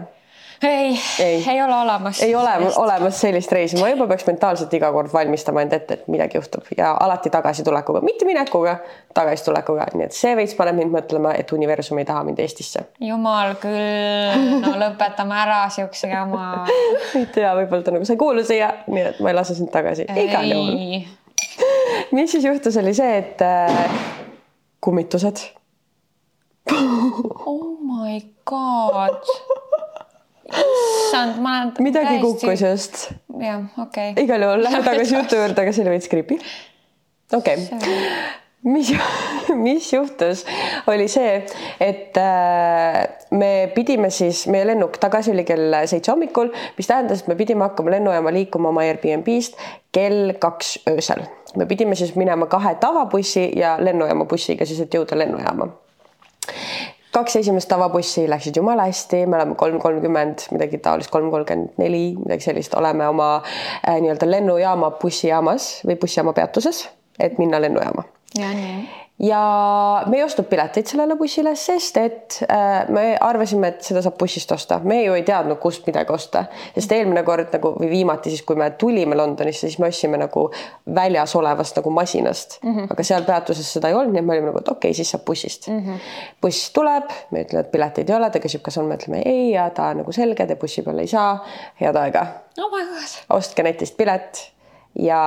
ei, 0.63 0.99
ei., 1.19 1.43
ei 1.49 1.61
ole 1.61 1.75
olemas. 1.75 2.21
ei 2.21 2.35
ole 2.35 2.49
olemas 2.75 3.21
sellist 3.21 3.51
reisi, 3.51 3.77
ma 3.79 3.89
juba 3.89 4.07
peaks 4.07 4.25
mentaalselt 4.27 4.73
iga 4.73 4.91
kord 4.91 5.13
valmistama 5.13 5.61
end 5.61 5.73
ette, 5.77 5.99
et 5.99 6.07
midagi 6.11 6.37
juhtub 6.37 6.65
ja 6.77 6.93
alati 6.99 7.29
tagasitulekuga, 7.33 8.01
mitte 8.05 8.25
minekuga, 8.25 8.77
tagasitulekuga, 9.13 9.89
nii 9.93 10.07
et 10.07 10.17
see 10.17 10.35
veits 10.37 10.55
paneb 10.57 10.79
mind 10.79 10.93
mõtlema, 10.95 11.33
et 11.37 11.51
universum 11.53 12.01
ei 12.01 12.07
taha 12.09 12.23
mind 12.27 12.41
Eestisse. 12.43 12.87
jumal 13.09 13.55
küll, 13.61 14.47
no 14.63 14.73
lõpetame 14.83 15.37
ära 15.43 15.61
siukse 15.73 16.09
jama. 16.11 16.65
ei 17.15 17.27
tea, 17.33 17.53
võib-olla 17.59 17.85
ta 17.85 17.95
nagu 17.95 18.07
sa 18.07 18.17
ei 18.17 18.23
kuulu 18.23 18.45
siia, 18.47 18.71
nii 18.87 19.05
et 19.11 19.21
ma 19.21 19.33
ei 19.33 19.37
lase 19.37 19.57
sind 19.57 19.71
tagasi 19.73 20.09
igal 20.25 20.49
juhul. 20.51 21.05
mis 22.17 22.31
siis 22.31 22.45
juhtus, 22.45 22.77
oli 22.81 22.95
see, 22.97 23.21
et 23.21 23.45
äh, 23.45 24.01
kummitused 24.81 25.45
oh 26.69 27.77
my 27.81 28.21
god 28.45 29.21
issand, 30.53 31.37
ma 31.41 31.59
olen. 31.61 31.73
midagi 31.79 32.05
täiesti... 32.07 32.25
kukkus 32.25 32.61
just. 32.61 32.97
jah, 33.41 33.63
okei 33.77 34.11
okay.. 34.11 34.23
igal 34.23 34.41
juhul 34.47 34.63
lähme 34.63 34.83
tagasi 34.85 35.15
jutu 35.15 35.39
juurde, 35.39 35.61
aga 35.63 35.73
see 35.75 35.85
oli 35.85 35.95
veits 35.95 36.09
creepy. 36.11 36.39
okei 37.33 37.63
okay. 37.63 37.95
mis, 38.63 38.91
mis 39.65 39.89
juhtus, 39.93 40.45
oli 40.87 41.07
see, 41.11 41.33
et 41.83 42.19
äh, 42.21 43.01
me 43.31 43.51
pidime 43.75 44.11
siis, 44.13 44.45
meie 44.51 44.67
lennuk 44.67 44.99
tagasi 45.01 45.33
oli 45.35 45.45
kell 45.47 45.81
seitse 45.89 46.11
hommikul, 46.13 46.51
mis 46.77 46.89
tähendas, 46.89 47.23
et 47.23 47.31
me 47.31 47.39
pidime 47.39 47.67
hakkama 47.67 47.97
lennujaama 47.97 48.33
liikuma 48.35 48.71
oma 48.73 48.85
Airbnb-st 48.87 49.59
kell 49.95 50.35
kaks 50.39 50.77
öösel. 50.89 51.25
me 51.55 51.65
pidime 51.65 51.95
siis 51.95 52.15
minema 52.15 52.45
kahe 52.51 52.75
tavabussi 52.79 53.49
ja 53.55 53.77
lennujaama 53.81 54.27
bussiga 54.29 54.65
siis, 54.65 54.83
et 54.83 54.93
jõuda 54.93 55.17
lennujaama 55.17 55.71
kaks 57.17 57.39
esimest 57.41 57.69
tavabussi 57.71 58.27
läksid 58.29 58.59
jumala 58.59 58.87
hästi, 58.89 59.23
me 59.25 59.39
oleme 59.39 59.57
kolm 59.59 59.79
kolmkümmend, 59.81 60.47
midagi 60.53 60.81
taolist, 60.83 61.11
kolm 61.13 61.31
kolmkümmend 61.33 61.81
neli, 61.81 62.05
midagi 62.19 62.51
sellist, 62.51 62.77
oleme 62.77 63.09
oma 63.09 63.31
äh, 63.39 63.97
nii-öelda 64.03 64.29
lennujaama 64.29 64.93
bussijaamas 65.01 65.71
või 65.87 65.97
bussijaama 66.01 66.35
peatuses, 66.37 66.85
et 67.19 67.41
minna 67.41 67.61
lennujaama. 67.63 68.07
ja 68.37 68.53
nii 68.53 69.06
ja 69.19 70.03
me 70.05 70.19
ei 70.19 70.23
ostnud 70.23 70.45
pileteid 70.49 70.85
sellele 70.85 71.15
bussile, 71.17 71.55
sest 71.57 71.97
et 71.97 72.37
äh, 72.45 72.85
me 72.93 73.05
arvasime, 73.21 73.71
et 73.73 73.87
seda 73.87 74.03
saab 74.05 74.17
bussist 74.19 74.51
osta, 74.53 74.77
me 74.85 74.99
ju 75.01 75.15
ei 75.17 75.23
teadnud, 75.25 75.57
kust 75.61 75.87
midagi 75.89 76.13
osta, 76.13 76.43
sest 76.75 76.93
eelmine 76.93 77.23
kord 77.25 77.49
nagu 77.57 77.73
või 77.79 77.89
viimati 77.95 78.33
siis, 78.33 78.43
kui 78.45 78.59
me 78.59 78.69
tulime 78.77 79.17
Londonisse, 79.17 79.65
siis 79.65 79.79
me 79.81 79.89
ostsime 79.89 80.19
nagu 80.21 80.45
väljas 80.95 81.33
olevast 81.39 81.81
nagu 81.81 81.93
masinast 81.97 82.59
mm, 82.61 82.75
-hmm. 82.75 82.93
aga 82.93 83.07
seal 83.09 83.25
peatuses 83.25 83.73
seda 83.73 83.89
ei 83.89 83.97
olnud, 83.97 84.13
nii 84.13 84.21
et 84.21 84.29
me 84.29 84.37
olime 84.37 84.51
nagu, 84.51 84.61
et 84.61 84.71
okei 84.75 84.91
okay,, 84.91 84.99
siis 85.01 85.15
saab 85.15 85.25
bussist 85.25 85.67
mm. 85.67 85.79
-hmm. 85.79 86.07
buss 86.41 86.69
tuleb, 86.77 87.09
me 87.31 87.41
ütleme, 87.45 87.65
et 87.65 87.71
pileteid 87.71 88.09
ei 88.09 88.15
ole, 88.15 88.29
ta 88.29 88.43
küsib, 88.43 88.61
kas 88.61 88.77
on, 88.77 88.85
me 88.85 89.01
ütleme 89.01 89.23
ei 89.25 89.51
ja 89.51 89.69
ta 89.69 89.89
on 89.95 90.03
nagu 90.03 90.11
selge, 90.11 90.45
te 90.45 90.55
bussi 90.55 90.85
peale 90.85 91.01
ei 91.01 91.07
saa. 91.07 91.45
head 91.81 91.95
aega 91.95 92.25
oh. 92.61 92.79
ostke 93.29 93.63
netist 93.63 93.97
pilet 93.97 94.45
ja 94.99 95.21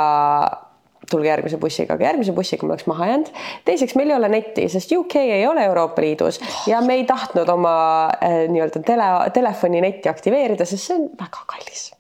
tulge 1.11 1.31
järgmise 1.31 1.61
bussiga, 1.61 1.97
aga 1.97 2.09
järgmise 2.11 2.35
bussiga 2.37 2.67
me 2.67 2.75
oleks 2.75 2.89
maha 2.91 3.11
jäänud. 3.13 3.31
teiseks, 3.69 3.97
meil 3.99 4.13
ei 4.13 4.17
ole 4.17 4.33
netti, 4.33 4.69
sest 4.73 4.93
UK 4.97 5.17
ei 5.23 5.47
ole 5.47 5.65
Euroopa 5.69 6.03
Liidus 6.03 6.41
ja 6.71 6.81
me 6.85 6.99
ei 7.01 7.07
tahtnud 7.09 7.49
oma 7.49 7.77
äh, 8.09 8.45
nii-öelda 8.51 8.85
tele, 8.87 9.09
telefoni 9.35 9.83
netti 9.85 10.13
aktiveerida, 10.13 10.69
sest 10.69 10.91
see 10.91 11.01
on 11.01 11.09
väga 11.21 11.47
kallis 11.51 11.91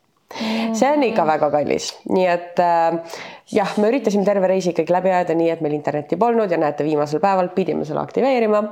see 0.72 0.86
on 0.86 1.02
ikka 1.02 1.24
väga 1.26 1.50
kallis, 1.50 1.90
nii 2.14 2.26
et 2.30 2.60
äh, 2.62 3.16
jah, 3.50 3.72
me 3.82 3.90
üritasime 3.90 4.24
terve 4.26 4.50
reisi 4.50 4.70
ikkagi 4.74 4.94
läbi 4.94 5.10
ajada 5.10 5.34
nii, 5.34 5.48
et 5.54 5.64
meil 5.64 5.74
internetti 5.74 6.18
polnud 6.20 6.52
ja 6.52 6.60
näete, 6.60 6.86
viimasel 6.86 7.22
päeval 7.22 7.50
pidime 7.56 7.86
selle 7.88 8.02
aktiveerima 8.04 8.62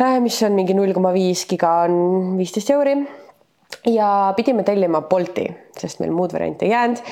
äh,. 0.00 0.18
mis 0.24 0.40
on 0.46 0.56
mingi 0.56 0.76
null 0.76 0.96
koma 0.96 1.12
viis 1.14 1.44
giga 1.50 1.82
on 1.84 2.38
viisteist 2.40 2.72
euri 2.74 2.96
ja 3.92 4.32
pidime 4.36 4.64
tellima 4.64 5.04
Bolti, 5.08 5.46
sest 5.78 6.00
meil 6.00 6.14
muud 6.16 6.32
varianti 6.32 6.68
ei 6.68 6.72
jäänud 6.72 7.04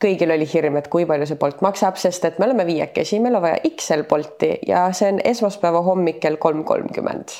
kõigil 0.00 0.32
oli 0.32 0.48
hirm, 0.48 0.78
et 0.80 0.88
kui 0.92 1.06
palju 1.08 1.28
see 1.28 1.38
Bolt 1.40 1.60
maksab, 1.64 1.98
sest 2.00 2.24
et 2.24 2.38
me 2.40 2.48
oleme 2.48 2.64
viiekesi, 2.68 3.20
meil 3.20 3.36
on 3.36 3.44
vaja 3.44 3.60
XL 3.68 4.06
Bolti 4.08 4.54
ja 4.68 4.86
see 4.96 5.12
on 5.12 5.20
esmaspäeva 5.32 5.82
hommik 5.86 6.20
kell 6.24 6.40
kolm 6.40 6.64
kolmkümmend. 6.64 7.36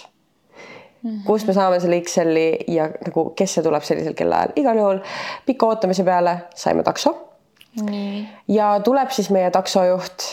Mhm. 1.03 1.23
kust 1.25 1.47
me 1.49 1.55
saame 1.57 1.81
selle 1.81 1.97
XL-i 2.05 2.75
ja 2.75 2.91
nagu, 3.07 3.31
kes 3.37 3.55
see 3.55 3.65
tuleb 3.65 3.85
sellisel 3.89 4.13
kellaajal, 4.13 4.53
igal 4.61 4.77
juhul 4.77 4.99
pika 5.47 5.67
ootamise 5.67 6.05
peale 6.05 6.37
saime 6.55 6.83
takso. 6.83 7.15
ja 8.49 8.81
tuleb 8.85 9.11
siis 9.11 9.31
meie 9.31 9.51
taksojuht 9.51 10.27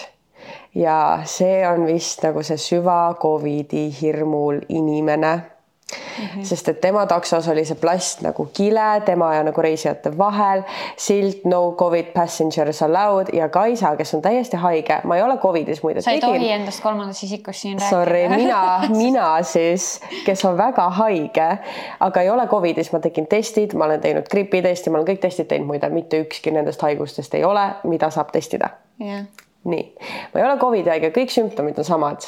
ja 0.75 1.19
see 1.23 1.61
on 1.67 1.85
vist 1.85 2.23
nagu 2.23 2.43
see 2.43 2.57
süva 2.57 3.15
Covidi 3.21 3.87
hirmul 4.01 4.59
inimene 4.69 5.56
Mm 5.87 6.27
-hmm. 6.27 6.43
sest 6.43 6.67
et 6.67 6.81
tema 6.81 7.05
taksos 7.05 7.47
oli 7.47 7.65
see 7.65 7.77
plast 7.79 8.21
nagu 8.21 8.49
kile 8.53 9.01
tema 9.05 9.35
ja 9.35 9.43
nagu 9.43 9.61
reisijate 9.61 10.17
vahel, 10.17 10.63
silt 10.97 11.45
no 11.45 11.75
covid 11.79 12.05
passengers 12.13 12.81
allowed 12.83 13.29
ja 13.33 13.49
Kaisa, 13.49 13.95
kes 13.95 14.13
on 14.13 14.21
täiesti 14.21 14.57
haige, 14.57 14.99
ma 15.03 15.15
ei 15.15 15.21
ole 15.21 15.37
Covidis 15.37 15.83
muide. 15.83 16.01
sa 16.01 16.11
ei 16.11 16.19
tohi 16.19 16.51
endast 16.51 16.83
kolmandast 16.83 17.23
isikust 17.23 17.59
siin 17.59 17.79
rääkida. 17.79 17.89
Sorry, 17.89 18.29
mina, 18.29 18.81
mina 19.03 19.43
siis, 19.43 20.01
kes 20.25 20.45
on 20.45 20.57
väga 20.57 20.89
haige, 20.89 21.57
aga 21.99 22.21
ei 22.21 22.29
ole 22.29 22.47
Covidis, 22.47 22.91
ma 22.91 22.99
tegin 22.99 23.27
testid, 23.27 23.73
ma 23.73 23.85
olen 23.85 24.01
teinud 24.01 24.27
gripitesti, 24.31 24.89
ma 24.89 24.97
olen 24.97 25.07
kõik 25.07 25.21
testid 25.21 25.47
teinud, 25.47 25.67
muide 25.67 25.89
mitte 25.89 26.19
ükski 26.19 26.51
nendest 26.51 26.81
haigustest 26.81 27.33
ei 27.33 27.43
ole, 27.43 27.69
mida 27.83 28.09
saab 28.09 28.31
testida 28.31 28.69
yeah.. 29.01 29.23
nii, 29.63 29.95
ma 30.33 30.39
ei 30.39 30.45
ole 30.49 30.59
Covidi 30.59 30.89
haige, 30.89 31.13
kõik 31.15 31.31
sümptomid 31.31 31.79
on 31.79 31.87
samad 31.87 32.27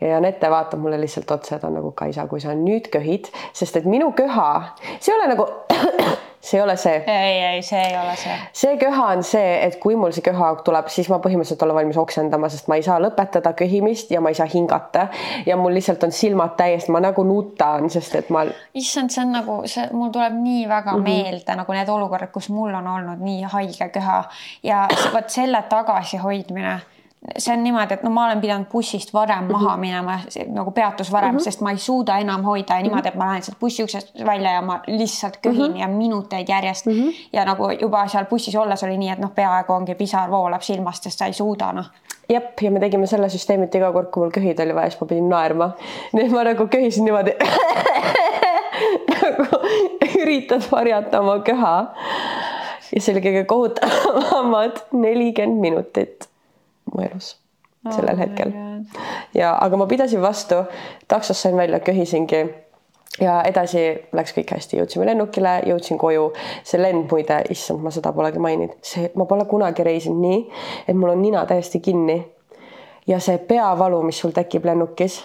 ja 0.00 0.16
Anette 0.16 0.50
vaatab 0.50 0.80
mulle 0.80 1.00
lihtsalt 1.00 1.30
otsa, 1.30 1.58
ta 1.58 1.66
on 1.66 1.74
nagu 1.78 1.92
Kaisa, 1.96 2.26
kui 2.26 2.40
sa 2.40 2.54
nüüd 2.54 2.90
köhid, 2.92 3.30
sest 3.56 3.76
et 3.80 3.84
minu 3.88 4.12
köha, 4.16 4.48
see 5.00 5.12
ei 5.12 5.16
ole 5.16 5.28
nagu, 5.32 5.46
see 6.46 6.58
ei 6.58 6.62
ole 6.62 6.76
see. 6.76 6.98
ei, 7.06 7.38
ei, 7.46 7.62
see 7.64 7.80
ei 7.80 7.96
ole 7.96 8.16
see. 8.20 8.34
see 8.52 8.74
köha 8.80 9.06
on 9.14 9.24
see, 9.24 9.54
et 9.64 9.78
kui 9.80 9.96
mul 9.96 10.12
see 10.12 10.24
köhaauk 10.26 10.60
tuleb, 10.66 10.90
siis 10.92 11.08
ma 11.12 11.18
põhimõtteliselt 11.24 11.64
olen 11.64 11.78
valmis 11.80 12.00
oksendama, 12.00 12.50
sest 12.52 12.68
ma 12.68 12.76
ei 12.76 12.84
saa 12.84 12.98
lõpetada 13.02 13.54
köhimist 13.56 14.12
ja 14.12 14.20
ma 14.20 14.32
ei 14.32 14.38
saa 14.38 14.48
hingata 14.52 15.06
ja 15.46 15.56
mul 15.56 15.74
lihtsalt 15.76 16.04
on 16.04 16.12
silmad 16.12 16.58
täiesti, 16.60 16.92
ma 16.92 17.00
nagu 17.00 17.24
nutan, 17.24 17.88
sest 17.92 18.18
et 18.20 18.28
ma. 18.34 18.44
issand, 18.76 19.14
see 19.14 19.24
on 19.24 19.32
nagu 19.38 19.62
see, 19.64 19.88
mul 19.96 20.12
tuleb 20.12 20.36
nii 20.42 20.68
väga 20.68 20.92
mm 20.92 21.06
-hmm. 21.06 21.24
meelde 21.24 21.56
nagu 21.56 21.78
need 21.78 21.88
olukorrad, 21.88 22.32
kus 22.34 22.50
mul 22.52 22.74
on 22.74 22.92
olnud 22.98 23.24
nii 23.24 23.48
haige 23.56 23.88
köha 23.96 24.24
ja 24.62 24.84
vot 25.14 25.30
selle 25.32 25.64
tagasihoidmine 25.70 26.76
see 27.38 27.54
on 27.54 27.62
niimoodi, 27.64 27.94
et 27.94 28.02
no 28.02 28.10
ma 28.10 28.26
olen 28.26 28.40
pidanud 28.40 28.66
bussist 28.72 29.12
varem 29.14 29.44
mm 29.44 29.50
-hmm. 29.50 29.52
maha 29.52 29.76
minema, 29.76 30.18
nagu 30.48 30.70
peatus 30.70 31.12
varem 31.12 31.30
mm, 31.30 31.36
-hmm. 31.36 31.44
sest 31.44 31.60
ma 31.60 31.70
ei 31.70 31.78
suuda 31.78 32.18
enam 32.18 32.44
hoida 32.44 32.74
ja 32.74 32.82
niimoodi, 32.82 33.08
et 33.08 33.14
ma 33.14 33.26
lähen 33.26 33.42
sealt 33.42 33.58
bussi 33.60 33.82
uksest 33.82 34.24
välja 34.26 34.50
ja 34.50 34.62
ma 34.62 34.80
lihtsalt 34.86 35.36
köhin 35.42 35.70
mm 35.70 35.76
-hmm. 35.76 35.80
ja 35.80 35.88
minuteid 35.88 36.48
järjest 36.48 36.86
mm. 36.86 36.92
-hmm. 36.92 37.14
ja 37.32 37.44
nagu 37.44 37.70
juba 37.80 38.08
seal 38.08 38.24
bussis 38.24 38.56
olles 38.56 38.82
oli 38.82 38.98
nii, 38.98 39.10
et 39.10 39.18
noh, 39.18 39.34
peaaegu 39.34 39.72
ongi 39.72 39.94
pisar 39.94 40.30
voolab 40.30 40.60
silmast, 40.60 41.02
sest 41.02 41.18
sa 41.18 41.26
ei 41.26 41.32
suuda 41.32 41.72
noh 41.72 41.86
jep, 42.28 42.62
ja 42.62 42.70
me 42.70 42.80
tegime 42.80 43.06
selle 43.06 43.28
süsteemi, 43.28 43.64
et 43.64 43.74
iga 43.74 43.92
kord, 43.92 44.10
kui 44.10 44.22
mul 44.22 44.30
köhid 44.30 44.60
oli 44.60 44.74
vaja, 44.74 44.90
siis 44.90 45.00
ma 45.00 45.06
pidin 45.06 45.28
naerma. 45.28 45.70
nii 46.12 46.26
et 46.26 46.32
ma 46.32 46.44
nagu 46.44 46.66
köhisin 46.66 47.04
niimoodi 47.04 47.34
nagu 49.22 49.44
üritad 50.22 50.62
varjata 50.72 51.20
oma 51.20 51.38
köha. 51.38 51.76
ja 52.94 53.00
see 53.00 53.14
oli 53.14 53.20
kõige 53.28 53.44
kohutavamad 53.44 54.80
nelikümmend 54.92 55.60
minutit 55.60 56.28
mu 56.92 57.02
elus 57.02 57.36
oh 57.86 57.94
sellel 57.94 58.18
hetkel. 58.18 58.52
ja, 59.34 59.56
aga 59.60 59.76
ma 59.76 59.86
pidasin 59.86 60.22
vastu, 60.22 60.62
taksost 61.08 61.40
sain 61.40 61.56
välja, 61.56 61.80
köhisingi 61.80 62.44
ja 63.20 63.40
edasi 63.48 63.86
läks 64.16 64.34
kõik 64.36 64.52
hästi, 64.56 64.80
jõudsime 64.80 65.06
lennukile, 65.08 65.60
jõudsin 65.70 65.98
koju. 65.98 66.30
see 66.64 66.80
lend 66.80 67.10
muide, 67.10 67.42
issand, 67.50 67.82
ma 67.82 67.92
seda 67.94 68.12
polegi 68.12 68.42
maininud, 68.42 68.76
see, 68.82 69.10
ma 69.16 69.24
pole 69.28 69.46
kunagi 69.48 69.84
reisinud 69.86 70.20
nii, 70.20 70.42
et 70.88 70.96
mul 70.96 71.14
on 71.14 71.22
nina 71.22 71.46
täiesti 71.46 71.80
kinni. 71.80 72.20
ja 73.06 73.20
see 73.20 73.38
peavalu, 73.38 74.02
mis 74.02 74.18
sul 74.18 74.34
tekib 74.34 74.64
lennukis 74.66 75.22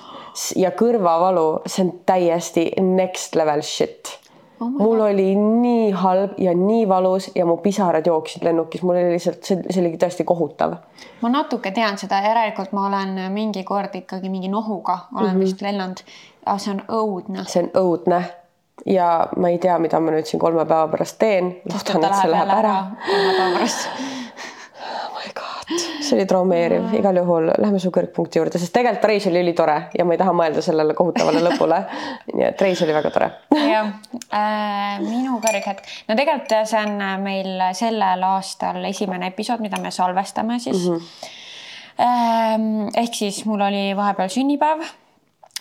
ja 0.55 0.71
kõrvavalu, 0.71 1.63
see 1.65 1.85
on 1.87 1.93
täiesti 2.05 2.69
next 2.81 3.35
level 3.35 3.61
shit 3.65 4.20
oh. 4.61 4.69
mul 4.69 4.99
oli 5.07 5.35
nii 5.35 5.91
halb 5.91 6.37
ja 6.37 6.53
nii 6.57 6.87
valus 6.89 7.31
ja 7.35 7.45
mu 7.45 7.57
pisarad 7.57 8.07
jooksid 8.07 8.43
lennukis, 8.43 8.83
mul 8.83 8.95
oli 8.95 9.15
lihtsalt, 9.15 9.43
see, 9.43 9.61
see 9.69 9.83
oli 9.83 9.97
tõesti 10.01 10.25
kohutav. 10.27 10.77
ma 11.21 11.33
natuke 11.33 11.71
tean 11.71 11.97
seda, 12.01 12.21
järelikult 12.27 12.75
ma 12.77 12.87
olen 12.87 13.17
mingi 13.33 13.63
kord 13.63 13.95
ikkagi 13.95 14.29
mingi 14.29 14.51
nohuga 14.51 14.97
olen 15.15 15.31
mm 15.31 15.35
-hmm. 15.35 15.43
vist 15.43 15.61
lennanud. 15.61 16.05
see 16.57 16.73
on 16.73 16.81
õudne. 16.87 17.45
see 17.47 17.63
on 17.63 17.69
õudne 17.83 18.23
ja 18.85 19.27
ma 19.37 19.49
ei 19.49 19.57
tea, 19.57 19.79
mida 19.79 19.99
ma 19.99 20.11
nüüd 20.11 20.25
siin 20.25 20.39
kolme 20.39 20.65
päeva 20.65 20.87
pärast 20.87 21.19
teen. 21.19 21.55
loodan, 21.65 22.03
et 22.03 22.15
see 22.21 22.31
läheb 22.31 22.57
ära. 22.57 22.75
pärast 23.05 24.10
see 26.11 26.19
oli 26.19 26.27
traumeeriv 26.29 26.83
mm., 26.83 26.99
igal 26.99 27.19
juhul 27.21 27.49
lähme 27.63 27.79
su 27.79 27.91
kõrgpunkti 27.95 28.41
juurde, 28.41 28.59
sest 28.61 28.73
tegelikult 28.75 29.07
reis 29.11 29.27
oli 29.31 29.41
ülitore 29.45 29.77
ja 29.97 30.05
ma 30.05 30.15
ei 30.15 30.21
taha 30.21 30.35
mõelda 30.35 30.63
sellele 30.65 30.95
kohutavale 30.97 31.43
lõpule. 31.47 31.81
nii 32.33 32.47
et 32.49 32.63
reis 32.67 32.81
oli 32.85 32.95
väga 32.95 33.11
tore. 33.15 33.29
jah 33.55 33.91
äh,, 34.41 35.01
minu 35.03 35.39
kõrghetk, 35.43 35.87
no 36.09 36.17
tegelikult 36.19 36.57
see 36.69 36.81
on 36.81 36.97
meil 37.23 37.67
sellel 37.77 38.25
aastal 38.31 38.83
esimene 38.91 39.31
episood, 39.31 39.63
mida 39.63 39.79
me 39.81 39.91
salvestame 39.95 40.59
siis 40.59 40.87
mm. 40.89 41.05
-hmm. 41.99 42.89
ehk 43.03 43.15
siis 43.15 43.45
mul 43.45 43.61
oli 43.69 43.91
vahepeal 43.97 44.29
sünnipäev 44.29 44.83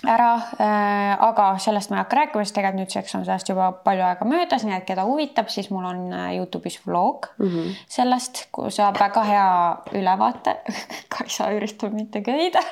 ära 0.08 0.30
äh,, 0.56 1.14
aga 1.28 1.46
sellest 1.60 1.90
ma 1.90 1.98
ei 1.98 2.02
hakka 2.04 2.16
rääkima, 2.16 2.44
sest 2.44 2.56
tegelikult 2.56 2.80
nüüdseks 2.80 3.16
on 3.18 3.24
sellest 3.26 3.50
juba 3.52 3.70
palju 3.84 4.04
aega 4.06 4.28
möödas, 4.28 4.64
nii 4.64 4.76
et 4.78 4.86
keda 4.88 5.04
huvitab, 5.08 5.50
siis 5.52 5.70
mul 5.74 5.84
on 5.84 6.06
äh, 6.16 6.30
Youtube'is 6.38 6.80
vlog 6.86 7.28
mm 7.38 7.48
-hmm. 7.48 7.74
sellest, 7.88 8.46
kus 8.52 8.80
saab 8.80 9.00
väga 9.00 9.24
hea 9.24 9.50
ülevaate 10.00 10.56
Kaisa 11.16 11.50
üritab 11.52 11.92
mitte 11.92 12.22
köida 12.24 12.62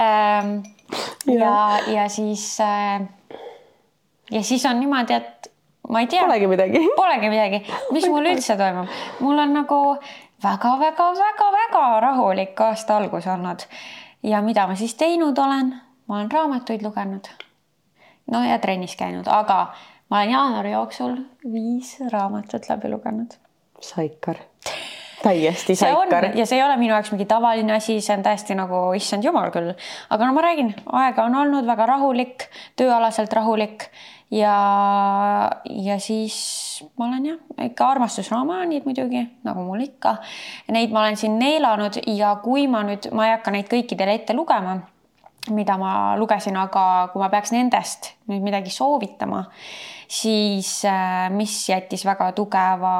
ähm, 0.00 0.62
ja, 1.26 1.80
ja 1.86 2.08
siis 2.08 2.60
äh, 2.60 3.02
ja 4.30 4.42
siis 4.42 4.66
on 4.66 4.80
niimoodi, 4.80 5.14
et 5.14 5.52
ma 5.88 6.00
ei 6.00 6.06
tea. 6.06 6.22
Polegi 6.22 6.46
midagi. 6.46 6.78
Polegi 6.96 7.28
midagi, 7.28 7.64
mis 7.92 8.06
mul 8.08 8.30
üldse 8.32 8.56
toimub, 8.56 8.88
mul 9.20 9.38
on 9.38 9.54
nagu 9.54 9.80
väga-väga-väga-väga 10.44 11.84
rahulik 12.00 12.60
aasta 12.60 12.96
algus 12.96 13.26
olnud 13.26 13.64
ja 14.24 14.40
mida 14.42 14.66
ma 14.66 14.76
siis 14.76 14.94
teinud 14.94 15.38
olen 15.38 15.74
ma 16.08 16.16
olen 16.18 16.32
raamatuid 16.32 16.82
lugenud. 16.82 17.28
no 18.30 18.44
ja 18.44 18.58
trennis 18.58 18.96
käinud, 18.96 19.28
aga 19.28 19.74
ma 20.10 20.20
olen 20.20 20.30
jaanuari 20.30 20.72
jooksul 20.72 21.16
viis 21.52 21.96
raamatut 22.12 22.68
läbi 22.68 22.90
lugenud. 22.90 23.36
saikar, 23.80 24.36
täiesti 25.22 25.76
saikar. 25.76 26.30
ja 26.34 26.46
see 26.46 26.58
ei 26.58 26.64
ole 26.64 26.76
minu 26.76 26.94
jaoks 26.94 27.12
mingi 27.12 27.28
tavaline 27.28 27.76
asi, 27.76 28.00
see 28.00 28.16
on 28.16 28.22
täiesti 28.22 28.56
nagu 28.58 28.86
issand 28.96 29.24
jumal 29.24 29.50
küll, 29.54 29.74
aga 30.10 30.26
no 30.26 30.36
ma 30.36 30.44
räägin, 30.44 30.74
aega 30.92 31.24
on 31.24 31.36
olnud 31.44 31.66
väga 31.66 31.86
rahulik, 31.94 32.48
tööalaselt 32.76 33.32
rahulik 33.32 33.88
ja, 34.30 34.56
ja 35.64 35.98
siis 36.00 36.36
ma 36.98 37.08
olen 37.08 37.26
jah, 37.32 37.42
ikka 37.68 37.90
armastusromaanid 37.96 38.88
muidugi, 38.88 39.22
nagu 39.46 39.62
mul 39.66 39.84
ikka. 39.84 40.16
Neid 40.74 40.92
ma 40.92 41.04
olen 41.04 41.16
siin 41.20 41.38
neelanud 41.38 42.00
ja 42.16 42.34
kui 42.42 42.66
ma 42.68 42.82
nüüd, 42.86 43.10
ma 43.14 43.28
ei 43.28 43.36
hakka 43.36 43.54
neid 43.54 43.70
kõikidele 43.70 44.16
ette 44.18 44.34
lugema 44.36 44.80
mida 45.52 45.76
ma 45.76 46.14
lugesin, 46.16 46.56
aga 46.56 47.10
kui 47.12 47.20
ma 47.20 47.28
peaks 47.32 47.52
nendest 47.52 48.14
nüüd 48.30 48.44
midagi 48.44 48.72
soovitama, 48.72 49.42
siis 50.08 50.78
äh, 50.88 51.28
mis 51.34 51.52
jättis 51.68 52.04
väga 52.06 52.30
tugeva 52.36 52.94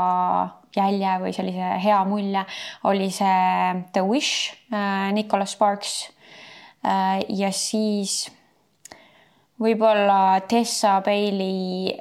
jälje 0.75 1.15
või 1.23 1.33
sellise 1.37 1.71
hea 1.81 2.01
mulje, 2.09 2.45
oli 2.91 3.09
see 3.15 3.85
The 3.95 4.05
Wish, 4.05 4.53
äh, 4.73 5.13
Nicholas 5.17 5.55
Sparks. 5.57 5.95
Äh, 6.85 7.23
ja 7.33 7.49
siis 7.55 8.27
võib-olla 9.61 10.43
Tessa 10.49 10.99
Bailey 11.05 11.95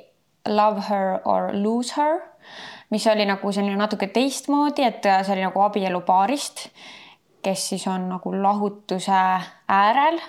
Love 0.50 0.90
her 0.90 1.22
or 1.24 1.54
lose 1.56 1.96
her, 1.96 2.20
mis 2.92 3.06
oli 3.08 3.24
nagu 3.26 3.54
selline 3.56 3.78
natuke 3.80 4.10
teistmoodi, 4.12 4.84
et 4.84 5.06
see 5.08 5.32
oli 5.38 5.46
nagu 5.46 5.64
abielupaarist 5.64 6.68
kes 7.44 7.70
siis 7.74 7.88
on 7.92 8.08
nagu 8.10 8.34
lahutuse 8.42 9.22
äärel 9.70 10.20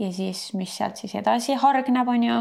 ja 0.00 0.12
siis, 0.12 0.50
mis 0.54 0.76
sealt 0.76 1.00
siis 1.00 1.14
edasi 1.20 1.56
hargneb, 1.60 2.08
on 2.08 2.24
ju. 2.24 2.40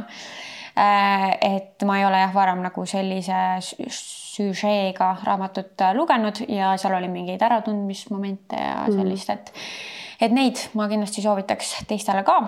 Äh, 0.79 1.29
et 1.41 1.84
ma 1.88 1.97
ei 1.99 2.05
ole 2.08 2.21
jah 2.21 2.34
varem 2.34 2.62
nagu 2.63 2.86
sellise 2.88 3.39
süžeega 3.60 5.10
raamatut 5.25 5.82
lugenud 5.97 6.43
ja 6.47 6.75
seal 6.79 6.95
oli 6.99 7.10
mingeid 7.12 7.41
äratundmismomente 7.43 8.55
ja 8.55 8.86
mm. 8.88 8.99
sellist, 8.99 9.29
et 9.29 9.53
et 10.21 10.36
neid 10.36 10.60
ma 10.75 10.88
kindlasti 10.91 11.23
soovitaks 11.23 11.79
teistele 11.88 12.23
ka 12.27 12.39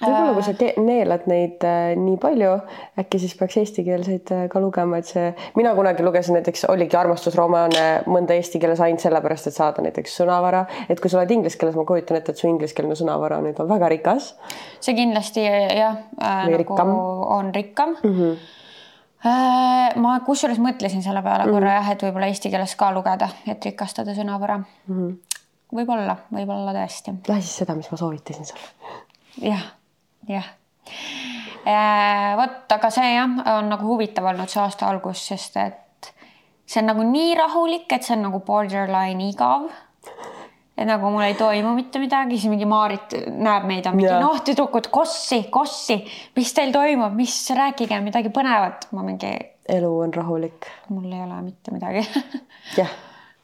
võib-olla 0.00 0.34
kui 0.34 0.44
sa 0.46 0.52
neelad 0.82 1.26
neid 1.30 1.64
äh, 1.66 1.92
nii 1.98 2.16
palju, 2.22 2.52
äkki 3.00 3.20
siis 3.22 3.34
peaks 3.38 3.58
eestikeelseid 3.60 4.32
äh, 4.34 4.44
ka 4.52 4.62
lugema, 4.62 4.98
et 4.98 5.10
see, 5.10 5.28
mina 5.58 5.74
kunagi 5.78 6.04
lugesin 6.04 6.36
näiteks, 6.38 6.64
oligi 6.72 6.98
armastusromaane 6.98 7.84
mõnda 8.10 8.36
eesti 8.38 8.60
keeles 8.62 8.82
ainult 8.82 9.04
sellepärast, 9.04 9.50
et 9.50 9.58
saada 9.58 9.84
näiteks 9.84 10.16
sõnavara, 10.22 10.64
et 10.88 11.00
kui 11.00 11.12
sa 11.12 11.20
oled 11.20 11.34
inglise 11.36 11.60
keeles, 11.60 11.76
ma 11.78 11.86
kujutan 11.88 12.18
ette, 12.18 12.34
et 12.34 12.42
su 12.42 12.48
ingliskeelne 12.50 12.96
sõnavara 12.98 13.40
nüüd 13.44 13.60
on 13.62 13.70
väga 13.70 13.90
rikas. 13.92 14.32
see 14.82 14.96
kindlasti 14.98 15.44
jah 15.44 16.00
äh,, 16.18 16.42
nagu 16.48 16.62
rikkam. 16.64 16.96
on 17.38 17.54
rikkam 17.54 17.96
mm. 18.02 18.18
-hmm 18.18 18.58
ma 19.22 20.16
kusjuures 20.26 20.58
mõtlesin 20.58 21.02
selle 21.02 21.20
peale 21.22 21.44
korra 21.44 21.60
mm 21.60 21.66
-hmm. 21.66 21.76
jah, 21.76 21.90
et 21.92 22.02
võib-olla 22.02 22.26
eesti 22.26 22.50
keeles 22.50 22.74
ka 22.74 22.88
lugeda, 22.90 23.28
et 23.46 23.64
rikastada 23.64 24.16
sõnavara 24.16 24.56
mm. 24.58 24.64
-hmm. 24.88 25.38
võib-olla, 25.78 26.16
võib-olla 26.32 26.74
tõesti. 26.74 27.14
lähe 27.28 27.40
siis 27.40 27.56
seda, 27.62 27.74
mis 27.78 27.90
ma 27.90 27.96
soovitasin 27.96 28.44
sulle. 28.44 28.66
jah 29.38 29.62
jah 30.28 30.48
äh,. 31.66 32.36
vot, 32.36 32.66
aga 32.72 32.90
see 32.90 33.14
jah, 33.14 33.38
on 33.58 33.70
nagu 33.72 33.86
huvitav 33.86 34.26
olnud 34.32 34.50
see 34.50 34.62
aasta 34.62 34.88
algus, 34.90 35.22
sest 35.32 35.56
et 35.62 36.12
see 36.66 36.82
on 36.82 36.90
nagu 36.92 37.06
nii 37.06 37.34
rahulik, 37.38 37.88
et 37.92 38.06
see 38.06 38.16
on 38.16 38.26
nagu 38.28 38.42
borderline 38.46 39.28
igav. 39.28 39.68
et 40.76 40.88
nagu 40.88 41.12
mul 41.12 41.24
ei 41.26 41.36
toimu 41.38 41.74
mitte 41.76 42.02
midagi, 42.02 42.38
siis 42.38 42.50
mingi 42.50 42.66
Maarit 42.68 43.16
näeb 43.28 43.68
meid, 43.68 43.86
on 43.86 43.98
mingi 43.98 44.12
noh, 44.22 44.40
tüdrukud, 44.46 44.90
kossi, 44.94 45.44
kossi, 45.52 46.00
mis 46.36 46.52
teil 46.56 46.74
toimub, 46.74 47.14
mis, 47.16 47.38
rääkige 47.56 48.00
midagi 48.04 48.32
põnevat. 48.34 48.88
ma 48.92 49.06
mingi. 49.06 49.32
elu 49.78 49.94
on 50.06 50.14
rahulik. 50.14 50.70
mul 50.90 51.10
ei 51.10 51.24
ole 51.24 51.40
mitte 51.46 51.74
midagi. 51.74 52.06
jah. 52.78 52.94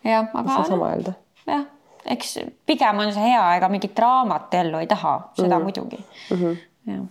jah, 0.05 0.31
aga. 0.33 0.47
ei 0.47 0.55
saa 0.55 0.71
sama 0.75 0.95
öelda. 0.95 1.19
jah 1.47 1.67
eks 2.09 2.39
pigem 2.67 3.03
on 3.03 3.13
see 3.13 3.31
hea, 3.31 3.43
ega 3.59 3.69
mingit 3.69 3.95
draamat 3.97 4.55
ellu 4.61 4.81
ei 4.81 4.87
taha, 4.89 5.15
seda 5.37 5.49
mm 5.49 5.53
-hmm. 5.53 5.63
muidugi 5.63 5.99
mm. 5.99 6.37
-hmm. 6.37 6.57
Jah. 6.89 7.07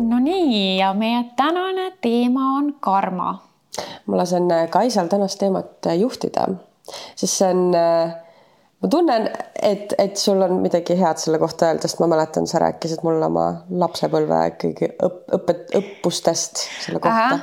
no 0.00 0.18
nii 0.22 0.78
ja 0.78 0.92
meie 0.94 1.24
tänane 1.36 1.90
teema 2.00 2.52
on 2.58 2.74
karma. 2.80 3.32
ma 4.06 4.16
lasen 4.16 4.50
äh, 4.50 4.68
Kaisal 4.70 5.06
tänast 5.12 5.38
teemat 5.38 5.86
äh, 5.86 5.98
juhtida, 5.98 6.46
sest 7.14 7.32
see 7.32 7.50
on 7.50 7.74
äh, 7.74 8.14
ma 8.82 8.88
tunnen, 8.92 9.28
et, 9.62 9.94
et 9.98 10.16
sul 10.16 10.42
on 10.42 10.60
midagi 10.62 10.98
head 11.00 11.22
selle 11.22 11.38
kohta 11.42 11.70
öelda, 11.70 11.88
sest 11.88 12.00
ma 12.00 12.10
mäletan, 12.14 12.46
sa 12.46 12.62
rääkisid 12.62 13.04
mulle 13.06 13.26
oma 13.26 13.46
lapsepõlve 13.70 14.42
kõigi 14.62 14.90
õpp, 14.94 15.22
õpet, 15.40 15.68
õppustest 15.80 16.66
selle 16.86 17.02
kohta 17.02 17.40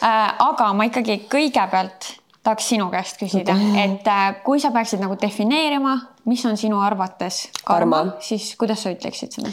aga 0.00 0.70
ma 0.76 0.86
ikkagi 0.88 1.22
kõigepealt 1.30 2.12
tahaks 2.46 2.68
sinu 2.70 2.88
käest 2.92 3.18
küsida, 3.20 3.56
et 3.82 4.06
äh, 4.06 4.28
kui 4.46 4.60
sa 4.62 4.70
peaksid 4.74 5.02
nagu 5.02 5.16
defineerima, 5.20 5.96
mis 6.26 6.44
on 6.46 6.56
sinu 6.60 6.80
arvates 6.82 7.46
karma, 7.64 8.02
karma., 8.04 8.20
siis 8.20 8.52
kuidas 8.60 8.84
sa 8.84 8.92
ütleksid 8.94 9.38
seda? 9.38 9.52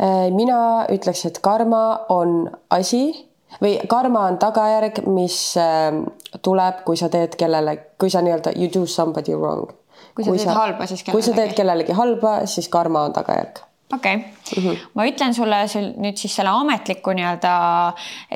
Äh, 0.00 0.28
mina 0.34 0.86
ütleks, 0.92 1.24
et 1.28 1.40
karma 1.44 2.06
on 2.12 2.50
asi 2.70 3.08
või 3.62 3.78
karma 3.90 4.28
on 4.30 4.38
tagajärg, 4.38 5.02
mis 5.10 5.56
tuleb, 6.42 6.84
kui 6.86 6.96
sa 6.96 7.08
teed 7.10 7.34
kellele, 7.38 7.76
kui 7.98 8.12
sa 8.12 8.22
nii-öelda 8.22 8.54
you 8.56 8.70
do 8.70 8.86
somebody 8.86 9.34
wrong. 9.34 9.72
kui 10.14 10.24
sa 10.24 10.30
kui 10.30 10.38
teed 10.38 10.46
sa, 10.46 10.54
halba, 10.54 10.86
siis 10.86 11.02
kellelegi. 11.02 11.16
kui 11.16 11.26
sa 11.26 11.34
teed 11.36 11.56
kellelegi 11.58 11.98
halba, 11.98 12.36
siis 12.46 12.70
karma 12.70 13.02
on 13.08 13.16
tagajärg 13.16 13.64
okei 13.92 14.14
okay. 14.14 14.62
mm, 14.62 14.70
-hmm. 14.70 14.78
ma 14.94 15.06
ütlen 15.06 15.34
sulle 15.34 15.56
nüüd 15.96 16.16
siis 16.16 16.36
selle 16.36 16.50
ametliku 16.50 17.10
nii-öelda 17.10 17.52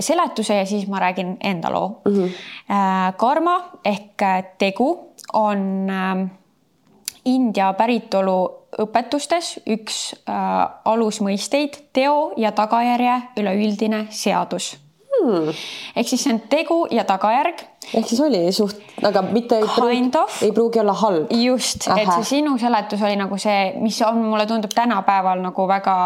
seletuse 0.00 0.54
ja 0.54 0.66
siis 0.66 0.86
ma 0.88 0.98
räägin 0.98 1.36
enda 1.40 1.72
loo 1.72 2.00
mm. 2.04 2.14
-hmm. 2.14 2.30
karma 3.16 3.70
ehk 3.84 4.22
tegu 4.58 5.14
on 5.32 5.90
äh, 5.90 6.30
India 7.24 7.72
päritolu 7.72 8.38
õpetustes 8.84 9.58
üks 9.70 9.98
äh, 10.28 10.34
alusmõisteid 10.84 11.78
teo 11.92 12.32
ja 12.36 12.52
tagajärje 12.52 13.20
üleüldine 13.40 14.06
seadus 14.10 14.74
hmm.. 15.14 15.54
ehk 15.96 16.08
siis 16.10 16.24
see 16.24 16.34
on 16.34 16.42
tegu 16.50 16.84
ja 16.90 17.06
tagajärg. 17.08 17.64
Ehk 17.94 18.08
siis 18.08 18.20
oli 18.24 18.40
suht, 18.54 18.80
aga 19.04 19.22
mitte 19.26 19.58
ei 19.60 19.66
pruugi, 19.68 20.10
ei 20.46 20.52
pruugi 20.54 20.80
olla 20.80 20.94
halb. 20.98 21.32
just, 21.34 21.88
et 21.92 22.10
see 22.10 22.26
sinu 22.30 22.56
seletus 22.58 23.02
oli 23.02 23.16
nagu 23.20 23.38
see, 23.40 23.74
mis 23.82 24.00
on, 24.06 24.20
mulle 24.24 24.46
tundub 24.50 24.72
tänapäeval 24.74 25.42
nagu 25.44 25.66
väga 25.68 25.96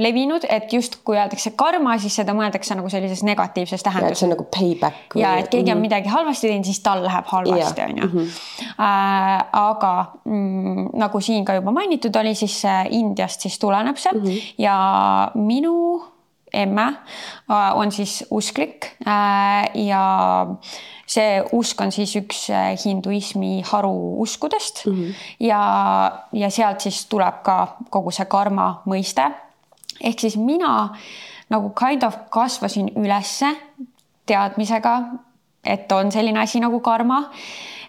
levinud, 0.00 0.46
et 0.48 0.72
just 0.72 1.00
kui 1.04 1.18
öeldakse 1.18 1.54
karma, 1.58 1.96
siis 1.98 2.18
seda 2.20 2.34
mõeldakse 2.38 2.76
nagu 2.78 2.90
sellises 2.92 3.24
negatiivses 3.26 3.84
tähenduses. 3.86 4.22
see 4.22 4.28
on 4.28 4.34
nagu 4.36 4.46
payback. 4.54 5.16
ja 5.18 5.36
et 5.42 5.50
keegi 5.52 5.72
on 5.72 5.78
mhm. 5.78 5.86
midagi 5.88 6.12
halvasti 6.12 6.52
teinud, 6.52 6.68
siis 6.68 6.82
tal 6.84 7.02
läheb 7.04 7.32
halvasti, 7.32 7.86
on 7.88 8.02
ju. 8.02 8.10
Mhm. 8.12 8.36
Äh, 8.78 9.32
aga 9.62 9.94
mm, 10.24 10.92
nagu 10.98 11.20
siin 11.20 11.44
ka 11.44 11.58
juba 11.58 11.74
mainitud 11.74 12.16
oli, 12.16 12.34
siis 12.38 12.62
Indiast 12.90 13.42
siis 13.44 13.58
tuleneb 13.58 13.96
see 13.96 14.12
mm 14.12 14.24
-hmm. 14.24 14.54
ja 14.58 14.76
minu 15.34 15.74
emme 16.52 16.86
äh, 17.50 17.76
on 17.76 17.92
siis 17.92 18.24
usklik 18.30 18.86
äh, 19.06 19.70
ja 19.74 20.46
see 21.08 21.42
usk 21.56 21.80
on 21.80 21.92
siis 21.92 22.12
üks 22.20 22.48
äh, 22.52 22.74
hinduismi 22.84 23.62
haruuskudest 23.64 24.86
mm 24.86 24.92
-hmm. 24.92 25.14
ja, 25.40 25.62
ja 26.32 26.50
sealt 26.50 26.80
siis 26.80 27.06
tuleb 27.06 27.42
ka 27.42 27.76
kogu 27.90 28.10
see 28.10 28.24
karma 28.24 28.82
mõiste. 28.86 29.30
ehk 30.00 30.20
siis 30.20 30.36
mina 30.36 30.94
nagu 31.50 31.70
kind 31.70 32.02
of 32.02 32.16
kasvasin 32.30 32.92
ülesse 32.96 33.56
teadmisega, 34.26 35.02
et 35.64 35.92
on 35.92 36.12
selline 36.12 36.40
asi 36.40 36.60
nagu 36.60 36.80
karma 36.80 37.24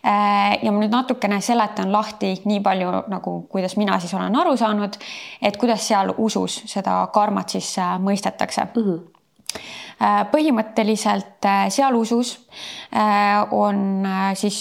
Äh, 0.03 0.59
ja 0.63 0.71
ma 0.71 0.79
nüüd 0.79 0.93
natukene 0.95 1.41
seletan 1.43 1.89
lahti 1.91 2.29
nii 2.47 2.61
palju 2.63 2.91
nagu, 3.11 3.33
kuidas 3.51 3.75
mina 3.75 3.97
siis 3.99 4.13
olen 4.15 4.35
aru 4.39 4.53
saanud, 4.57 4.95
et 5.43 5.57
kuidas 5.59 5.83
seal 5.89 6.13
usus 6.15 6.61
seda 6.71 7.01
karmat 7.11 7.51
siis 7.51 7.73
äh, 7.83 7.97
mõistetakse 7.99 8.69
mm. 8.69 8.83
-hmm 8.83 8.99
põhimõtteliselt 10.31 11.47
seal 11.69 11.95
usus 11.99 12.35
on 13.51 14.05
siis 14.39 14.59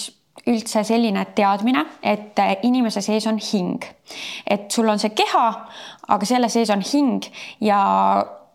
üldse 0.49 0.83
selline 0.87 1.25
teadmine, 1.35 1.83
et 2.03 2.39
inimese 2.67 3.01
sees 3.05 3.27
on 3.27 3.39
hing. 3.39 3.85
et 4.47 4.71
sul 4.71 4.89
on 4.89 4.99
see 4.99 5.13
keha, 5.15 5.45
aga 6.07 6.25
selle 6.25 6.49
sees 6.49 6.69
on 6.73 6.83
hing 6.83 7.25
ja 7.61 7.79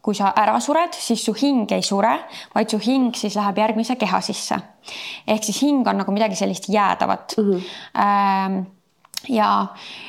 kui 0.04 0.16
sa 0.16 0.34
ära 0.36 0.58
sured, 0.60 0.92
siis 0.92 1.22
su 1.24 1.32
hing 1.32 1.70
ei 1.72 1.82
sure, 1.82 2.12
vaid 2.54 2.68
su 2.68 2.80
hing 2.82 3.14
siis 3.16 3.36
läheb 3.38 3.58
järgmise 3.62 3.96
keha 3.96 4.20
sisse. 4.20 4.60
ehk 5.26 5.44
siis 5.44 5.62
hing 5.62 5.88
on 5.88 6.02
nagu 6.02 6.12
midagi 6.12 6.36
sellist 6.36 6.68
jäädavat 6.68 7.36
mm. 7.38 7.52
-hmm 7.52 8.64
ja 9.28 9.66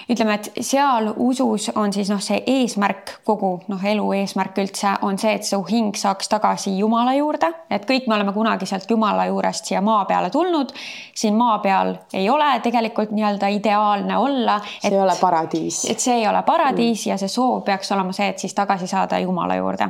ütleme, 0.10 0.36
et 0.38 0.50
seal 0.66 1.10
usus 1.18 1.70
on 1.76 1.94
siis 1.94 2.10
noh, 2.12 2.22
see 2.22 2.42
eesmärk, 2.48 3.16
kogu 3.26 3.52
noh, 3.72 3.84
elu 3.92 4.06
eesmärk 4.20 4.60
üldse 4.62 4.96
on 5.08 5.20
see, 5.22 5.36
et 5.40 5.48
su 5.48 5.62
hing 5.70 5.96
saaks 5.98 6.30
tagasi 6.32 6.76
Jumala 6.78 7.16
juurde, 7.18 7.50
et 7.70 7.88
kõik 7.90 8.10
me 8.10 8.18
oleme 8.18 8.34
kunagi 8.36 8.68
sealt 8.70 8.90
Jumala 8.92 9.28
juurest 9.30 9.72
siia 9.72 9.82
maa 9.86 10.06
peale 10.06 10.30
tulnud. 10.30 10.74
siin 11.16 11.36
maa 11.36 11.60
peal 11.60 11.96
ei 12.14 12.30
ole 12.30 12.60
tegelikult 12.64 13.12
nii-öelda 13.16 13.48
ideaalne 13.48 14.18
olla. 14.18 14.60
see 14.82 14.92
ei 14.92 15.02
ole 15.02 15.16
paradiis. 15.22 15.86
et 15.90 16.00
see 16.00 16.20
ei 16.20 16.28
ole 16.28 16.44
paradiis 16.44 17.06
mm. 17.06 17.10
ja 17.10 17.18
see 17.18 17.32
soov 17.32 17.64
peaks 17.64 17.92
olema 17.92 18.14
see, 18.14 18.30
et 18.30 18.40
siis 18.40 18.54
tagasi 18.54 18.88
saada 18.88 19.20
Jumala 19.20 19.56
juurde. 19.56 19.90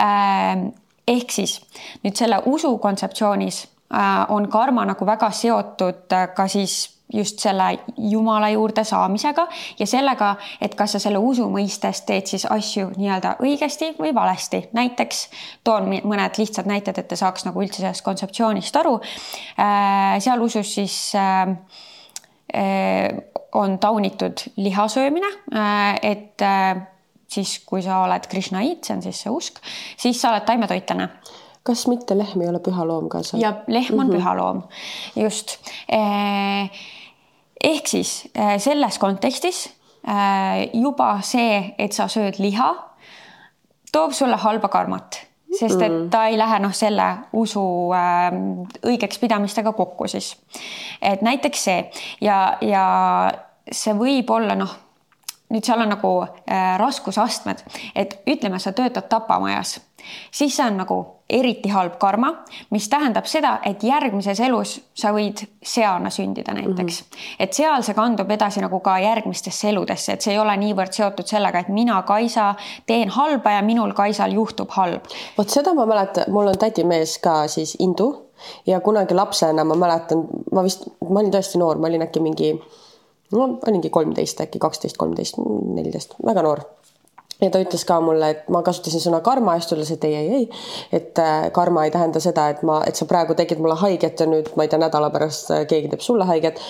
Äh, 0.00 0.72
ehk 1.08 1.30
siis 1.30 1.58
nüüd 2.04 2.16
selle 2.16 2.40
usu 2.46 2.76
kontseptsioonis 2.78 3.62
äh, 3.94 4.26
on 4.28 4.48
karma 4.48 4.84
nagu 4.88 5.06
väga 5.06 5.30
seotud 5.30 6.12
äh, 6.12 6.28
ka 6.34 6.48
siis 6.48 7.01
just 7.12 7.38
selle 7.38 7.78
Jumala 7.98 8.48
juurde 8.48 8.84
saamisega 8.84 9.46
ja 9.78 9.86
sellega, 9.86 10.34
et 10.60 10.74
kas 10.78 10.96
sa 10.96 11.00
selle 11.02 11.18
usu 11.18 11.46
mõistes 11.52 12.02
teed 12.08 12.30
siis 12.30 12.46
asju 12.50 12.90
nii-öelda 12.96 13.36
õigesti 13.44 13.92
või 13.98 14.14
valesti. 14.14 14.64
näiteks 14.72 15.22
toon 15.64 15.90
mõned 16.04 16.38
lihtsad 16.38 16.68
näited, 16.68 16.98
et 16.98 17.08
te 17.08 17.16
saaks 17.16 17.46
nagu 17.48 17.62
üldse 17.62 17.82
sellest 17.82 18.04
kontseptsioonist 18.06 18.76
aru. 18.76 18.98
Äh, 19.60 20.18
seal 20.24 20.42
usus 20.42 20.74
siis 20.74 20.96
äh, 21.18 21.54
äh, 22.54 23.08
on 23.52 23.78
taunitud 23.78 24.46
liha 24.56 24.88
söömine, 24.88 25.28
et 26.02 26.40
siis, 27.28 27.58
kui 27.68 27.82
sa 27.84 27.98
oled 28.06 28.24
Krishnait, 28.30 28.80
see 28.80 28.96
on 28.96 29.02
siis 29.04 29.20
see 29.20 29.32
usk, 29.32 29.60
siis 30.00 30.20
sa 30.20 30.30
oled 30.32 30.46
taimetoitlane 30.48 31.10
kas 31.62 31.84
mitte 31.86 32.16
lehm 32.18 32.42
ei 32.42 32.50
ole 32.50 32.58
püha 32.64 32.86
loom 32.86 33.08
ka 33.12 33.22
seal? 33.26 33.42
ja 33.42 33.52
lehm 33.68 33.98
on 33.98 34.06
mm 34.06 34.10
-hmm. 34.10 34.16
püha 34.16 34.36
loom, 34.36 34.62
just 35.16 35.58
ehk 37.62 37.86
siis 37.86 38.28
äh, 38.36 38.56
selles 38.58 38.98
kontekstis 38.98 39.66
äh, 40.08 40.68
juba 40.72 41.16
see, 41.26 41.74
et 41.78 41.92
sa 41.92 42.08
sööd 42.10 42.40
liha, 42.42 42.72
toob 43.92 44.14
sulle 44.16 44.38
halba 44.40 44.70
karmat, 44.72 45.20
sest 45.52 45.80
et 45.80 45.92
mm. 45.92 46.08
ta 46.12 46.26
ei 46.30 46.38
lähe 46.40 46.58
noh, 46.64 46.74
selle 46.74 47.08
usu 47.38 47.64
äh, 47.96 48.30
õigeks 48.88 49.20
pidamistega 49.22 49.74
kokku 49.76 50.08
siis. 50.10 50.34
et 51.02 51.22
näiteks 51.22 51.64
see 51.68 51.84
ja, 52.24 52.58
ja 52.60 52.86
see 53.70 53.94
võib 53.98 54.30
olla 54.32 54.56
noh, 54.58 54.74
nüüd 55.52 55.66
seal 55.66 55.84
on 55.84 55.92
nagu 55.92 56.12
äh, 56.24 56.74
raskusastmed, 56.80 57.62
et 57.94 58.18
ütleme, 58.26 58.58
sa 58.58 58.72
töötad 58.72 59.10
tapamajas 59.12 59.78
siis 60.30 60.56
see 60.56 60.66
on 60.66 60.76
nagu 60.76 60.98
eriti 61.32 61.70
halb 61.72 61.96
karma, 61.98 62.32
mis 62.70 62.88
tähendab 62.92 63.26
seda, 63.30 63.54
et 63.64 63.82
järgmises 63.84 64.40
elus 64.44 64.74
sa 64.94 65.12
võid 65.14 65.40
seana 65.64 66.10
sündida 66.12 66.54
näiteks 66.54 67.02
mm. 67.02 67.06
-hmm. 67.06 67.36
et 67.38 67.52
seal 67.52 67.82
see 67.82 67.94
kandub 67.94 68.30
edasi 68.30 68.60
nagu 68.60 68.80
ka 68.80 68.98
järgmistesse 68.98 69.68
eludesse, 69.68 70.12
et 70.12 70.20
see 70.20 70.34
ei 70.34 70.38
ole 70.38 70.56
niivõrd 70.56 70.92
seotud 70.92 71.26
sellega, 71.26 71.58
et 71.58 71.68
mina, 71.68 72.02
Kaisa, 72.02 72.54
teen 72.86 73.08
halba 73.08 73.50
ja 73.50 73.62
minul, 73.62 73.92
Kaisal, 73.92 74.32
juhtub 74.32 74.70
halb. 74.70 75.08
vot 75.38 75.48
seda 75.48 75.74
ma 75.74 75.86
mäletan, 75.86 76.24
mul 76.28 76.52
on 76.52 76.58
tädimees 76.58 77.18
ka 77.18 77.48
siis 77.48 77.76
hindu 77.80 78.12
ja 78.66 78.80
kunagi 78.80 79.14
lapsena 79.14 79.64
ma 79.64 79.74
mäletan, 79.74 80.26
ma 80.52 80.62
vist, 80.62 80.86
ma 81.08 81.20
olin 81.20 81.32
tõesti 81.32 81.58
noor, 81.58 81.78
ma 81.78 81.86
olin 81.86 82.02
äkki 82.02 82.20
mingi 82.20 82.52
no 83.32 83.58
olingi 83.66 83.90
kolmteist 83.90 84.40
äkki, 84.40 84.58
kaksteist, 84.58 84.96
kolmteist, 84.96 85.38
neliteist, 85.74 86.14
väga 86.26 86.42
noor 86.42 86.64
ja 87.40 87.50
ta 87.50 87.60
ütles 87.62 87.84
ka 87.86 87.98
mulle, 88.04 88.28
et 88.34 88.50
ma 88.52 88.62
kasutasin 88.64 89.02
sõna 89.02 89.20
karma 89.24 89.56
ja 89.56 89.62
siis 89.62 89.70
ta 89.70 89.76
ütles, 89.76 89.92
et 89.94 90.04
ei, 90.06 90.14
ei, 90.16 90.38
ei, 90.38 90.98
et 90.98 91.18
äh, 91.22 91.48
karma 91.54 91.84
ei 91.86 91.92
tähenda 91.94 92.20
seda, 92.22 92.48
et 92.52 92.62
ma, 92.66 92.80
et 92.88 92.98
sa 92.98 93.06
praegu 93.10 93.36
tegid 93.38 93.62
mulle 93.62 93.76
haiget 93.80 94.22
ja 94.22 94.28
nüüd 94.30 94.52
ma 94.58 94.66
ei 94.66 94.72
tea, 94.72 94.80
nädala 94.82 95.10
pärast 95.14 95.50
äh, 95.54 95.64
keegi 95.70 95.90
teeb 95.92 96.04
sulle 96.04 96.26
haiget, 96.28 96.60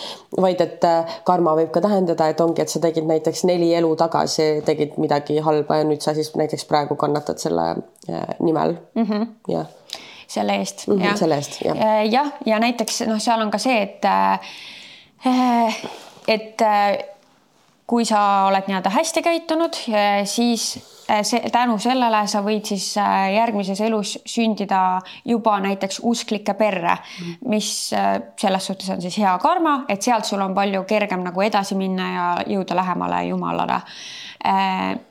vaid 0.40 0.62
et 0.64 0.87
äh, 0.88 1.18
karma 1.29 1.57
võib 1.59 1.72
ka 1.75 1.83
tähendada, 1.85 2.31
et 2.33 2.40
ongi, 2.44 2.64
et 2.64 2.72
sa 2.72 2.83
tegid 2.83 3.09
näiteks 3.09 3.44
neli 3.48 3.72
elu 3.79 3.92
tagasi, 4.01 4.48
tegid 4.66 4.98
midagi 5.03 5.38
halba 5.44 5.83
ja 5.83 5.88
nüüd 5.88 6.05
sa 6.05 6.16
siis 6.16 6.33
näiteks 6.38 6.66
praegu 6.70 6.96
kannatad 7.01 7.42
selle 7.42 7.68
nimel 8.40 8.77
mm. 8.94 9.05
-hmm. 9.05 9.27
jah. 9.53 9.66
selle 10.27 10.57
eest 10.59 10.87
mm. 10.87 10.94
-hmm, 10.94 11.05
jah. 11.05 11.16
selle 11.18 11.35
eest, 11.35 11.61
jah. 11.64 11.77
jah, 12.11 12.33
ja 12.46 12.59
näiteks 12.59 13.03
noh, 13.07 13.20
seal 13.20 13.40
on 13.40 13.51
ka 13.51 13.59
see, 13.59 13.83
et 13.83 14.05
et 16.29 16.62
kui 17.92 18.07
sa 18.09 18.46
oled 18.48 18.70
nii-öelda 18.70 18.88
hästi 18.88 19.20
käitunud, 19.20 19.76
siis 20.24 20.62
äh, 21.11 21.20
see, 21.28 21.42
tänu 21.52 21.74
sellele 21.83 22.22
sa 22.31 22.40
võid 22.44 22.64
siis 22.70 22.87
äh, 22.96 23.35
järgmises 23.35 23.83
elus 23.85 24.14
sündida 24.24 24.81
juba 25.28 25.59
näiteks 25.61 26.00
usklike 26.09 26.55
perre, 26.57 26.94
mis 27.52 27.68
selles 27.92 28.68
suhtes 28.70 28.88
on 28.94 29.05
siis 29.05 29.18
hea 29.20 29.35
karma, 29.42 29.83
et 29.92 30.00
sealt 30.00 30.24
sul 30.24 30.40
on 30.40 30.57
palju 30.57 30.87
kergem 30.88 31.20
nagu 31.26 31.44
edasi 31.44 31.76
minna 31.76 32.09
ja 32.14 32.24
jõuda 32.55 32.78
lähemale 32.81 33.26
Jumalale. 33.28 33.83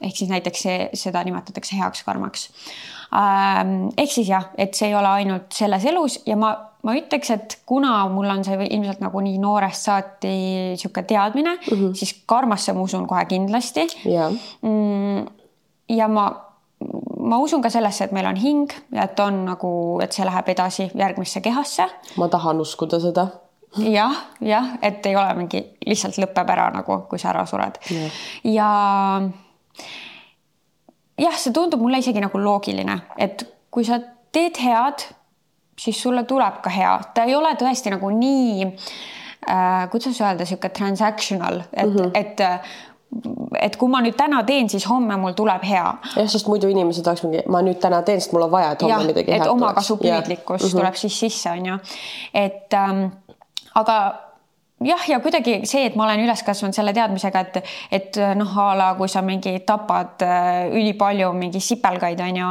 ehk 0.01 0.17
siis 0.17 0.29
näiteks 0.33 0.65
see, 0.65 0.89
seda 0.97 1.21
nimetatakse 1.23 1.77
heaks 1.77 2.03
karmaks. 2.03 2.49
ehk 3.97 4.11
siis 4.11 4.27
jah, 4.27 4.49
et 4.57 4.73
see 4.73 4.89
ei 4.89 4.95
ole 4.95 5.13
ainult 5.21 5.53
selles 5.53 5.85
elus 5.85 6.19
ja 6.25 6.35
ma 6.35 6.55
ma 6.83 6.95
ütleks, 6.97 7.31
et 7.35 7.57
kuna 7.69 7.93
mul 8.09 8.29
on 8.33 8.45
see 8.45 8.57
ilmselt 8.67 9.01
nagu 9.03 9.21
nii 9.23 9.37
noorest 9.41 9.89
saati 9.89 10.31
niisugune 10.31 11.05
teadmine 11.09 11.53
mm, 11.55 11.73
-hmm. 11.73 11.93
siis 11.97 12.15
karmasse 12.25 12.73
ma 12.73 12.81
usun 12.81 13.07
kohe 13.07 13.25
kindlasti 13.25 13.87
yeah.. 14.05 14.33
Mm, 14.61 15.27
ja 15.89 16.07
ma, 16.07 16.25
ma 17.19 17.37
usun 17.37 17.61
ka 17.61 17.69
sellesse, 17.69 18.03
et 18.03 18.11
meil 18.11 18.25
on 18.25 18.35
hing 18.35 18.73
ja 18.91 19.03
et 19.03 19.19
on 19.19 19.45
nagu, 19.45 19.99
et 20.01 20.11
see 20.11 20.25
läheb 20.25 20.49
edasi 20.49 20.91
järgmisse 20.95 21.41
kehasse. 21.41 21.87
ma 22.17 22.27
tahan 22.27 22.61
uskuda 22.61 22.99
seda 22.99 23.27
jah, 23.77 24.15
jah, 24.41 24.73
et 24.81 25.05
ei 25.05 25.15
ole 25.15 25.33
mingi 25.33 25.63
lihtsalt 25.85 26.17
lõpeb 26.17 26.49
ära 26.49 26.69
nagu, 26.73 27.01
kui 27.09 27.19
sa 27.19 27.29
ära 27.29 27.45
sured 27.45 27.77
yeah. 27.91 28.11
ja 28.43 28.69
jah, 31.21 31.37
see 31.37 31.53
tundub 31.53 31.81
mulle 31.81 32.01
isegi 32.01 32.21
nagu 32.23 32.41
loogiline, 32.41 32.99
et 33.17 33.45
kui 33.71 33.85
sa 33.85 33.99
teed 34.31 34.57
head 34.63 35.05
siis 35.81 36.01
sulle 36.01 36.23
tuleb 36.29 36.61
ka 36.63 36.69
hea, 36.73 36.93
ta 37.15 37.25
ei 37.29 37.35
ole 37.35 37.55
tõesti 37.59 37.93
nagu 37.93 38.13
nii 38.13 38.67
äh,, 38.67 39.89
kuidas 39.91 40.21
öelda, 40.21 40.45
sihuke 40.45 40.69
transactional, 40.69 41.61
et 41.73 41.89
mm, 41.89 41.99
-hmm. 41.99 42.11
et 42.13 42.47
et 43.59 43.75
kui 43.75 43.91
ma 43.91 43.99
nüüd 43.99 44.15
täna 44.15 44.39
teen, 44.47 44.69
siis 44.71 44.85
homme 44.87 45.17
mul 45.19 45.33
tuleb 45.35 45.63
hea. 45.67 45.87
jah, 46.15 46.27
sest 46.31 46.47
muidu 46.47 46.69
inimesed 46.71 47.07
oleks 47.07 47.23
mingi, 47.25 47.41
ma 47.51 47.59
nüüd 47.65 47.79
täna 47.83 48.01
teen, 48.07 48.21
sest 48.21 48.31
mul 48.33 48.47
on 48.47 48.51
vaja, 48.51 48.71
et 48.71 48.85
homme 48.85 49.01
ja, 49.01 49.07
midagi 49.07 49.31
head 49.31 49.43
tuleks. 49.43 49.55
omakasupüüdlikkus 49.57 50.61
-hmm. 50.63 50.77
tuleb 50.77 50.95
siis 50.95 51.19
sisse, 51.19 51.51
on 51.51 51.65
ju. 51.65 51.77
et 52.33 52.73
ähm, 52.73 53.05
aga 53.75 53.97
jah, 54.85 55.03
ja 55.09 55.19
kuidagi 55.23 55.61
see, 55.69 55.85
et 55.89 55.95
ma 55.99 56.05
olen 56.07 56.23
üles 56.25 56.43
kasvanud 56.45 56.75
selle 56.75 56.93
teadmisega, 56.95 57.43
et, 57.45 57.71
et 57.97 58.19
noh, 58.37 58.51
a 58.63 58.71
la 58.77 58.89
kui 58.99 59.09
sa 59.11 59.23
mingi 59.25 59.53
tapad 59.67 60.25
äh, 60.25 60.71
ülipalju 60.73 61.31
mingi 61.37 61.61
sipelgaid, 61.63 62.21
on 62.25 62.41
ju, 62.41 62.49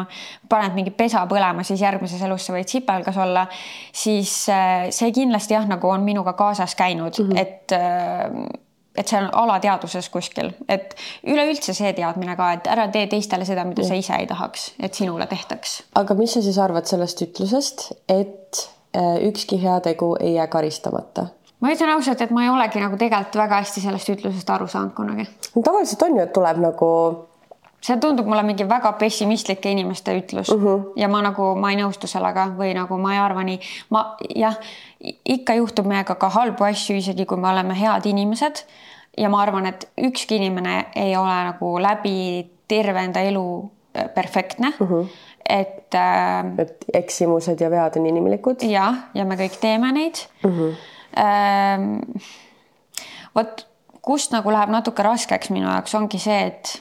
paned 0.50 0.76
mingi 0.78 0.94
pesa 0.96 1.24
põlema, 1.30 1.64
siis 1.66 1.82
järgmises 1.84 2.22
elus 2.26 2.46
sa 2.46 2.56
võid 2.56 2.70
sipelgas 2.70 3.20
olla, 3.20 3.46
siis 3.92 4.34
äh, 4.52 4.88
see 4.94 5.12
kindlasti 5.16 5.56
jah, 5.56 5.68
nagu 5.70 5.90
on 5.90 6.06
minuga 6.06 6.34
kaasas 6.38 6.76
käinud 6.78 7.18
mm, 7.18 7.30
-hmm. 7.30 7.40
et 7.40 7.72
äh, 7.76 8.66
et 8.98 9.08
see 9.08 9.16
on 9.20 9.28
alateadvuses 9.32 10.08
kuskil, 10.10 10.50
et 10.68 10.96
üleüldse 11.24 11.72
see 11.72 11.92
teadmine 11.96 12.34
ka, 12.36 12.52
et 12.52 12.66
ära 12.66 12.88
tee 12.92 13.06
teistele 13.06 13.46
seda, 13.46 13.64
mida 13.64 13.86
sa 13.86 13.94
ise 13.94 14.18
ei 14.18 14.26
tahaks, 14.26 14.72
et 14.82 14.94
sinule 14.94 15.26
tehtaks. 15.30 15.82
aga 15.94 16.14
mis 16.18 16.34
sa 16.34 16.42
siis 16.42 16.58
arvad 16.58 16.90
sellest 16.90 17.22
ütlusest, 17.22 17.92
et 18.08 18.66
ükski 19.30 19.62
heategu 19.62 20.16
ei 20.20 20.34
jää 20.34 20.46
karistamata? 20.50 21.28
Ma 21.60 21.72
ütlen 21.72 21.92
ausalt, 21.94 22.20
et 22.24 22.30
ma 22.34 22.44
ei 22.44 22.52
olegi 22.52 22.82
nagu 22.82 22.98
tegelikult 23.00 23.36
väga 23.42 23.62
hästi 23.62 23.82
sellest 23.84 24.12
ütlusest 24.14 24.52
aru 24.54 24.68
saanud 24.70 24.94
kunagi. 24.96 25.26
tavaliselt 25.56 26.02
on 26.06 26.16
ju, 26.16 26.22
et 26.22 26.32
tuleb 26.36 26.62
nagu. 26.62 26.92
see 27.80 27.96
tundub 27.96 28.26
mulle 28.28 28.42
mingi 28.44 28.66
väga 28.68 28.92
pessimistlike 29.00 29.70
inimeste 29.72 30.12
ütlus 30.18 30.50
uh 30.52 30.56
mhm. 30.56 30.66
-huh. 30.66 30.92
ja 30.96 31.08
ma 31.08 31.22
nagu, 31.22 31.54
ma 31.56 31.70
ei 31.70 31.76
nõustu 31.76 32.06
sellega 32.06 32.50
või 32.58 32.74
nagu 32.76 32.98
ma 32.98 33.14
ei 33.14 33.20
arva 33.20 33.42
nii. 33.42 33.60
ma 33.90 34.16
jah, 34.36 34.56
ikka 35.24 35.54
juhtub 35.54 35.86
meiega 35.86 36.14
ka 36.14 36.28
halbu 36.28 36.64
asju, 36.64 36.96
isegi 36.96 37.26
kui 37.26 37.36
me 37.36 37.48
oleme 37.48 37.80
head 37.80 38.06
inimesed. 38.06 38.64
ja 39.18 39.28
ma 39.28 39.42
arvan, 39.42 39.66
et 39.66 39.88
ükski 39.98 40.36
inimene 40.36 40.86
ei 40.96 41.16
ole 41.16 41.44
nagu 41.44 41.78
läbi 41.78 42.50
terve 42.68 43.00
enda 43.00 43.20
elu 43.20 43.70
äh, 43.96 44.08
perfektne 44.14 44.72
uh. 44.80 44.86
Mhm. 44.86 44.94
-huh 44.94 45.08
et 45.50 45.94
äh,. 45.94 46.58
et 46.58 46.84
eksimused 46.94 47.60
ja 47.60 47.70
vead 47.70 47.96
on 47.96 48.06
inimlikud. 48.06 48.62
jah, 48.62 48.94
ja 49.14 49.24
me 49.24 49.36
kõik 49.40 49.58
teeme 49.60 49.92
neid 49.92 50.24
uh. 50.44 50.50
Mhm. 50.50 50.74
Ehm, 51.16 51.98
vot 53.34 53.66
kust 54.02 54.32
nagu 54.34 54.52
läheb 54.52 54.70
natuke 54.70 55.02
raskeks 55.02 55.50
minu 55.50 55.68
jaoks 55.68 55.94
ongi 55.98 56.20
see, 56.22 56.38
et 56.46 56.76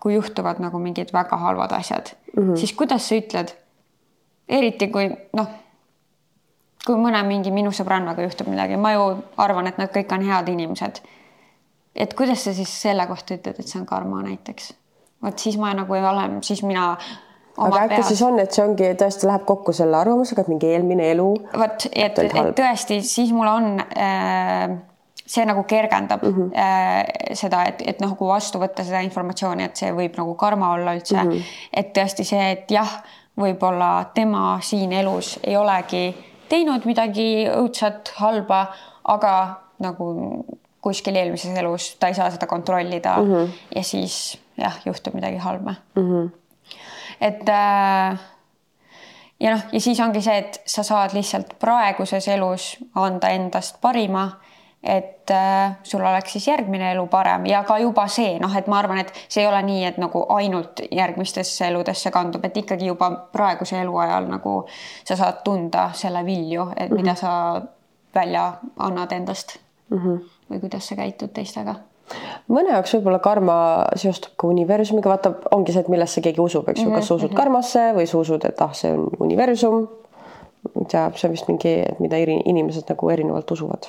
kui 0.00 0.14
juhtuvad 0.14 0.60
nagu 0.60 0.78
mingid 0.80 1.12
väga 1.12 1.36
halvad 1.40 1.72
asjad 1.72 2.12
mm, 2.36 2.42
-hmm. 2.42 2.56
siis 2.56 2.72
kuidas 2.72 3.08
sa 3.08 3.14
ütled? 3.14 3.54
eriti 4.48 4.88
kui 4.88 5.08
noh, 5.32 5.48
kui 6.86 6.96
mõne 7.00 7.22
mingi 7.24 7.50
minu 7.50 7.72
sõbrannaga 7.72 8.22
juhtub 8.22 8.48
midagi, 8.52 8.76
ma 8.76 8.92
ju 8.92 9.04
arvan, 9.36 9.66
et 9.66 9.78
nad 9.78 9.88
kõik 9.92 10.12
on 10.12 10.24
head 10.28 10.48
inimesed. 10.48 11.00
et 11.96 12.14
kuidas 12.14 12.44
sa 12.44 12.54
siis 12.54 12.82
selle 12.82 13.06
kohta 13.06 13.34
ütled, 13.34 13.60
et 13.60 13.68
see 13.68 13.80
on 13.80 13.86
karma 13.86 14.22
näiteks? 14.22 14.74
vot 15.22 15.38
siis 15.38 15.56
ma 15.56 15.74
nagu 15.74 15.94
ei 15.94 16.04
ole, 16.04 16.28
siis 16.42 16.62
mina 16.62 16.96
aga 17.58 17.84
äkki 17.84 17.96
peas... 17.96 18.08
siis 18.08 18.22
on, 18.22 18.38
et 18.42 18.52
see 18.52 18.64
ongi 18.64 18.90
tõesti 19.00 19.28
läheb 19.30 19.44
kokku 19.48 19.72
selle 19.76 19.96
arvamusega, 20.00 20.42
et 20.42 20.50
mingi 20.52 20.72
eelmine 20.72 21.10
elu. 21.12 21.28
vot, 21.58 21.86
et, 21.92 22.18
et 22.18 22.50
tõesti, 22.58 23.00
siis 23.06 23.32
mul 23.32 23.50
on 23.50 23.68
äh, 23.80 24.74
see 25.26 25.44
nagu 25.46 25.64
kergendab 25.64 26.22
mm 26.22 26.34
-hmm. 26.34 26.58
äh, 26.58 27.34
seda, 27.34 27.64
et, 27.64 27.82
et 27.86 27.98
kui 28.18 28.28
vastu 28.28 28.58
võtta 28.58 28.84
seda 28.84 29.00
informatsiooni, 29.00 29.64
et 29.64 29.76
see 29.76 29.92
võib 29.92 30.16
nagu 30.16 30.34
karma 30.34 30.72
olla 30.72 30.94
üldse 30.94 31.22
mm, 31.22 31.30
-hmm. 31.30 31.42
et 31.72 31.96
tõesti 31.98 32.24
see, 32.24 32.50
et 32.50 32.70
jah, 32.70 33.02
võib-olla 33.40 34.04
tema 34.14 34.58
siin 34.62 34.92
elus 34.92 35.38
ei 35.42 35.56
olegi 35.56 36.14
teinud 36.48 36.84
midagi 36.84 37.48
õudset, 37.50 38.12
halba, 38.16 38.66
aga 39.04 39.60
nagu 39.78 40.44
kuskil 40.84 41.16
eelmises 41.16 41.58
elus 41.58 41.96
ta 42.00 42.08
ei 42.08 42.14
saa 42.14 42.30
seda 42.30 42.46
kontrollida 42.46 43.16
mm 43.16 43.32
-hmm. 43.32 43.48
ja 43.74 43.82
siis 43.82 44.38
jah, 44.56 44.80
juhtub 44.86 45.14
midagi 45.14 45.36
halba 45.36 45.74
mm. 45.96 46.02
-hmm. 46.02 46.30
Et 47.24 47.48
äh, 47.48 48.24
ja 49.40 49.54
noh, 49.54 49.62
ja 49.72 49.80
siis 49.80 50.00
ongi 50.00 50.22
see, 50.24 50.36
et 50.44 50.60
sa 50.66 50.84
saad 50.86 51.14
lihtsalt 51.16 51.56
praeguses 51.62 52.28
elus 52.28 52.74
anda 52.94 53.32
endast 53.34 53.80
parima 53.80 54.28
et 54.84 55.30
äh, 55.30 55.76
sul 55.82 56.00
oleks 56.00 56.32
siis 56.32 56.48
järgmine 56.48 56.90
elu 56.92 57.06
parem 57.06 57.46
ja 57.46 57.62
ka 57.64 57.78
juba 57.80 58.04
see 58.12 58.36
noh, 58.40 58.52
et 58.56 58.66
ma 58.68 58.78
arvan, 58.82 59.00
et 59.00 59.12
see 59.28 59.40
ei 59.42 59.48
ole 59.48 59.62
nii, 59.64 59.84
et 59.88 59.98
nagu 59.98 60.26
ainult 60.36 60.82
järgmistesse 60.92 61.70
eludesse 61.70 62.12
kandub, 62.12 62.44
et 62.44 62.56
ikkagi 62.60 62.90
juba 62.92 63.10
praeguse 63.32 63.80
eluajal 63.80 64.28
nagu 64.28 64.58
sa 65.04 65.16
saad 65.16 65.40
tunda 65.44 65.88
selle 65.96 66.24
vilju, 66.26 66.68
et 66.76 66.90
mm 66.90 66.96
-hmm. 66.96 67.00
mida 67.00 67.14
sa 67.14 67.62
välja 68.14 68.52
annad 68.76 69.12
endast 69.12 69.56
mm. 69.88 69.98
-hmm. 69.98 70.20
või 70.50 70.60
kuidas 70.60 70.88
sa 70.88 70.96
käitud 70.96 71.32
teistega 71.32 71.74
mõne 72.52 72.74
jaoks 72.74 72.94
võib-olla 72.96 73.18
karma 73.24 73.56
seostub 73.96 74.36
ka 74.40 74.48
universumiga, 74.50 75.10
vaata, 75.12 75.34
ongi 75.56 75.74
see, 75.74 75.84
et 75.84 75.92
millesse 75.92 76.22
keegi 76.24 76.40
usub, 76.40 76.68
eks 76.68 76.80
ju 76.80 76.86
mm 76.86 76.92
-hmm., 76.92 77.00
kas 77.00 77.08
sa 77.08 77.14
usud 77.14 77.28
mm 77.28 77.32
-hmm. 77.32 77.42
karmasse 77.42 77.84
või 77.96 78.06
sa 78.06 78.18
usud, 78.18 78.44
et 78.44 78.62
ah, 78.62 78.72
see 78.72 78.92
on 78.92 79.08
universum. 79.18 79.88
teab, 80.88 81.16
see 81.16 81.28
on 81.28 81.32
vist 81.32 81.48
mingi, 81.48 81.74
mida 82.00 82.16
inimesed 82.16 82.88
nagu 82.88 83.10
erinevalt 83.10 83.50
usuvad 83.50 83.86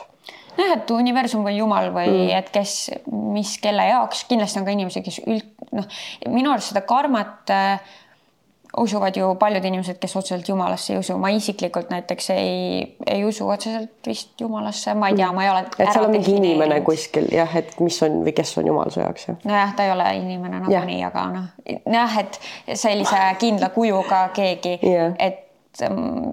noh, 0.57 0.71
et 0.75 0.91
universum 0.91 1.43
või 1.45 1.57
jumal 1.57 1.91
või 1.95 2.09
mm. 2.09 2.31
et 2.37 2.49
kes, 2.53 2.91
mis, 3.11 3.57
kelle 3.63 3.87
jaoks, 3.89 4.25
kindlasti 4.29 4.59
on 4.59 4.65
ka 4.65 4.71
inimesi, 4.75 5.03
kes 5.05 5.21
üld, 5.25 5.45
noh, 5.75 5.87
minu 6.31 6.51
arust 6.51 6.73
seda 6.73 6.81
karmat 6.81 7.53
äh, 7.53 7.79
usuvad 8.77 9.17
ju 9.17 9.35
paljud 9.39 9.65
inimesed, 9.65 9.97
kes 9.99 10.15
otseselt 10.15 10.49
jumalasse 10.49 10.93
ei 10.93 10.99
usu, 10.99 11.17
ma 11.17 11.29
isiklikult 11.33 11.89
näiteks 11.93 12.29
ei, 12.35 12.95
ei 13.07 13.23
usu 13.25 13.47
otseselt 13.49 14.07
vist 14.07 14.41
jumalasse, 14.41 14.93
ma 14.93 15.09
ei 15.09 15.15
tea, 15.15 15.31
ma 15.31 15.45
ei 15.45 15.49
ole. 15.49 15.63
et 15.77 15.91
seal 15.91 16.07
on 16.07 16.11
mingi 16.15 16.35
inimene 16.35 16.81
kuskil 16.85 17.29
jah, 17.31 17.55
et 17.55 17.79
mis 17.79 18.01
on 18.03 18.19
või 18.25 18.35
kes 18.35 18.57
on 18.59 18.69
jumal 18.71 18.91
su 18.91 18.99
jaoks 19.03 19.29
jah? 19.29 19.39
nojah, 19.45 19.73
ta 19.75 19.87
ei 19.87 19.95
ole 19.95 20.09
inimene 20.19 20.61
nagunii, 20.65 21.01
aga 21.07 21.25
noh, 21.31 21.49
jah, 21.93 22.19
et 22.23 22.39
sellise 22.73 23.23
kindla 23.39 23.71
kujuga 23.75 24.27
keegi 24.35 24.77
yeah., 24.83 25.15
et 25.19 25.44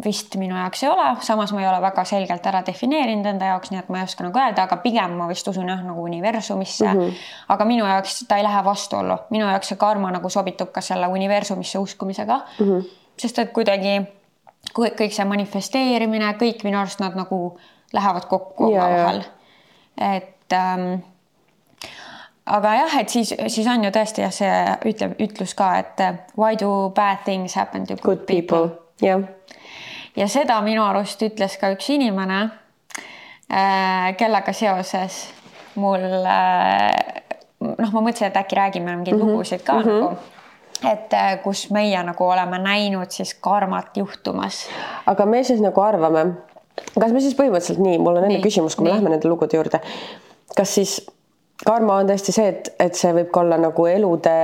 vist 0.04 0.36
minu 0.38 0.54
jaoks 0.54 0.84
ei 0.84 0.88
ole, 0.88 1.06
samas 1.26 1.52
ma 1.52 1.60
ei 1.62 1.66
ole 1.66 1.80
väga 1.82 2.04
selgelt 2.06 2.46
ära 2.46 2.60
defineerinud 2.66 3.26
enda 3.26 3.50
jaoks, 3.50 3.72
nii 3.72 3.80
et 3.80 3.90
ma 3.90 3.98
ei 3.98 4.06
oska 4.06 4.26
nagu 4.26 4.38
öelda, 4.38 4.66
aga 4.68 4.78
pigem 4.84 5.16
ma 5.18 5.26
vist 5.30 5.48
usun 5.50 5.68
jah 5.68 5.82
nagu 5.82 6.04
universumisse 6.06 6.86
mm. 6.86 7.00
-hmm. 7.00 7.20
aga 7.54 7.64
minu 7.66 7.86
jaoks 7.86 8.24
ta 8.28 8.38
ei 8.38 8.46
lähe 8.46 8.64
vastuollu, 8.64 9.18
minu 9.30 9.48
jaoks 9.50 9.72
see 9.72 9.78
karma 9.78 10.10
nagu 10.14 10.30
sobitub 10.30 10.70
ka 10.72 10.80
selle 10.80 11.06
universumisse 11.06 11.78
uskumisega 11.78 12.40
mm. 12.58 12.66
-hmm. 12.66 12.84
sest 13.18 13.38
et 13.38 13.52
kuidagi 13.52 14.00
kõik 14.78 15.10
see 15.10 15.24
manifesteerimine, 15.24 16.34
kõik 16.38 16.62
minu 16.64 16.78
arust 16.78 17.00
nad 17.00 17.16
nagu 17.18 17.58
lähevad 17.92 18.28
kokku 18.28 18.64
omavahel. 18.64 19.24
et 19.98 20.52
ähm, 20.52 21.02
aga 22.46 22.74
jah, 22.74 23.00
et 23.00 23.08
siis, 23.08 23.34
siis 23.46 23.66
on 23.66 23.84
ju 23.84 23.90
tõesti 23.90 24.22
jah, 24.22 24.32
see 24.32 24.54
ütleb, 24.92 25.18
ütlus 25.18 25.54
ka, 25.54 25.78
et 25.78 26.06
why 26.38 26.54
do 26.60 26.92
bad 26.94 27.24
things 27.24 27.54
happen 27.54 27.86
to 27.86 27.94
good, 27.94 28.02
good 28.04 28.26
people, 28.26 28.68
people 28.68 28.81
jah. 29.02 29.22
ja 30.16 30.28
seda 30.28 30.60
minu 30.64 30.84
arust 30.84 31.22
ütles 31.22 31.56
ka 31.60 31.72
üks 31.74 31.90
inimene, 31.94 32.42
äh, 33.50 34.12
kellega 34.18 34.52
seoses 34.52 35.24
mul 35.74 36.04
äh, 36.04 36.90
noh, 37.60 37.90
ma 37.92 38.00
mõtlesin, 38.00 38.28
et 38.28 38.36
äkki 38.36 38.56
räägime 38.58 38.96
mingeid 38.96 39.16
mm 39.16 39.22
-hmm. 39.22 39.32
lugusid 39.32 39.62
ka 39.62 39.72
mm 39.72 39.82
-hmm. 39.82 40.00
nagu 40.00 40.16
et 40.90 41.12
äh, 41.12 41.42
kus 41.42 41.70
meie 41.70 42.02
nagu 42.02 42.24
oleme 42.24 42.58
näinud 42.58 43.10
siis 43.10 43.34
karmat 43.34 43.96
juhtumas. 43.96 44.66
aga 45.06 45.26
me 45.26 45.44
siis 45.44 45.60
nagu 45.60 45.80
arvame, 45.80 46.24
kas 47.00 47.12
me 47.12 47.20
siis 47.20 47.36
põhimõtteliselt 47.38 47.78
nii, 47.78 47.98
mul 47.98 48.16
on 48.16 48.24
enne 48.24 48.40
küsimus, 48.42 48.76
kui 48.76 48.84
nii. 48.84 48.92
me 48.92 48.96
läheme 48.96 49.10
nende 49.10 49.28
lugude 49.28 49.56
juurde. 49.56 49.80
kas 50.56 50.74
siis 50.74 51.10
karma 51.66 51.96
on 52.00 52.10
tõesti 52.10 52.34
see, 52.34 52.48
et, 52.52 52.70
et 52.82 52.98
see 52.98 53.12
võib 53.14 53.30
ka 53.34 53.42
olla 53.44 53.58
nagu 53.60 53.86
elude 53.86 54.34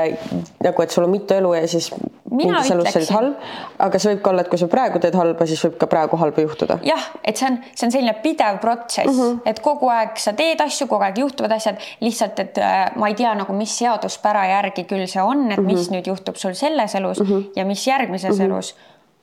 nagu, 0.65 0.83
et 0.85 0.95
sul 0.95 1.07
on 1.07 1.13
mitu 1.13 1.35
elu 1.35 1.53
ja 1.57 1.63
siis 1.71 1.91
sa 1.91 2.75
olid 2.77 3.13
halb, 3.15 3.47
aga 3.87 4.01
see 4.01 4.13
võib 4.13 4.23
ka 4.25 4.33
olla, 4.33 4.45
et 4.45 4.51
kui 4.53 4.61
sa 4.61 4.69
praegu 4.71 5.01
teed 5.03 5.17
halba, 5.19 5.47
siis 5.49 5.63
võib 5.67 5.79
ka 5.81 5.89
praegu 5.91 6.19
halba 6.21 6.45
juhtuda. 6.45 6.79
jah, 6.87 7.09
et 7.25 7.41
see 7.41 7.49
on, 7.51 7.59
see 7.73 7.89
on 7.89 7.95
selline 7.95 8.15
pidev 8.23 8.61
protsess 8.63 9.09
mm, 9.09 9.23
-hmm. 9.23 9.41
et 9.51 9.63
kogu 9.65 9.91
aeg 9.93 10.21
sa 10.23 10.35
teed 10.39 10.61
asju, 10.65 10.87
kogu 10.91 11.09
aeg 11.09 11.19
juhtuvad 11.25 11.57
asjad, 11.57 11.81
lihtsalt, 12.05 12.39
et 12.45 12.59
äh, 12.59 12.77
ma 12.97 13.09
ei 13.09 13.17
tea 13.19 13.35
nagu, 13.39 13.57
mis 13.57 13.79
seaduspära 13.79 14.47
järgi 14.53 14.85
küll 14.85 15.07
see 15.07 15.23
on, 15.23 15.51
et 15.51 15.59
mm 15.59 15.65
-hmm. 15.65 15.73
mis 15.73 15.91
nüüd 15.91 16.07
juhtub 16.13 16.37
sul 16.37 16.55
selles 16.55 16.95
elus 16.95 17.21
mm 17.21 17.27
-hmm. 17.27 17.51
ja 17.57 17.65
mis 17.65 17.87
järgmises 17.87 18.39
mm 18.39 18.45
-hmm. 18.45 18.53
elus 18.53 18.75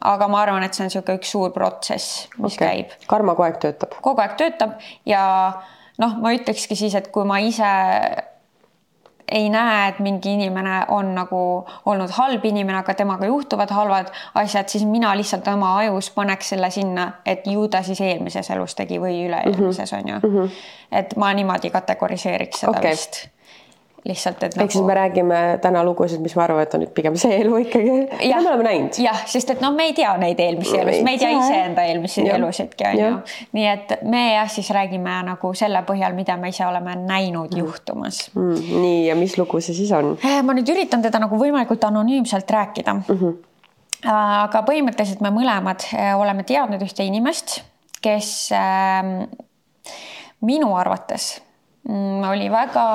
aga 0.01 0.27
ma 0.27 0.41
arvan, 0.41 0.63
et 0.63 0.73
see 0.73 0.83
on 0.83 0.89
niisugune 0.89 1.17
üks 1.17 1.31
suur 1.31 1.51
protsess, 1.51 2.27
mis 2.37 2.55
okay. 2.55 2.67
käib. 2.67 2.89
karma 3.07 3.31
kogu 3.31 3.43
aeg 3.43 3.57
töötab? 3.57 3.95
kogu 4.01 4.21
aeg 4.21 4.35
töötab 4.37 4.71
ja 5.05 5.53
noh, 5.97 6.15
ma 6.21 6.31
ütlekski 6.35 6.75
siis, 6.75 6.95
et 6.95 7.11
kui 7.13 7.25
ma 7.27 7.39
ise 7.43 7.73
ei 9.31 9.49
näe, 9.49 9.89
et 9.89 9.99
mingi 9.99 10.33
inimene 10.33 10.85
on 10.93 11.15
nagu 11.15 11.39
olnud 11.89 12.11
halb 12.17 12.45
inimene, 12.45 12.77
aga 12.77 12.93
temaga 12.93 13.25
juhtuvad 13.25 13.71
halvad 13.73 14.11
asjad, 14.37 14.69
siis 14.69 14.85
mina 14.85 15.15
lihtsalt 15.17 15.47
oma 15.49 15.77
ajus 15.81 16.11
paneks 16.13 16.53
selle 16.53 16.69
sinna, 16.71 17.07
et 17.25 17.47
ju 17.47 17.67
ta 17.67 17.81
siis 17.83 18.01
eelmises 18.05 18.49
elus 18.53 18.75
tegi 18.77 18.99
või 19.01 19.23
üle-eelmises 19.25 19.91
mm 19.91 19.97
-hmm. 19.97 20.03
on 20.03 20.09
ju 20.09 20.19
mm. 20.29 20.35
-hmm. 20.35 20.51
et 20.91 21.15
ma 21.15 21.33
niimoodi 21.33 21.69
kategoriseeriks 21.69 22.59
seda 22.59 22.77
okay. 22.77 22.91
vist 22.91 23.27
lihtsalt, 24.05 24.43
et 24.43 24.53
ehk 24.53 24.59
nagu... 24.59 24.71
siis 24.71 24.85
me 24.85 24.93
räägime 24.93 25.39
täna 25.61 25.81
lugusid, 25.85 26.21
mis 26.21 26.35
me 26.37 26.43
arvame, 26.43 26.65
et 26.67 26.73
on 26.77 26.83
nüüd 26.83 26.91
pigem 26.97 27.15
see 27.19 27.39
elu 27.39 27.57
ikkagi, 27.63 27.93
mida 28.11 28.41
me 28.43 28.51
oleme 28.51 28.67
näinud. 28.67 28.99
jah, 29.01 29.23
sest 29.29 29.55
et 29.55 29.63
noh, 29.63 29.73
me 29.75 29.87
ei 29.89 29.95
tea 29.97 30.11
neid 30.21 30.41
eelmisi 30.41 30.77
elusid, 30.77 31.05
me 31.07 31.15
ei 31.15 31.21
tea 31.21 31.31
iseenda 31.33 31.85
eelmisi 31.89 32.25
elusidki 32.35 32.87
on 32.91 32.99
ju. 33.01 33.09
nii 33.57 33.65
et 33.71 33.95
me 34.05 34.21
jah, 34.35 34.51
siis 34.51 34.69
räägime 34.75 35.15
nagu 35.29 35.53
selle 35.57 35.81
põhjal, 35.87 36.13
mida 36.17 36.37
me 36.41 36.51
ise 36.53 36.67
oleme 36.67 36.93
näinud 37.01 37.55
mm. 37.55 37.63
juhtumas 37.63 38.21
mm,. 38.35 38.69
nii 38.83 39.01
ja 39.07 39.17
mis 39.17 39.37
lugu 39.41 39.61
see 39.63 39.77
siis 39.77 39.93
on? 39.97 40.13
Eh, 40.21 40.41
ma 40.45 40.53
nüüd 40.57 40.69
üritan 40.75 41.05
teda 41.05 41.21
nagu 41.23 41.39
võimalikult 41.41 41.89
anonüümselt 41.89 42.55
rääkida 42.57 42.93
mm. 42.99 43.09
-hmm. 43.09 44.13
aga 44.13 44.61
põhimõtteliselt 44.69 45.25
me 45.25 45.33
mõlemad 45.33 45.89
eh, 45.95 46.13
oleme 46.13 46.45
teadnud 46.45 46.85
ühte 46.85 47.07
inimest, 47.09 47.57
kes 48.05 48.51
äh, 48.53 49.25
minu 50.45 50.75
arvates 50.77 51.39
mm, 51.89 52.23
oli 52.29 52.51
väga 52.53 52.85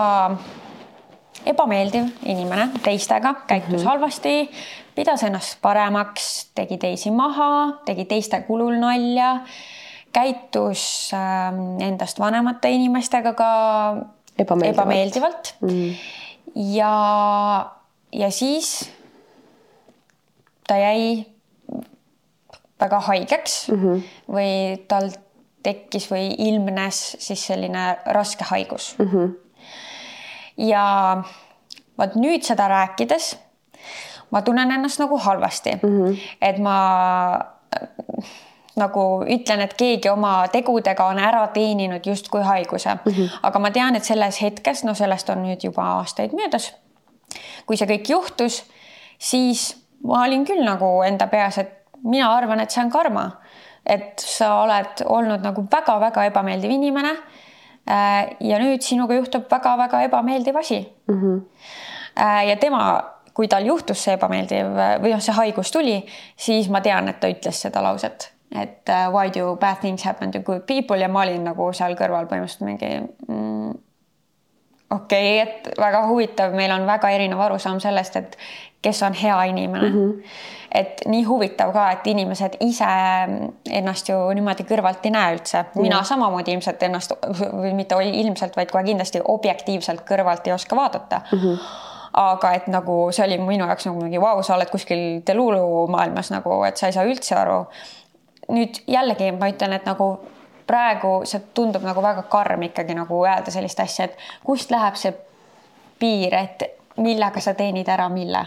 ebameeldiv 1.46 2.08
inimene 2.24 2.68
teistega, 2.84 3.34
käitus 3.46 3.70
mm 3.70 3.76
-hmm. 3.76 3.84
halvasti, 3.84 4.50
pidas 4.94 5.22
ennast 5.22 5.58
paremaks, 5.62 6.50
tegi 6.54 6.78
teisi 6.78 7.10
maha, 7.10 7.80
tegi 7.84 8.04
teiste 8.04 8.40
kulul 8.46 8.78
nalja, 8.78 9.40
käitus 10.12 11.10
äh, 11.14 11.86
endast 11.86 12.18
vanemate 12.18 12.70
inimestega 12.70 13.32
ka 13.32 13.50
ebameeldivalt, 14.38 14.74
ebameeldivalt. 14.74 15.54
Mm. 15.60 15.68
-hmm. 15.68 15.94
ja, 16.54 17.70
ja 18.12 18.30
siis 18.30 18.90
ta 20.66 20.76
jäi 20.76 21.26
väga 22.80 23.00
haigeks 23.00 23.68
mm 23.68 23.76
-hmm. 23.76 24.02
või 24.32 24.84
tal 24.88 25.10
tekkis 25.62 26.10
või 26.10 26.34
ilmnes 26.38 27.16
siis 27.18 27.46
selline 27.46 27.96
raske 28.06 28.44
haigus 28.44 28.94
mm. 28.98 29.06
-hmm 29.06 29.49
ja 30.56 31.22
vot 31.98 32.14
nüüd 32.14 32.42
seda 32.46 32.68
rääkides 32.68 33.36
ma 34.30 34.42
tunnen 34.42 34.70
ennast 34.70 35.00
nagu 35.00 35.18
halvasti 35.18 35.70
mm, 35.82 35.88
-hmm. 35.88 36.18
et 36.42 36.58
ma 36.58 36.76
nagu 38.76 39.24
ütlen, 39.26 39.60
et 39.60 39.74
keegi 39.74 40.10
oma 40.10 40.48
tegudega 40.52 41.06
on 41.06 41.18
ära 41.18 41.46
teeninud 41.46 42.06
justkui 42.06 42.42
haiguse 42.42 42.94
mm, 42.94 43.12
-hmm. 43.12 43.38
aga 43.42 43.58
ma 43.58 43.70
tean, 43.70 43.96
et 43.96 44.04
selles 44.04 44.42
hetkes, 44.42 44.84
no 44.84 44.94
sellest 44.94 45.30
on 45.30 45.42
nüüd 45.42 45.64
juba 45.64 45.82
aastaid 45.82 46.32
möödas. 46.32 46.74
kui 47.66 47.76
see 47.76 47.86
kõik 47.86 48.08
juhtus, 48.08 48.64
siis 49.18 49.76
ma 50.06 50.22
olin 50.24 50.44
küll 50.44 50.64
nagu 50.64 51.02
enda 51.02 51.26
peas, 51.26 51.58
et 51.58 51.70
mina 52.02 52.36
arvan, 52.36 52.60
et 52.60 52.70
see 52.70 52.84
on 52.84 52.90
karma, 52.90 53.30
et 53.86 54.18
sa 54.18 54.54
oled 54.62 55.04
olnud 55.04 55.40
nagu 55.40 55.66
väga-väga 55.72 56.24
ebameeldiv 56.24 56.70
inimene 56.70 57.16
ja 57.86 58.58
nüüd 58.60 58.84
sinuga 58.84 59.16
juhtub 59.16 59.48
väga-väga 59.50 60.02
ebameeldiv 60.06 60.56
asi 60.56 60.80
mm. 61.08 61.20
-hmm. 61.20 61.40
ja 62.48 62.56
tema, 62.56 62.82
kui 63.34 63.48
tal 63.48 63.66
juhtus 63.66 64.04
see 64.04 64.14
ebameeldiv 64.14 64.74
või 65.02 65.14
noh, 65.14 65.20
see 65.20 65.34
haigus 65.34 65.72
tuli, 65.72 66.06
siis 66.36 66.68
ma 66.68 66.80
tean, 66.80 67.08
et 67.08 67.20
ta 67.20 67.28
ütles 67.28 67.62
seda 67.66 67.82
lauset 67.82 68.32
et 68.50 68.90
why 69.10 69.30
do 69.30 69.56
bad 69.56 69.78
things 69.80 70.02
happen 70.02 70.30
to 70.30 70.40
good 70.40 70.66
people 70.66 70.98
ja 70.98 71.08
ma 71.08 71.22
olin 71.22 71.44
nagu 71.44 71.72
seal 71.72 71.94
kõrval 71.98 72.26
põhimõtteliselt 72.26 72.66
mingi 72.66 72.90
mm, 73.28 73.74
okei 74.90 75.42
okay,, 75.42 75.44
et 75.44 75.78
väga 75.78 76.02
huvitav, 76.08 76.56
meil 76.58 76.72
on 76.74 76.86
väga 76.88 77.12
erinev 77.14 77.40
arusaam 77.46 77.78
sellest, 77.82 78.16
et 78.16 78.36
kes 78.82 79.02
on 79.02 79.12
hea 79.12 79.42
inimene 79.44 79.88
mm. 79.88 79.94
-hmm. 79.94 80.22
et 80.74 81.00
nii 81.06 81.24
huvitav 81.24 81.72
ka, 81.72 81.90
et 81.90 82.06
inimesed 82.06 82.56
ise 82.60 82.88
ennast 83.70 84.08
ju 84.08 84.16
niimoodi 84.34 84.64
kõrvalt 84.64 85.04
ei 85.04 85.10
näe 85.10 85.34
üldse. 85.34 85.64
mina 85.74 85.96
mm 85.96 86.00
-hmm. 86.00 86.06
samamoodi 86.06 86.52
ilmselt 86.52 86.82
ennast 86.82 87.12
või 87.52 87.74
mitte 87.74 87.94
ilmselt, 88.12 88.56
vaid 88.56 88.70
kohe 88.70 88.84
kindlasti 88.84 89.20
objektiivselt 89.24 90.00
kõrvalt 90.10 90.46
ei 90.46 90.52
oska 90.52 90.76
vaadata 90.76 91.20
mm. 91.32 91.38
-hmm 91.38 91.88
aga 92.12 92.52
et 92.52 92.66
nagu 92.66 93.12
see 93.12 93.24
oli 93.24 93.38
minu 93.38 93.66
jaoks 93.66 93.86
nagu 93.86 94.00
mingi 94.02 94.20
vau 94.20 94.34
wow,, 94.34 94.42
sa 94.42 94.54
oled 94.54 94.70
kuskil 94.70 95.22
Delulu 95.26 95.86
maailmas 95.86 96.30
nagu, 96.30 96.62
et 96.64 96.76
sa 96.76 96.86
ei 96.86 96.92
saa 96.92 97.04
üldse 97.04 97.36
aru. 97.38 97.66
nüüd 98.48 98.80
jällegi 98.86 99.32
ma 99.32 99.48
ütlen, 99.48 99.72
et 99.72 99.86
nagu 99.86 100.20
praegu 100.66 101.20
see 101.24 101.40
tundub 101.54 101.82
nagu 101.86 102.02
väga 102.02 102.22
karm 102.22 102.62
ikkagi 102.62 102.94
nagu 102.94 103.24
öelda 103.24 103.50
sellist 103.50 103.80
asja, 103.80 104.04
et 104.04 104.16
kust 104.44 104.70
läheb 104.70 104.94
see 104.94 105.14
piir, 105.98 106.34
et 106.34 106.62
millega 106.96 107.40
sa 107.40 107.54
teenid 107.54 107.88
ära 107.88 108.08
mille 108.08 108.46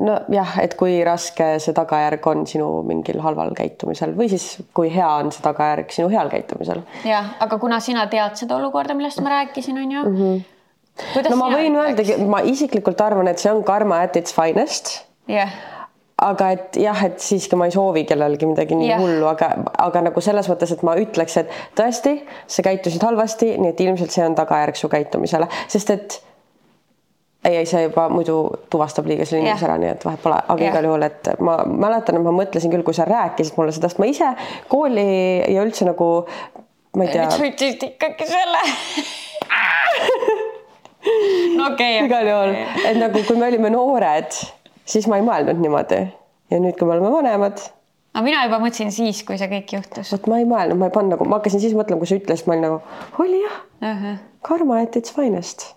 nojah, 0.00 0.58
et 0.62 0.74
kui 0.78 0.98
raske 1.06 1.56
see 1.62 1.76
tagajärg 1.76 2.26
on 2.30 2.44
sinu 2.48 2.68
mingil 2.86 3.20
halval 3.24 3.54
käitumisel 3.56 4.16
või 4.18 4.28
siis 4.32 4.48
kui 4.76 4.90
hea 4.92 5.08
on 5.20 5.32
see 5.34 5.44
tagajärg 5.44 5.94
sinu 5.94 6.10
heal 6.12 6.32
käitumisel. 6.32 6.82
jah, 7.04 7.34
aga 7.40 7.58
kuna 7.62 7.80
sina 7.80 8.06
tead 8.12 8.36
seda 8.40 8.58
olukorda, 8.60 8.96
millest 8.98 9.22
ma 9.24 9.38
rääkisin, 9.38 9.78
on 9.78 9.96
ju 9.98 10.04
mm. 10.04 10.20
-hmm. 10.20 10.44
Kuidas 11.12 11.30
no 11.30 11.36
ma 11.36 11.50
võin 11.52 11.74
öeldagi, 11.76 12.14
ma 12.24 12.38
isiklikult 12.40 13.00
arvan, 13.04 13.28
et 13.28 13.38
see 13.38 13.52
on 13.52 13.64
karma 13.64 14.00
at 14.02 14.16
its 14.16 14.32
finest 14.34 15.04
yeah 15.28 15.52
aga 16.22 16.50
et 16.54 16.76
jah, 16.80 17.02
et 17.04 17.20
siiski 17.20 17.56
ma 17.60 17.66
ei 17.68 17.74
soovi 17.74 18.04
kellelegi 18.08 18.48
midagi 18.48 18.76
nii 18.78 18.88
yeah. 18.88 19.00
hullu, 19.00 19.26
aga, 19.28 19.50
aga 19.84 20.06
nagu 20.08 20.22
selles 20.24 20.48
mõttes, 20.48 20.72
et 20.72 20.84
ma 20.86 20.94
ütleks, 20.96 21.36
et 21.42 21.50
tõesti, 21.76 22.14
sa 22.48 22.64
käitusid 22.64 23.04
halvasti, 23.04 23.52
nii 23.60 23.74
et 23.74 23.82
ilmselt 23.84 24.14
see 24.14 24.24
on 24.24 24.36
tagajärg 24.38 24.80
su 24.80 24.88
käitumisele, 24.92 25.48
sest 25.72 25.92
et 25.92 26.18
ei, 27.46 27.60
ei 27.60 27.68
see 27.68 27.84
juba 27.86 28.06
muidu 28.12 28.38
tuvastab 28.72 29.08
liiga 29.10 29.26
selle 29.26 29.44
inimese 29.44 29.68
ära, 29.68 29.76
nii 29.80 29.92
et 29.94 30.06
vahet 30.06 30.22
pole, 30.22 30.38
aga 30.54 30.66
igal 30.66 30.88
juhul, 30.88 31.06
et 31.06 31.30
ma 31.44 31.58
mäletan, 31.66 32.18
et 32.18 32.26
ma 32.26 32.34
mõtlesin 32.34 32.72
küll, 32.72 32.86
kui 32.86 32.96
sa 32.96 33.06
rääkisid 33.08 33.58
mulle 33.58 33.74
seda, 33.76 33.90
sest 33.90 34.00
ma 34.02 34.08
ise 34.10 34.32
kooli 34.72 35.06
ja 35.52 35.64
üldse 35.64 35.86
nagu 35.88 36.08
ma 36.96 37.06
ei 37.06 37.12
tea. 37.12 37.28
sa 37.30 37.44
ütlesid 37.44 37.86
ikkagi 37.92 38.28
selle 38.30 38.64
no 41.58 41.70
okei 41.70 42.00
okay,. 42.00 42.08
igal 42.08 42.32
juhul, 42.32 42.58
et 42.90 43.00
nagu 43.00 43.24
kui 43.28 43.38
me 43.38 43.50
olime 43.50 43.72
noored, 43.74 44.42
siis 44.88 45.08
ma 45.10 45.20
ei 45.20 45.26
mõelnud 45.26 45.62
niimoodi 45.62 46.02
ja 46.02 46.62
nüüd, 46.62 46.78
kui 46.78 46.88
me 46.88 46.96
oleme 46.96 47.14
vanemad 47.14 47.62
aga 48.16 48.24
mina 48.24 48.44
juba 48.46 48.58
mõtlesin 48.62 48.92
siis, 48.94 49.22
kui 49.28 49.38
see 49.38 49.50
kõik 49.52 49.76
juhtus. 49.76 50.10
vot 50.14 50.30
ma 50.32 50.42
ei 50.42 50.48
mõelnud, 50.48 50.80
ma 50.80 50.90
ei 50.90 50.94
pannud 50.94 51.14
nagu, 51.14 51.28
ma 51.28 51.38
hakkasin 51.38 51.62
siis 51.62 51.76
mõtlema, 51.78 52.02
kui 52.02 52.10
sa 52.10 52.18
ütlesid, 52.18 52.48
ma 52.48 52.56
olin 52.56 52.68
nagu, 52.70 52.78
oli 53.22 53.42
jah 53.42 53.58
uh, 53.60 53.88
-huh. 53.88 54.22
karma 54.46 54.82
at 54.82 54.96
its 54.96 55.14
finest 55.14 55.75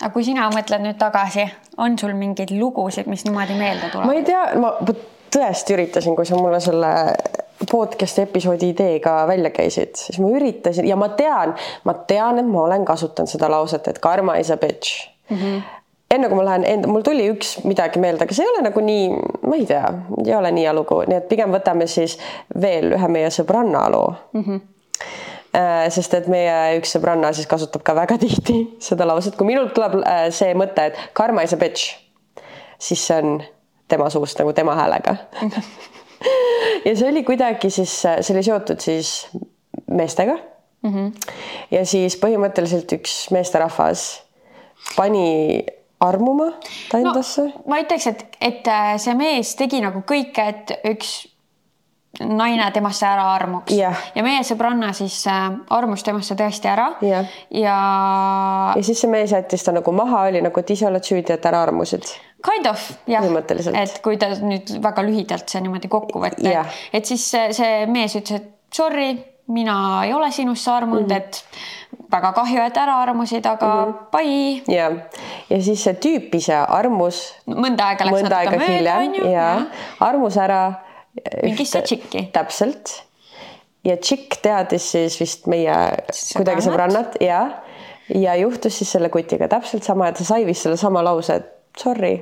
aga 0.00 0.12
kui 0.14 0.24
sina 0.26 0.48
mõtled 0.54 0.84
nüüd 0.84 0.98
tagasi, 1.00 1.46
on 1.82 1.98
sul 1.98 2.14
mingeid 2.18 2.52
lugusid, 2.54 3.08
mis 3.10 3.24
niimoodi 3.26 3.58
meelde 3.58 3.90
tulevad? 3.92 4.10
ma 4.10 4.18
ei 4.18 4.26
tea, 4.26 4.44
ma 4.60 4.72
tõesti 5.34 5.76
üritasin, 5.76 6.16
kui 6.16 6.26
sa 6.28 6.38
mulle 6.38 6.60
selle 6.64 6.92
podcast'i 7.70 8.22
episoodi 8.22 8.70
ideega 8.72 9.20
välja 9.28 9.50
käisid, 9.54 9.96
siis 9.98 10.20
ma 10.22 10.30
üritasin 10.30 10.86
ja 10.88 10.96
ma 10.96 11.10
tean, 11.18 11.56
ma 11.84 11.96
tean, 12.08 12.38
et 12.38 12.46
ma 12.46 12.62
olen 12.68 12.86
kasutanud 12.88 13.30
seda 13.30 13.50
lauset, 13.50 13.90
et 13.90 13.98
karma 14.02 14.38
is 14.38 14.50
a 14.54 14.56
bitch 14.56 15.10
mm. 15.30 15.36
-hmm 15.36 15.66
enne 16.08 16.28
kui 16.28 16.36
ma 16.36 16.44
lähen 16.44 16.64
enda, 16.64 16.88
mul 16.88 17.02
tuli 17.04 17.26
üks 17.28 17.58
midagi 17.68 18.00
meelde, 18.00 18.24
aga 18.24 18.34
see 18.34 18.46
ei 18.46 18.48
ole 18.48 18.62
nagu 18.64 18.80
nii, 18.80 19.08
ma 19.44 19.56
ei 19.58 19.66
tea, 19.68 19.90
ei 20.24 20.34
ole 20.34 20.50
nii 20.56 20.64
hea 20.64 20.72
lugu, 20.72 21.02
nii 21.04 21.18
et 21.18 21.28
pigem 21.28 21.52
võtame 21.52 21.86
siis 21.86 22.14
veel 22.60 22.94
ühe 22.96 23.08
meie 23.12 23.28
sõbranna 23.34 23.82
loo 23.92 24.14
mm. 24.32 24.44
-hmm 24.46 24.60
sest 25.92 26.14
et 26.18 26.28
meie 26.30 26.78
üks 26.78 26.92
sõbranna 26.94 27.32
siis 27.36 27.48
kasutab 27.50 27.84
ka 27.86 27.94
väga 27.98 28.18
tihti 28.20 28.58
seda 28.88 29.06
lauset, 29.08 29.36
kui 29.38 29.48
minul 29.48 29.70
tuleb 29.74 30.00
äh, 30.02 30.26
see 30.34 30.54
mõte, 30.58 30.90
et 30.90 31.00
karma 31.18 31.44
is 31.46 31.54
a 31.56 31.60
bitch, 31.60 31.94
siis 32.78 33.04
see 33.04 33.22
on 33.22 33.38
tema 33.88 34.10
suust 34.12 34.38
nagu 34.40 34.52
tema 34.56 34.76
häälega 34.78 35.16
ja 36.86 36.92
see 36.92 37.08
oli 37.08 37.24
kuidagi 37.26 37.70
siis, 37.72 38.00
see 38.04 38.34
oli 38.34 38.44
seotud 38.44 38.84
siis 38.84 39.28
meestega 39.88 40.36
mm. 40.82 40.92
-hmm. 40.94 41.34
ja 41.70 41.84
siis 41.86 42.18
põhimõtteliselt 42.20 42.92
üks 42.98 43.30
meesterahvas 43.34 44.06
pani 44.96 45.64
armuma 46.00 46.52
ta 46.90 47.00
endasse 47.00 47.48
no,. 47.48 47.64
ma 47.66 47.80
ütleks, 47.82 48.06
et, 48.06 48.24
et 48.40 48.68
äh, 48.68 48.94
see 49.00 49.16
mees 49.18 49.54
tegi 49.58 49.82
nagu 49.82 50.04
kõike, 50.06 50.48
et 50.52 50.76
üks 50.92 51.16
naine 52.20 52.70
temasse 52.72 53.06
ära 53.06 53.26
armuks 53.34 53.72
yeah. 53.74 53.96
ja 54.16 54.22
meie 54.24 54.40
sõbranna 54.46 54.90
siis 54.96 55.20
äh, 55.30 55.50
armus 55.76 56.02
temasse 56.06 56.34
tõesti 56.38 56.70
ära 56.70 56.88
yeah. 57.04 57.28
ja. 57.52 57.76
ja 58.76 58.84
siis 58.84 59.02
see 59.04 59.10
mees 59.12 59.34
jättis 59.34 59.66
ta 59.66 59.74
nagu 59.76 59.92
maha, 59.94 60.24
oli 60.30 60.42
nagu, 60.44 60.60
et 60.60 60.72
ise 60.74 60.88
oled 60.88 61.04
süüdi, 61.04 61.34
et 61.34 61.48
ära 61.48 61.62
armusid. 61.66 62.08
Kind 62.44 62.68
of 62.70 62.82
jah, 63.10 63.24
et 63.74 63.98
kui 64.02 64.18
ta 64.18 64.30
nüüd 64.40 64.78
väga 64.82 65.04
lühidalt 65.06 65.50
see 65.50 65.62
niimoodi 65.64 65.90
kokku 65.90 66.22
võtta 66.22 66.46
yeah., 66.48 66.78
et 66.92 67.06
siis 67.08 67.26
see, 67.28 67.74
mees 67.90 68.16
ütles, 68.18 68.40
et 68.40 68.74
sorry, 68.74 69.12
mina 69.52 69.76
ei 70.04 70.12
ole 70.14 70.30
sinusse 70.32 70.70
armunud 70.70 71.08
mm, 71.08 71.12
-hmm. 71.12 71.16
et 71.16 71.44
väga 72.12 72.32
kahju, 72.32 72.64
et 72.64 72.76
ära 72.76 72.98
armusid, 73.02 73.46
aga 73.46 73.74
mm 73.74 73.92
-hmm. 73.92 74.64
bye. 74.64 74.76
ja, 74.76 74.90
ja 75.50 75.62
siis 75.62 75.84
see 75.84 75.94
tüüp 75.94 76.34
ise 76.34 76.56
armus. 76.56 77.22
mõnda 77.46 77.92
aega 77.92 78.04
läks 78.04 78.22
mõnda 78.22 78.44
natuke 78.44 78.58
mööda, 78.58 78.98
onju. 78.98 79.30
ja 79.30 79.60
armus 80.00 80.36
ära 80.36 80.87
mingisse 81.42 81.82
tšikki. 81.82 82.28
täpselt. 82.32 82.94
ja 83.84 83.96
tšikk 83.96 84.40
teadis 84.42 84.90
siis 84.94 85.18
vist 85.20 85.46
meie 85.46 85.74
sõbrannat. 85.74 86.34
kuidagi 86.36 86.66
sõbrannat 86.66 87.20
ja, 87.24 87.42
ja 88.14 88.34
juhtus 88.40 88.80
siis 88.80 88.96
selle 88.96 89.12
kutiga 89.12 89.48
täpselt 89.48 89.86
sama, 89.86 90.08
et 90.08 90.18
ta 90.20 90.26
sai 90.26 90.44
vist 90.48 90.66
sellesama 90.66 91.04
lause, 91.04 91.40
et 91.40 91.78
sorry 91.78 92.16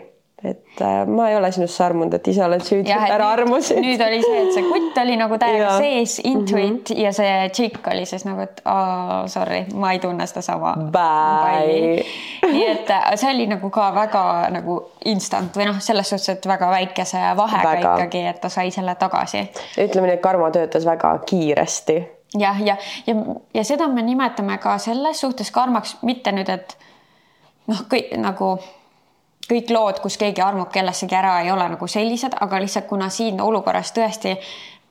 et 0.45 0.81
äh, 0.81 1.07
ma 1.07 1.31
ei 1.31 1.37
ole 1.37 1.49
sinusse 1.53 1.85
armunud, 1.85 2.13
et 2.15 2.27
ise 2.29 2.43
oled 2.45 2.61
süüdi, 2.61 2.93
ära 2.93 3.31
armusid. 3.33 3.79
nüüd 3.81 4.03
oli 4.05 4.19
see, 4.21 4.43
et 4.43 4.51
see 4.53 4.65
kutt 4.67 4.99
oli 5.01 5.15
nagu 5.17 5.39
täiega 5.41 5.79
sees, 5.81 6.19
intuit 6.29 6.59
mm 6.59 6.83
-hmm. 6.91 7.01
ja 7.01 7.13
see 7.17 7.49
tšikk 7.49 7.89
oli 7.93 8.05
siis 8.07 8.27
nagu, 8.29 8.45
et 8.45 8.61
oh, 8.69 9.25
sorry, 9.33 9.63
ma 9.75 9.93
ei 9.93 9.99
tunne 9.99 10.27
sedasama. 10.27 10.75
nii 12.53 12.67
et 12.69 12.91
äh, 12.91 13.09
see 13.15 13.33
oli 13.33 13.47
nagu 13.47 13.71
ka 13.71 13.95
väga 13.95 14.51
nagu 14.53 14.79
instant 15.05 15.57
või 15.57 15.71
noh, 15.73 15.81
selles 15.81 16.09
suhtes, 16.09 16.29
et 16.29 16.49
väga 16.49 16.71
väikese 16.71 17.19
vahega 17.37 17.73
väga. 17.73 17.97
ikkagi, 17.97 18.27
et 18.27 18.41
ta 18.41 18.49
sai 18.49 18.71
selle 18.71 18.95
tagasi. 18.95 19.49
ütleme 19.79 20.07
nii, 20.07 20.15
et 20.21 20.23
karma 20.23 20.51
töötas 20.51 20.85
väga 20.85 21.19
kiiresti. 21.27 22.03
jah, 22.39 22.61
ja, 22.61 22.77
ja, 23.07 23.15
ja, 23.15 23.35
ja 23.55 23.65
seda 23.65 23.89
me 23.89 24.03
nimetame 24.03 24.59
ka 24.59 24.79
selles 24.79 25.21
suhtes 25.21 25.51
karmaks, 25.51 25.97
mitte 26.03 26.33
nüüd, 26.33 26.53
et 26.53 26.77
noh, 27.67 27.87
kõik 27.89 28.13
nagu 28.21 28.59
kõik 29.49 29.71
lood, 29.71 30.01
kus 30.03 30.17
keegi 30.19 30.43
armub 30.43 30.71
kellessegi 30.73 31.15
ära, 31.15 31.41
ei 31.41 31.51
ole 31.51 31.69
nagu 31.69 31.87
sellised, 31.87 32.35
aga 32.41 32.61
lihtsalt 32.61 32.87
kuna 32.87 33.09
siin 33.09 33.41
olukorras 33.41 33.93
tõesti 33.97 34.37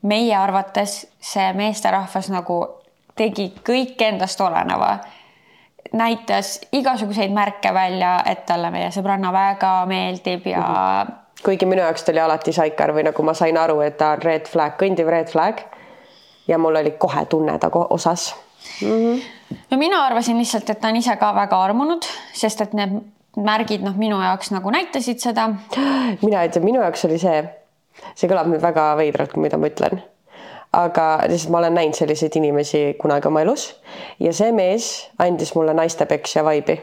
meie 0.06 0.36
arvates 0.38 1.06
see 1.20 1.54
meesterahvas 1.58 2.30
nagu 2.34 2.60
tegi 3.16 3.50
kõik 3.66 4.02
endast 4.06 4.42
oleneva, 4.42 4.98
näitas 5.96 6.60
igasuguseid 6.76 7.34
märke 7.34 7.74
välja, 7.74 8.18
et 8.28 8.46
talle 8.46 8.72
meie 8.74 8.92
sõbranna 8.92 9.32
väga 9.34 9.74
meeldib 9.90 10.48
ja 10.52 10.62
mm. 10.62 10.76
-hmm. 10.76 11.44
kuigi 11.44 11.66
minu 11.66 11.82
jaoks 11.82 12.04
ta 12.04 12.12
oli 12.12 12.20
alati 12.20 12.54
saikar 12.54 12.94
või 12.94 13.06
nagu 13.08 13.24
ma 13.24 13.34
sain 13.34 13.58
aru, 13.58 13.80
et 13.82 13.98
ta 13.98 14.12
on 14.16 14.22
red 14.22 14.48
flag, 14.48 14.76
kõndiv 14.82 15.10
red 15.10 15.32
flag. 15.32 15.62
ja 16.48 16.58
mul 16.58 16.76
oli 16.76 16.92
kohe 16.92 17.26
tunne 17.26 17.58
ta 17.60 17.70
osas 17.90 18.36
mm. 18.82 18.88
-hmm. 18.88 19.22
no 19.72 19.78
mina 19.78 20.06
arvasin 20.06 20.38
lihtsalt, 20.38 20.70
et 20.70 20.80
ta 20.80 20.88
on 20.88 20.96
ise 20.96 21.16
ka 21.16 21.36
väga 21.36 21.64
armunud, 21.64 22.06
sest 22.34 22.62
et 22.62 22.74
need 22.74 23.02
märgid 23.36 23.84
noh, 23.86 23.96
minu 24.00 24.20
jaoks 24.22 24.52
nagu 24.56 24.72
näitasid 24.74 25.22
seda. 25.24 25.50
mina 26.22 26.44
ütlen, 26.48 26.66
minu 26.66 26.82
jaoks 26.84 27.06
oli 27.10 27.20
see, 27.22 27.44
see 28.16 28.32
kõlab 28.32 28.50
nüüd 28.52 28.64
väga 28.64 28.92
veidralt, 29.00 29.38
mida 29.42 29.60
ma 29.62 29.70
ütlen, 29.72 30.02
aga 30.76 31.08
lihtsalt 31.30 31.54
ma 31.54 31.64
olen 31.64 31.78
näinud 31.80 32.00
selliseid 32.00 32.36
inimesi 32.40 32.84
kunagi 33.02 33.30
oma 33.32 33.46
elus 33.46 33.70
ja 34.20 34.34
see 34.36 34.52
mees 34.56 34.92
andis 35.20 35.56
mulle 35.56 35.76
naistepeksja 35.78 36.44
vaibi 36.48 36.80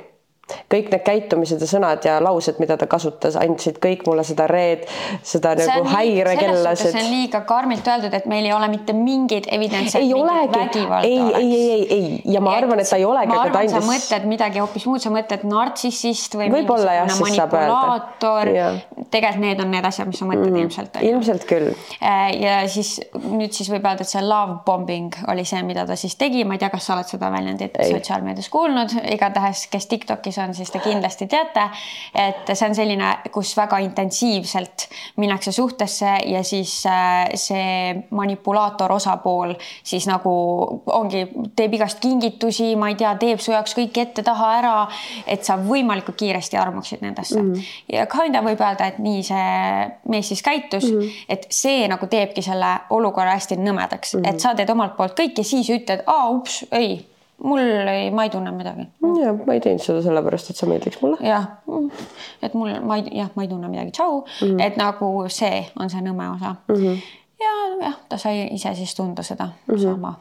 kõik 0.73 0.91
need 0.93 1.05
käitumised 1.07 1.61
ja 1.63 1.69
sõnad 1.69 2.05
ja 2.07 2.17
laused, 2.23 2.59
mida 2.63 2.77
ta 2.81 2.89
kasutas, 2.91 3.37
andsid 3.41 3.79
kõik 3.83 4.05
mulle 4.09 4.25
seda 4.27 4.47
reed, 4.51 4.85
seda 5.27 5.55
see 5.59 5.69
nagu 5.69 5.89
häirekellasid. 5.93 6.93
see 6.93 7.05
on 7.05 7.11
liiga 7.13 7.43
karmilt 7.49 7.89
öeldud, 7.89 8.15
et 8.17 8.27
meil 8.31 8.49
ei 8.49 8.55
ole 8.55 8.69
mitte 8.73 8.95
mingeid 8.97 9.49
evidentse. 9.53 10.01
ei 10.03 10.13
olegi, 10.17 10.85
ei, 11.03 11.21
ei, 11.39 11.53
ei, 11.55 11.87
ei 11.97 12.35
ja 12.35 12.43
ma 12.45 12.57
arvan, 12.59 12.83
et 12.83 12.91
ta 12.91 12.99
ei 13.01 13.07
olegi. 13.09 13.33
ma 13.33 13.43
arvan, 13.47 13.71
sa 13.71 13.83
mõtled 13.87 14.29
midagi 14.31 14.63
hoopis 14.63 14.87
muud, 14.91 15.03
sa 15.05 15.13
mõtled 15.15 15.47
nartsissist 15.49 16.37
või 16.39 16.51
võib-olla 16.53 16.99
jah, 17.01 17.13
siis 17.13 17.37
saab 17.39 17.57
öelda. 17.59 18.67
tegelikult 19.13 19.41
need 19.43 19.61
on 19.65 19.73
need 19.73 19.87
asjad, 19.87 20.09
mis 20.11 20.21
sa 20.21 20.29
mõtled 20.29 20.51
mm, 20.51 20.61
ilmselt. 20.65 20.99
ilmselt 21.07 21.47
küll. 21.49 21.71
Äh, 22.03 22.33
ja 22.43 22.59
siis 22.71 22.95
nüüd 23.15 23.55
siis 23.57 23.71
võib 23.73 23.87
öelda, 23.87 24.07
et 24.07 24.13
see 24.13 24.23
love 24.25 24.61
bombing 24.67 25.15
oli 25.33 25.47
see, 25.49 25.63
mida 25.67 25.87
ta 25.89 25.97
siis 25.99 26.17
tegi, 26.21 26.45
ma 26.49 26.57
ei 26.57 26.63
tea, 26.63 26.71
kas 26.73 26.87
sa 26.89 26.97
oled 26.97 27.11
seda 27.11 27.31
väljendit 27.33 27.79
sotsiaalmeedias 27.79 28.51
kuulnud, 28.53 28.95
igatahes, 29.13 29.67
kes 29.73 29.89
Tiktokis 29.91 30.32
rääkis, 30.33 30.39
on, 30.39 30.55
siis 30.55 30.71
te 30.71 30.79
kindlasti 30.79 31.27
teate, 31.27 31.69
et 32.15 32.51
see 32.55 32.69
on 32.69 32.75
selline, 32.75 33.11
kus 33.33 33.55
väga 33.57 33.79
intensiivselt 33.83 34.89
minnakse 35.17 35.53
suhtesse 35.53 36.17
ja 36.27 36.43
siis 36.43 36.85
äh, 36.87 37.29
see 37.35 37.95
manipulaator 38.11 38.93
osapool 38.93 39.55
siis 39.85 40.07
nagu 40.07 40.33
ongi, 40.87 41.27
teeb 41.57 41.75
igast 41.75 42.01
kingitusi, 42.01 42.75
ma 42.77 42.89
ei 42.93 42.97
tea, 42.97 43.15
teeb 43.21 43.41
su 43.41 43.53
jaoks 43.53 43.75
kõik 43.77 43.99
ette-taha 44.03 44.51
ära, 44.59 44.75
et 45.27 45.45
sa 45.45 45.57
võimalikult 45.57 46.17
kiiresti 46.17 46.57
armuksid 46.57 47.03
nendesse 47.03 47.41
mm. 47.41 47.53
-hmm. 47.53 47.63
ja 47.93 48.07
kinda 48.07 48.43
võib 48.43 48.61
öelda, 48.61 48.87
et 48.87 48.99
nii 48.99 49.23
see 49.23 49.89
mees 50.09 50.29
siis 50.29 50.43
käitus 50.43 50.91
mm, 50.91 50.99
-hmm. 50.99 51.25
et 51.29 51.47
see 51.51 51.89
nagu 51.89 52.07
teebki 52.07 52.43
selle 52.43 52.73
olukorra 52.91 53.37
hästi 53.37 53.57
nõmedaks 53.57 54.15
mm, 54.15 54.21
-hmm. 54.23 54.35
et 54.35 54.41
sa 54.41 54.55
teed 54.55 54.71
omalt 54.71 54.97
poolt 54.97 55.19
kõik 55.19 55.39
ja 55.39 55.45
siis 55.45 55.71
ütled, 55.71 56.05
aa 56.07 56.29
ups, 56.29 56.65
ei 56.73 57.12
mul 57.45 57.89
ei, 57.89 58.11
ma 58.11 58.25
ei 58.25 58.31
tunne 58.31 58.51
midagi. 58.55 58.87
ja 59.23 59.33
ma 59.33 59.57
ei 59.57 59.61
teinud 59.61 59.83
seda 59.83 60.03
sellepärast, 60.03 60.51
et 60.51 60.61
sa 60.61 60.69
meeldiks 60.71 61.01
mulle. 61.03 61.19
jah, 61.27 61.49
et 62.43 62.55
mul, 62.55 62.75
ma 62.87 62.99
ei, 63.01 63.09
jah, 63.19 63.31
ma 63.35 63.47
ei 63.47 63.51
tunne 63.51 63.71
midagi, 63.73 63.95
tšau 63.99 64.21
mm, 64.21 64.49
-hmm. 64.49 64.67
et 64.67 64.77
nagu 64.81 65.13
see 65.29 65.65
on 65.81 65.91
see 65.91 66.03
nõme 66.05 66.29
osa 66.35 66.55
mm. 66.69 66.75
-hmm. 66.75 67.01
ja 67.43 67.55
jah, 67.87 67.97
ta 68.09 68.19
sai 68.19 68.49
ise 68.55 68.75
siis 68.75 68.95
tunda 68.95 69.23
seda 69.23 69.45
mm 69.45 69.75
-hmm. 69.75 69.83
sama 69.83 70.15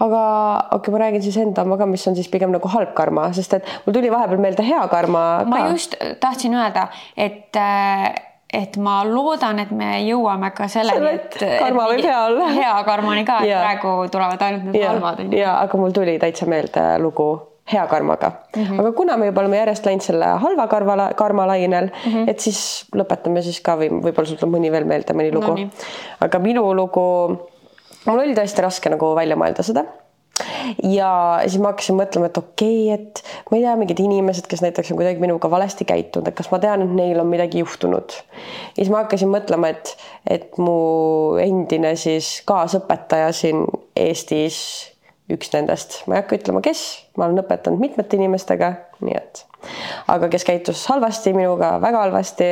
aga 0.00 0.22
okei 0.70 0.76
okay,, 0.76 0.92
ma 0.92 0.98
räägin 0.98 1.22
siis 1.22 1.36
enda 1.36 1.62
oma 1.62 1.76
ka, 1.76 1.86
mis 1.86 2.06
on 2.08 2.14
siis 2.14 2.28
pigem 2.28 2.50
nagu 2.50 2.68
halb 2.68 2.94
karma, 2.94 3.32
sest 3.32 3.54
et 3.54 3.66
mul 3.86 3.94
tuli 3.94 4.10
vahepeal 4.10 4.40
meelde 4.42 4.66
hea 4.66 4.88
karma 4.88 5.24
ka. 5.42 5.50
ma 5.50 5.68
just 5.68 5.94
tahtsin 6.20 6.54
öelda, 6.54 6.88
et 7.16 7.56
äh, 7.56 8.14
et 8.54 8.76
ma 8.80 9.00
loodan, 9.08 9.58
et 9.64 9.72
me 9.74 9.88
jõuame 10.04 10.50
ka 10.56 10.68
selleni, 10.70 11.16
et 11.18 11.40
karma 11.40 11.88
võib 11.90 12.04
hea 12.04 12.20
olla. 12.28 12.50
hea 12.54 12.76
karmani 12.86 13.24
ka, 13.26 13.40
et 13.42 13.50
ja. 13.50 13.64
praegu 13.64 13.96
tulevad 14.12 14.46
ainult 14.46 14.70
need 14.70 14.86
halvad. 14.86 15.24
ja, 15.34 15.58
aga 15.64 15.80
mul 15.80 15.96
tuli 15.96 16.16
täitsa 16.22 16.48
meelde 16.50 16.86
lugu 17.02 17.28
hea 17.72 17.86
karmaga 17.88 18.30
mm. 18.30 18.62
-hmm. 18.62 18.80
aga 18.80 18.92
kuna 18.92 19.16
me 19.16 19.26
juba 19.26 19.40
oleme 19.40 19.56
järjest 19.56 19.86
läinud 19.86 20.04
selle 20.04 20.26
halva 20.26 20.66
karva, 20.68 21.10
karmalainel 21.16 21.88
mm, 21.90 22.12
-hmm. 22.12 22.30
et 22.30 22.40
siis 22.40 22.84
lõpetame 22.96 23.42
siis 23.42 23.60
ka 23.60 23.76
või 23.80 23.88
võib-olla 23.88 24.28
sul 24.28 24.36
tuleb 24.36 24.54
mõni 24.56 24.72
veel 24.72 24.84
meelde, 24.84 25.16
mõni 25.16 25.32
lugu 25.32 25.56
no,. 25.56 25.68
aga 26.20 26.38
minu 26.38 26.74
lugu, 26.74 27.06
mul 28.06 28.18
oli 28.18 28.34
tõesti 28.36 28.62
raske 28.62 28.90
nagu 28.92 29.14
välja 29.16 29.36
mõelda 29.36 29.62
seda 29.62 29.84
ja 30.82 31.10
siis 31.44 31.60
ma 31.62 31.70
hakkasin 31.72 31.98
mõtlema, 31.98 32.30
et 32.30 32.38
okei 32.40 32.92
okay,, 32.92 32.96
et 32.96 33.50
ma 33.50 33.58
ei 33.58 33.64
tea, 33.64 33.74
mingid 33.80 34.00
inimesed, 34.02 34.48
kes 34.50 34.64
näiteks 34.64 34.92
on 34.92 34.98
kuidagi 34.98 35.22
minuga 35.22 35.50
valesti 35.50 35.86
käitunud, 35.88 36.28
et 36.30 36.38
kas 36.38 36.50
ma 36.52 36.60
tean, 36.62 36.82
et 36.84 36.96
neil 36.96 37.20
on 37.22 37.30
midagi 37.30 37.62
juhtunud. 37.62 38.16
ja 38.16 38.80
siis 38.80 38.90
ma 38.92 39.04
hakkasin 39.04 39.30
mõtlema, 39.32 39.70
et, 39.74 39.94
et 40.26 40.58
mu 40.58 41.36
endine 41.42 41.94
siis 42.00 42.36
kaasõpetaja 42.48 43.30
siin 43.36 43.64
Eestis, 43.94 44.58
üks 45.30 45.52
nendest, 45.54 46.02
ma 46.06 46.16
ei 46.18 46.24
hakka 46.24 46.36
ütlema, 46.40 46.60
kes, 46.64 46.82
ma 47.16 47.28
olen 47.28 47.40
õpetanud 47.44 47.80
mitmete 47.80 48.18
inimestega, 48.18 48.74
nii 49.04 49.16
et 49.18 49.44
aga 50.12 50.28
kes 50.32 50.44
käitus 50.44 50.82
halvasti 50.90 51.32
minuga, 51.36 51.78
väga 51.80 52.02
halvasti, 52.04 52.48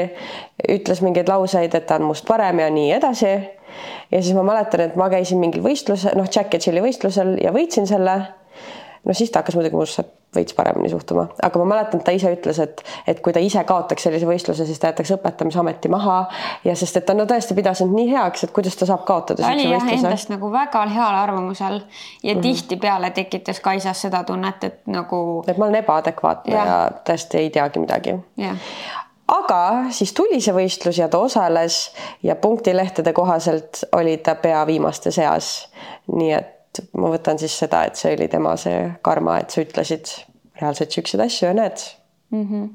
ütles 0.72 1.02
mingeid 1.04 1.28
lauseid, 1.28 1.74
et 1.74 1.86
ta 1.88 1.98
on 2.00 2.08
must 2.08 2.26
parem 2.28 2.62
ja 2.62 2.70
nii 2.72 2.92
edasi 2.96 3.32
ja 4.12 4.20
siis 4.22 4.34
ma 4.36 4.44
mäletan, 4.46 4.86
et 4.86 4.96
ma 4.96 5.08
käisin 5.12 5.40
mingil 5.40 5.64
võistluse, 5.64 6.14
noh, 6.18 6.28
Jack 6.28 6.54
ja 6.54 6.60
Chilli 6.62 6.84
võistlusel 6.84 7.36
ja 7.42 7.52
võitsin 7.54 7.88
selle. 7.88 8.20
No 9.04 9.14
siis 9.14 9.30
ta 9.30 9.42
hakkas 9.42 9.56
muidugi 9.58 9.76
minusse 9.76 10.04
veits 10.34 10.54
paremini 10.54 10.88
suhtuma, 10.88 11.26
aga 11.42 11.58
ma 11.60 11.64
mäletan, 11.74 12.00
et 12.00 12.06
ta 12.06 12.12
ise 12.16 12.30
ütles, 12.32 12.58
et, 12.62 12.80
et 13.06 13.20
kui 13.24 13.34
ta 13.36 13.40
ise 13.44 13.60
kaotaks 13.68 14.06
sellise 14.06 14.28
võistluse, 14.28 14.64
siis 14.68 14.80
ta 14.80 14.92
jätaks 14.92 15.12
õpetamisameti 15.18 15.90
maha 15.92 16.22
ja 16.64 16.76
sest 16.78 16.96
et 16.96 17.06
ta 17.08 17.16
no 17.16 17.26
tõesti 17.28 17.56
pidas 17.58 17.82
end 17.84 17.92
nii 17.96 18.08
heaks, 18.14 18.46
et 18.46 18.54
kuidas 18.56 18.78
ta 18.80 18.88
saab 18.88 19.04
kaotada. 19.08 19.42
ta 19.42 19.52
oli 19.52 19.68
jah 19.68 19.90
endast 19.92 20.32
nagu 20.32 20.48
väga 20.52 20.86
heal 20.94 21.18
arvamusel 21.20 21.80
ja 21.80 22.34
mm 22.34 22.38
-hmm. 22.38 22.42
tihtipeale 22.42 23.10
tekitas 23.10 23.60
Kaisas 23.60 24.00
seda 24.00 24.24
tunnet, 24.24 24.64
et 24.64 24.80
nagu. 24.86 25.44
et 25.46 25.58
ma 25.58 25.64
olen 25.64 25.82
ebaadekvaatne 25.84 26.54
ja, 26.54 26.66
ja 26.66 26.90
tõesti 27.04 27.36
ei 27.36 27.50
teagi 27.50 27.78
midagi 27.78 28.16
aga 29.28 29.84
siis 29.90 30.12
tuli 30.12 30.40
see 30.40 30.54
võistlus 30.54 30.98
ja 30.98 31.08
ta 31.08 31.18
osales 31.18 31.92
ja 32.22 32.36
punktilehtede 32.36 33.12
kohaselt 33.12 33.84
oli 33.92 34.16
ta 34.16 34.34
pea 34.34 34.66
viimaste 34.66 35.10
seas. 35.10 35.68
nii 36.06 36.32
et 36.32 36.61
ma 36.96 37.10
võtan 37.12 37.40
siis 37.40 37.54
seda, 37.64 37.84
et 37.88 37.98
see 38.00 38.14
oli 38.16 38.28
tema 38.32 38.54
see 38.60 38.84
karma, 39.04 39.38
et 39.42 39.50
sa 39.52 39.64
ütlesid 39.64 40.12
reaalselt 40.60 40.94
siukseid 40.94 41.24
asju 41.26 41.48
ja 41.50 41.54
näed 41.58 41.84
mm. 42.30 42.46
-hmm. 42.46 42.70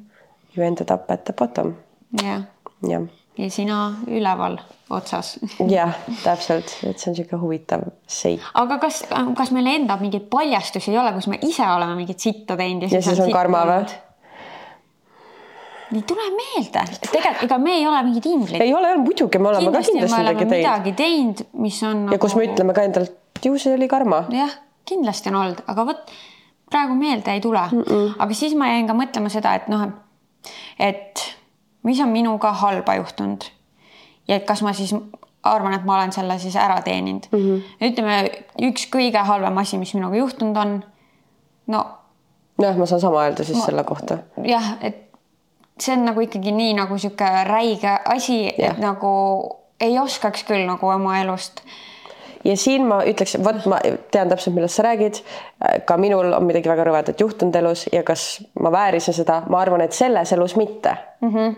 You 0.57 0.65
ended 0.65 0.91
up 0.93 1.11
at 1.11 1.23
the 1.25 1.33
bottom. 1.33 1.75
jah. 2.23 2.41
jah. 2.87 3.03
ja 3.37 3.49
sina 3.51 3.93
üleval 4.07 4.57
otsas. 4.89 5.39
jah, 5.67 5.93
täpselt, 6.23 6.77
et 6.83 6.99
see 6.99 7.11
on 7.11 7.15
niisugune 7.17 7.41
huvitav 7.41 7.85
seik. 8.07 8.41
aga 8.53 8.77
kas, 8.77 9.03
kas 9.37 9.51
meil 9.51 9.67
endal 9.67 9.99
mingeid 10.01 10.29
paljastusi 10.29 10.91
ei 10.91 10.97
ole, 10.97 11.13
kus 11.13 11.27
me 11.27 11.39
ise 11.41 11.67
oleme 11.75 11.95
mingit 11.95 12.19
sitta 12.19 12.57
teinud 12.57 12.83
ja 12.83 12.89
siis, 12.89 13.05
ja 13.05 13.09
siis 13.11 13.19
on, 13.19 13.31
on 13.31 13.39
karma 13.39 13.65
või? 13.65 13.85
ei 15.95 16.03
tule 16.07 16.25
meelde, 16.35 16.83
tegelikult 17.07 17.43
ega 17.47 17.57
me 17.63 17.77
ei 17.79 17.85
ole 17.87 18.01
mingid 18.09 18.25
inglid. 18.27 18.61
ei 18.61 18.73
ole, 18.75 18.95
muidugi 19.03 19.39
me 19.39 19.51
oleme 19.53 19.63
kindlasti 19.63 19.91
ka 19.91 19.97
kindlasti 19.99 20.21
midagi 20.21 20.45
teinud. 20.45 20.57
midagi 20.57 20.93
teinud, 21.01 21.45
mis 21.63 21.79
on. 21.83 22.03
ja 22.03 22.11
nagu... 22.11 22.21
kus 22.25 22.35
me 22.35 22.47
ütleme 22.49 22.75
ka 22.75 22.87
endalt, 22.89 23.15
ju 23.45 23.57
see 23.59 23.75
oli 23.75 23.87
karma. 23.87 24.23
jah, 24.29 24.51
kindlasti 24.85 25.29
on 25.29 25.35
olnud, 25.35 25.61
aga 25.67 25.85
vot 25.85 26.11
praegu 26.69 26.95
meelde 26.95 27.31
ei 27.31 27.41
tule 27.41 27.61
mm. 27.71 27.81
-mm. 27.81 28.15
aga 28.19 28.33
siis 28.33 28.55
ma 28.55 28.67
jäin 28.67 28.87
ka 28.87 28.93
mõtlema 28.93 29.29
seda, 29.29 29.55
et 29.55 29.67
noh, 29.67 29.87
et 30.79 31.35
mis 31.83 31.99
on 31.99 32.09
minuga 32.09 32.51
halba 32.51 32.95
juhtunud 32.95 33.43
ja 34.27 34.35
et 34.35 34.45
kas 34.45 34.61
ma 34.61 34.73
siis 34.73 34.95
arvan, 35.43 35.73
et 35.73 35.85
ma 35.85 35.95
olen 35.95 36.11
selle 36.11 36.39
siis 36.39 36.55
ära 36.55 36.81
teeninud 36.81 37.27
mm. 37.31 37.39
-hmm. 37.39 37.89
ütleme, 37.89 38.17
üks 38.69 38.87
kõige 38.95 39.23
halvem 39.23 39.57
asi, 39.57 39.77
mis 39.77 39.93
minuga 39.93 40.15
juhtunud 40.15 40.57
on, 40.57 40.83
no. 41.67 41.85
jah, 42.61 42.77
ma 42.77 42.85
saan 42.85 43.01
sama 43.01 43.23
öelda 43.23 43.43
siis 43.43 43.57
ma, 43.57 43.65
selle 43.65 43.83
kohta. 43.83 44.17
jah, 44.43 44.73
et 44.81 45.03
see 45.79 45.95
on 45.95 46.05
nagu 46.05 46.21
ikkagi 46.21 46.51
nii 46.51 46.73
nagu 46.73 46.97
sihuke 46.97 47.43
räige 47.43 47.99
asi, 48.05 48.47
et 48.57 48.79
nagu 48.81 49.11
ei 49.79 49.99
oskaks 49.99 50.43
küll 50.43 50.65
nagu 50.65 50.89
oma 50.89 51.19
elust 51.21 51.61
ja 52.45 52.57
siin 52.57 52.85
ma 52.87 52.99
ütleks, 53.07 53.37
vot 53.43 53.65
ma 53.69 53.79
tean 54.11 54.29
täpselt, 54.29 54.55
millest 54.55 54.79
sa 54.79 54.85
räägid. 54.87 55.21
ka 55.85 55.97
minul 55.97 56.33
on 56.33 56.45
midagi 56.45 56.69
väga 56.69 56.85
rõvedat 56.87 57.21
juhtunud 57.21 57.55
elus 57.55 57.87
ja 57.91 58.03
kas 58.03 58.27
ma 58.59 58.71
väärisin 58.71 59.13
seda, 59.13 59.41
ma 59.49 59.61
arvan, 59.61 59.81
et 59.81 59.93
selles 59.93 60.31
elus 60.33 60.55
mitte 60.55 60.97
mm. 61.21 61.33
-hmm. 61.33 61.55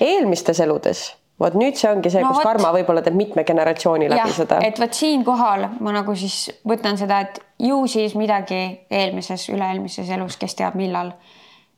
eelmistes 0.00 0.60
eludes, 0.60 1.04
vot 1.40 1.54
nüüd 1.54 1.76
see 1.76 1.90
ongi 1.90 2.10
see 2.10 2.22
no,, 2.22 2.28
kus 2.28 2.40
võt... 2.40 2.48
karma 2.48 2.72
võib-olla 2.72 3.02
teeb 3.02 3.16
mitme 3.16 3.44
generatsiooni 3.44 4.10
läbi 4.10 4.28
ja, 4.28 4.32
seda. 4.32 4.58
et 4.62 4.80
vot 4.80 4.92
siinkohal 4.94 5.68
ma 5.80 5.92
nagu 5.92 6.16
siis 6.16 6.50
võtan 6.68 6.98
seda, 6.98 7.20
et 7.20 7.40
ju 7.58 7.86
siis 7.86 8.14
midagi 8.14 8.86
eelmises, 8.90 9.48
üle-eelmises 9.48 10.10
elus, 10.10 10.36
kes 10.36 10.54
teab 10.54 10.74
millal, 10.78 11.12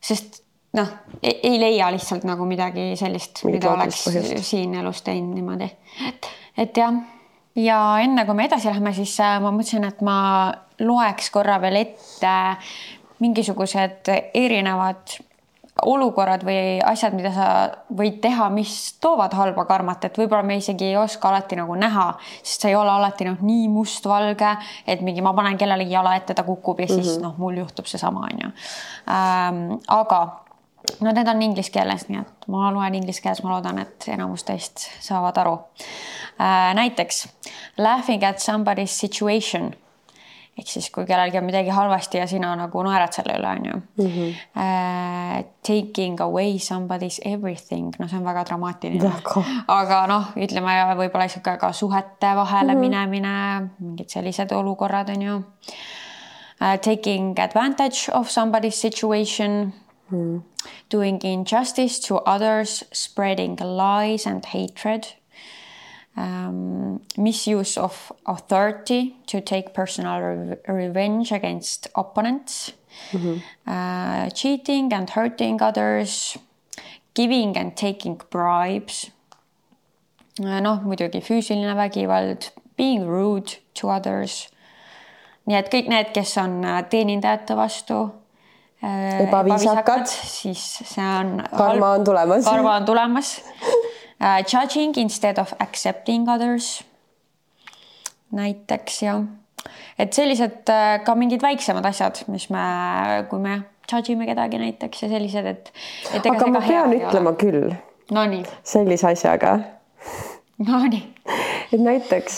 sest 0.01 0.43
noh, 0.77 0.89
ei 1.23 1.59
leia 1.61 1.91
lihtsalt 1.95 2.25
nagu 2.29 2.47
midagi 2.49 2.93
sellist, 2.99 3.45
mida 3.49 3.73
oleks 3.73 4.03
põhjust. 4.07 4.41
siin 4.47 4.75
elus 4.81 5.03
teinud 5.07 5.37
niimoodi, 5.37 5.69
et, 6.09 6.31
et 6.67 6.83
jah. 6.83 6.97
Ja 7.57 7.81
enne 8.03 8.27
kui 8.27 8.35
me 8.35 8.47
edasi 8.49 8.71
läheme, 8.71 8.93
siis 8.97 9.15
äh, 9.21 9.39
ma 9.43 9.53
mõtlesin, 9.55 9.87
et 9.89 10.03
ma 10.05 10.19
loeks 10.81 11.31
korra 11.35 11.61
veel 11.63 11.81
ette 11.81 12.35
mingisugused 13.23 14.11
erinevad 14.35 15.17
olukorrad 15.85 16.45
või 16.47 16.79
asjad, 16.85 17.13
mida 17.17 17.31
sa 17.35 17.47
võid 17.93 18.21
teha, 18.25 18.49
mis 18.53 18.73
toovad 19.03 19.35
halba 19.37 19.67
karmat, 19.69 20.07
et 20.09 20.17
võib-olla 20.17 20.47
me 20.47 20.57
isegi 20.57 20.89
ei 20.89 20.97
oska 20.97 21.29
alati 21.29 21.59
nagu 21.59 21.77
näha, 21.77 22.07
sest 22.41 22.65
see 22.65 22.73
ei 22.73 22.79
ole 22.79 22.95
alati 22.95 23.27
noh, 23.29 23.43
nii 23.45 23.67
mustvalge, 23.73 24.55
et 24.89 25.05
mingi 25.05 25.25
ma 25.25 25.35
panen 25.37 25.59
kellelegi 25.61 25.93
jala 25.93 26.15
ette, 26.17 26.37
ta 26.37 26.47
kukub 26.47 26.81
ja 26.81 26.89
siis 26.89 27.05
mm 27.05 27.13
-hmm. 27.13 27.23
noh, 27.29 27.37
mul 27.39 27.61
juhtub 27.61 27.87
seesama 27.87 28.25
onju 28.31 28.49
ähm,. 28.49 29.79
aga 29.89 30.46
no 31.01 31.13
need 31.13 31.29
on 31.29 31.43
inglise 31.43 31.73
keeles, 31.73 32.09
nii 32.09 32.21
et 32.21 32.47
ma 32.53 32.71
loen 32.75 32.95
inglise 32.95 33.23
keeles, 33.23 33.43
ma 33.45 33.57
loodan, 33.57 33.79
et 33.79 34.09
enamus 34.13 34.45
teist 34.45 34.89
saavad 35.01 35.39
aru 35.43 35.59
äh,. 36.41 36.75
näiteks 36.75 37.27
laughing 37.79 38.25
at 38.25 38.39
somebody's 38.39 38.99
situation 39.01 39.75
ehk 40.57 40.71
siis, 40.71 40.89
kui 40.91 41.05
kellelgi 41.05 41.37
on 41.39 41.45
midagi 41.45 41.73
halvasti 41.75 42.19
ja 42.19 42.27
sina 42.27 42.55
nagu 42.57 42.83
naerad 42.87 43.13
selle 43.13 43.35
üle, 43.37 43.49
onju. 43.49 43.81
-hmm. 43.99 44.31
Uh, 44.57 45.45
taking 45.67 46.21
away 46.21 46.59
somebody's 46.59 47.21
everything, 47.25 47.93
no 47.99 48.09
see 48.09 48.19
on 48.19 48.25
väga 48.25 48.45
dramaatiline. 48.45 49.13
aga 49.69 50.07
noh, 50.07 50.33
ütleme 50.37 50.79
võib-olla 50.97 51.29
sihuke 51.29 51.57
ka 51.61 51.73
suhete 51.73 52.35
vahele 52.37 52.75
mm 52.75 52.79
-hmm. 52.79 52.81
minemine, 52.81 53.71
mingid 53.79 54.09
sellised 54.09 54.53
olukorrad 54.53 55.09
onju 55.09 55.37
uh,. 55.37 55.45
Taking 56.85 57.39
advantage 57.39 58.13
of 58.13 58.29
somebody's 58.29 58.81
situation 58.81 59.73
mm. 60.11 60.43
doing 60.89 61.21
injustice 61.23 61.99
to 62.01 62.17
others, 62.19 62.85
spreading 62.93 63.57
lies 63.57 64.27
and 64.27 64.45
hatred, 64.45 65.15
um, 66.17 67.01
misuse 67.17 67.77
of 67.77 68.13
authority 68.27 69.17
to 69.27 69.41
take 69.41 69.75
personal 69.75 70.21
re 70.21 70.57
revenge 70.69 71.33
against 71.33 71.89
opponents, 71.95 72.73
mm 73.13 73.21
-hmm. 73.21 73.37
uh, 73.67 74.31
cheating 74.31 74.93
and 74.93 75.11
hurting 75.11 75.63
others, 75.63 76.39
giving 77.15 77.57
and 77.57 77.77
taking 77.77 78.21
bribes. 78.31 79.11
Uh, 80.41 80.61
noh, 80.61 80.85
muidugi 80.85 81.21
füüsiline 81.21 81.75
vägivald, 81.75 82.53
being 82.77 83.07
rude 83.07 83.51
to 83.73 83.89
others. 83.89 84.49
nii 85.47 85.57
et 85.57 85.69
kõik 85.71 85.89
need, 85.89 86.09
kes 86.13 86.37
on 86.43 86.65
uh, 86.65 86.81
teenindajate 86.91 87.55
vastu 87.55 87.95
äh, 87.95 88.26
Ebaviisakad. 88.83 90.07
siis 90.07 90.63
see 90.85 91.05
on 91.21 91.41
karma 91.57 91.95
on 91.97 92.05
tulemas. 92.05 92.45
karma 92.45 92.75
on 92.77 92.85
tulemas 92.85 93.41
uh,. 94.21 94.43
Judging 94.53 94.97
instead 94.97 95.39
of 95.39 95.53
accepting 95.61 96.29
others. 96.29 96.85
näiteks 98.33 99.03
jah, 99.03 99.23
et 99.99 100.13
sellised 100.13 100.69
uh, 100.69 100.99
ka 101.05 101.15
mingid 101.15 101.43
väiksemad 101.43 101.87
asjad, 101.87 102.25
mis 102.29 102.51
me, 102.51 102.67
kui 103.31 103.41
me 103.41 103.61
judge 103.93 104.13
ime 104.13 104.27
kedagi 104.27 104.59
näiteks 104.59 105.03
ja 105.03 105.09
sellised, 105.09 105.47
et, 105.47 105.73
et. 106.13 106.27
aga 106.27 106.51
ma 106.51 106.61
pean 106.61 106.93
ütlema. 106.97 107.33
küll 107.39 107.73
Nonii, 108.13 108.45
sellise 108.63 109.09
asjaga, 109.09 109.57
nonii, 110.63 111.03
et 111.73 111.81
näiteks 111.81 112.37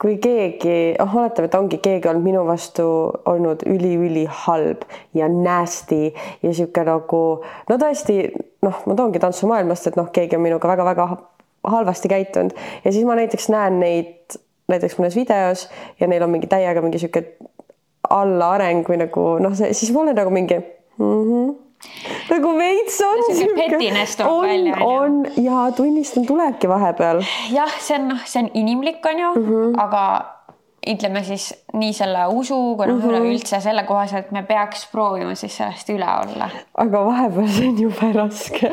kui 0.00 0.18
keegi, 0.20 0.94
oh 1.00 1.14
oletame, 1.16 1.48
et 1.48 1.54
ongi 1.56 1.78
keegi 1.80 2.10
olnud 2.10 2.24
minu 2.26 2.42
vastu 2.48 2.84
olnud 3.32 3.64
üliülihalb 3.64 4.84
ja 5.16 5.28
nasty 5.32 6.10
ja 6.42 6.52
sihuke 6.52 6.84
nagu 6.84 7.22
no 7.70 7.78
tõesti 7.80 8.18
noh, 8.66 8.82
ma 8.84 8.98
toongi 8.98 9.22
tantsumaailmast, 9.22 9.88
et 9.88 9.96
noh, 9.96 10.10
keegi 10.12 10.36
on 10.36 10.44
minuga 10.44 10.68
väga-väga 10.68 11.08
halvasti 11.66 12.12
käitunud 12.12 12.52
ja 12.84 12.92
siis 12.92 13.06
ma 13.08 13.16
näiteks 13.18 13.48
näen 13.52 13.80
neid 13.80 14.36
näiteks 14.70 14.98
mõnes 15.00 15.16
videos 15.16 15.66
ja 16.00 16.08
neil 16.10 16.24
on 16.26 16.34
mingi 16.34 16.50
täiega 16.50 16.82
mingi 16.84 17.00
sihuke 17.00 17.24
allaareng 18.10 18.86
või 18.88 19.00
nagu 19.00 19.28
noh, 19.42 19.54
see 19.56 19.72
siis 19.74 19.92
ma 19.94 20.04
olen 20.04 20.18
nagu 20.18 20.32
mingi 20.34 20.58
mm. 20.58 21.06
-hmm. 21.06 21.54
Nagu 22.30 22.54
veits 22.58 23.00
on 23.06 23.24
Sihuke 23.30 23.56
pettiness 23.58 24.16
tuleb 24.20 24.32
on, 24.32 24.48
välja, 24.48 24.78
on 24.84 25.18
ja 25.42 25.66
tunnistan, 25.76 26.26
tulebki 26.26 26.70
vahepeal 26.70 27.22
jah, 27.54 27.76
see 27.80 27.98
on 28.00 28.08
noh, 28.14 28.24
see 28.24 28.44
on 28.44 28.50
inimlik, 28.54 29.04
on 29.06 29.22
ju 29.24 29.34
mm, 29.34 29.52
-hmm. 29.52 29.76
aga 29.82 30.02
ütleme 30.86 31.22
siis 31.26 31.48
nii 31.74 31.92
selle 31.96 32.26
usu 32.30 32.56
kui 32.76 32.86
noh 32.86 32.96
mm 32.96 33.02
-hmm., 33.02 33.08
üleüldse 33.10 33.60
selle 33.60 33.82
kohaselt 33.88 34.30
me 34.30 34.42
peaks 34.42 34.86
proovima 34.92 35.34
siis 35.34 35.56
sellest 35.56 35.90
üle 35.90 36.06
olla. 36.22 36.48
aga 36.74 37.04
vahepeal 37.06 37.48
see 37.48 37.68
on 37.68 37.80
jube 37.82 38.12
raske. 38.14 38.70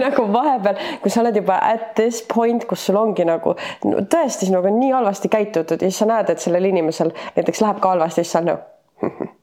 Nagu 0.00 0.26
vahepeal, 0.32 0.76
kui 1.02 1.10
sa 1.10 1.20
oled 1.20 1.36
juba 1.36 1.58
at 1.62 1.94
this 1.94 2.22
point, 2.34 2.64
kus 2.64 2.86
sul 2.86 2.96
ongi 2.96 3.24
nagu 3.24 3.54
no, 3.84 4.04
tõesti 4.14 4.50
sinuga 4.50 4.68
on 4.68 4.80
nii 4.80 4.92
halvasti 4.92 5.28
käitutud 5.28 5.82
ja 5.82 5.90
siis 5.90 5.98
sa 5.98 6.10
näed, 6.12 6.30
et 6.30 6.38
sellel 6.38 6.64
inimesel 6.64 7.12
näiteks 7.36 7.60
läheb 7.60 7.80
ka 7.80 7.94
halvasti, 7.94 8.24
siis 8.24 8.32
sa 8.32 8.38
oled 8.38 8.52
nagu 8.52 8.62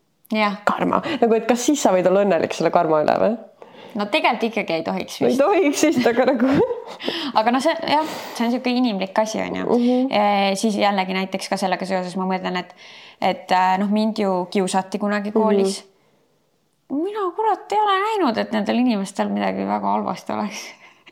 karma, 0.66 1.02
nagu 1.22 1.36
et 1.38 1.48
kas 1.50 1.66
siis 1.66 1.82
sa 1.82 1.94
võid 1.96 2.08
olla 2.10 2.26
õnnelik 2.26 2.56
selle 2.56 2.72
karma 2.74 3.04
üle 3.06 3.18
või? 3.22 3.34
no 3.96 4.08
tegelikult 4.12 4.48
ikkagi 4.50 4.76
ei 4.78 4.84
tohiks 4.86 5.22
ei 5.22 5.28
vist, 5.28 5.42
tohiks 5.42 5.86
vist, 5.88 6.08
aga 6.10 6.28
nagu 6.32 6.52
aga 7.40 7.54
noh, 7.54 7.64
see 7.64 7.74
jah, 7.94 8.14
see 8.34 8.46
on 8.46 8.52
niisugune 8.52 8.82
inimlik 8.82 9.24
asi 9.24 9.42
on 9.44 9.58
ju 9.60 9.66
mm. 9.66 9.88
-hmm. 9.88 10.60
siis 10.60 10.78
jällegi 10.82 11.18
näiteks 11.18 11.50
ka 11.50 11.58
sellega 11.62 11.86
seoses 11.86 12.16
ma 12.18 12.28
mõtlen, 12.30 12.60
et, 12.60 12.76
et 13.22 13.52
äh, 13.52 13.74
noh, 13.82 13.92
mind 13.94 14.22
ju 14.24 14.46
kiusati 14.52 15.00
kunagi 15.00 15.32
koolis 15.32 15.84
mm. 15.84 16.98
-hmm. 16.98 17.04
mina 17.04 17.28
kurat 17.36 17.72
ei 17.72 17.82
ole 17.82 18.00
näinud, 18.08 18.38
et 18.38 18.52
nendel 18.52 18.82
inimestel 18.86 19.30
midagi 19.30 19.68
väga 19.68 19.98
halvasti 19.98 20.34
oleks. 20.34 20.64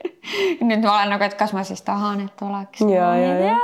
nüüd 0.67 0.83
ma 0.83 0.95
olen 0.95 1.13
nagu, 1.15 1.25
et 1.25 1.35
kas 1.39 1.53
ma 1.55 1.63
siis 1.67 1.81
tahan, 1.85 2.25
et 2.27 2.43
oleks. 2.45 2.83
Ja, 2.87 3.11
ja, 3.17 3.33
ja. 3.45 3.57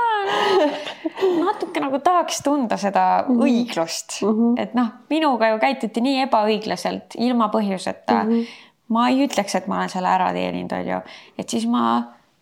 natuke 1.46 1.82
nagu 1.82 2.00
tahaks 2.04 2.42
tunda 2.46 2.78
seda 2.78 3.06
mm 3.24 3.36
-hmm. 3.36 3.44
õiglust 3.44 4.22
mm, 4.22 4.30
-hmm. 4.34 4.62
et 4.62 4.74
noh, 4.74 4.92
minuga 5.10 5.50
ju 5.54 5.60
käituti 5.60 6.02
nii 6.02 6.22
ebaõiglaselt 6.28 7.18
ilma 7.18 7.50
põhjuseta 7.54 8.24
mm. 8.24 8.30
-hmm. 8.30 8.46
ma 8.88 9.10
ei 9.10 9.26
ütleks, 9.26 9.56
et 9.56 9.68
ma 9.68 9.78
olen 9.78 9.90
selle 9.90 10.08
ära 10.08 10.32
teeninud, 10.34 10.72
on 10.72 10.88
ju, 10.88 11.02
et 11.38 11.50
siis 11.50 11.68
ma 11.68 11.84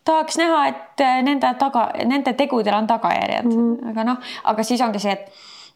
tahaks 0.04 0.38
näha, 0.38 0.68
et 0.68 1.02
äh, 1.02 1.22
nende 1.24 1.54
taga, 1.60 1.90
nende 2.06 2.34
tegudel 2.34 2.74
on 2.74 2.88
tagajärjed 2.88 3.46
mm, 3.46 3.76
-hmm. 3.76 3.90
aga 3.90 4.04
noh, 4.04 4.18
aga 4.44 4.64
siis 4.64 4.82
ongi 4.82 5.00
see, 5.00 5.12
et 5.12 5.32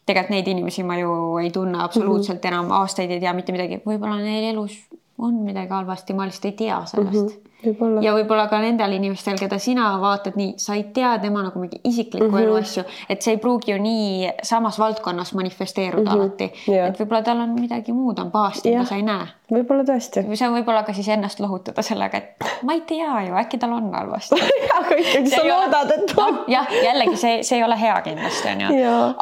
tegelikult 0.06 0.30
neid 0.30 0.48
inimesi 0.48 0.82
ma 0.82 0.96
ju 0.98 1.38
ei 1.38 1.50
tunne 1.50 1.82
absoluutselt 1.82 2.44
-hmm. 2.44 2.48
enam 2.48 2.70
aastaid 2.70 3.10
ei 3.10 3.20
tea 3.20 3.32
mitte 3.32 3.52
midagi, 3.52 3.82
võib-olla 3.86 4.16
neil 4.16 4.44
elus 4.54 4.88
on 5.18 5.34
midagi 5.34 5.70
halvasti, 5.70 6.14
ma 6.14 6.24
lihtsalt 6.24 6.44
ei 6.44 6.52
tea 6.52 6.82
sellest 6.86 7.12
mm. 7.12 7.28
-hmm 7.28 7.49
võib-olla 7.64 8.02
ja 8.04 8.14
võib-olla 8.16 8.46
ka 8.50 8.60
nendel 8.62 8.94
inimestel, 8.96 9.38
keda 9.40 9.58
sina 9.62 9.90
vaatad 10.02 10.36
nii, 10.38 10.54
sa 10.60 10.76
ei 10.78 10.84
tea 10.94 11.12
tema 11.22 11.42
nagu 11.46 11.60
mingi 11.62 11.80
isiklikku 11.84 12.28
mm 12.28 12.34
-hmm. 12.34 12.42
elu 12.42 12.54
asju, 12.60 12.84
et 13.08 13.22
see 13.22 13.34
ei 13.36 13.40
pruugi 13.42 13.72
ju 13.72 13.78
nii 13.82 14.30
samas 14.42 14.78
valdkonnas 14.78 15.34
manifesteeruda 15.34 16.10
mm 16.10 16.16
-hmm. 16.16 16.20
alati 16.20 16.52
Jaa. 16.66 16.86
et 16.86 17.00
võib-olla 17.00 17.22
tal 17.22 17.40
on 17.40 17.54
midagi 17.60 17.92
muud 17.92 18.18
on 18.18 18.30
pahasti, 18.30 18.70
mida 18.70 18.84
sa 18.84 18.94
ei 18.96 19.02
näe. 19.02 19.26
võib-olla 19.52 19.84
tõesti. 19.84 20.24
see 20.34 20.48
on 20.48 20.54
võib-olla 20.54 20.82
ka 20.82 20.92
siis 20.92 21.08
ennast 21.08 21.40
lohutada 21.40 21.82
sellega, 21.82 22.18
et 22.18 22.44
ma 22.62 22.72
ei 22.72 22.80
tea 22.80 23.22
ju, 23.28 23.34
äkki 23.34 23.58
tal 23.58 23.72
on 23.72 23.94
halvasti. 23.94 24.40
aga 24.78 24.96
ikkagi 24.96 25.30
sa 25.30 25.42
loodad, 25.44 25.90
et 25.90 26.16
on 26.16 26.34
noh, 26.34 26.44
jah, 26.48 26.66
jällegi 26.84 27.16
see, 27.16 27.42
see 27.42 27.58
ei 27.58 27.64
ole 27.64 27.80
hea 27.80 28.00
kindlasti 28.02 28.48
onju 28.48 28.68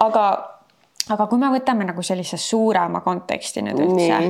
aga, 0.04 0.26
aga 1.10 1.26
kui 1.26 1.38
me 1.38 1.50
võtame 1.58 1.84
nagu 1.88 2.02
sellise 2.02 2.36
suurema 2.36 3.00
konteksti 3.00 3.62
nüüd 3.62 3.82
üldse 3.86 4.22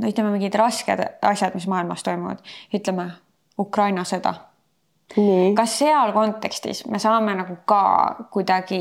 no 0.00 0.10
ütleme 0.10 0.32
mingid 0.34 0.56
rasked 0.58 1.02
asjad, 1.22 1.56
mis 1.56 1.68
maailmas 1.70 2.04
toimuvad, 2.06 2.40
ütleme 2.74 3.10
Ukraina 3.60 4.04
sõda. 4.08 4.34
Kas 5.58 5.72
seal 5.80 6.12
kontekstis 6.14 6.84
me 6.86 7.00
saame 7.02 7.34
nagu 7.34 7.56
ka 7.66 7.82
kuidagi 8.30 8.80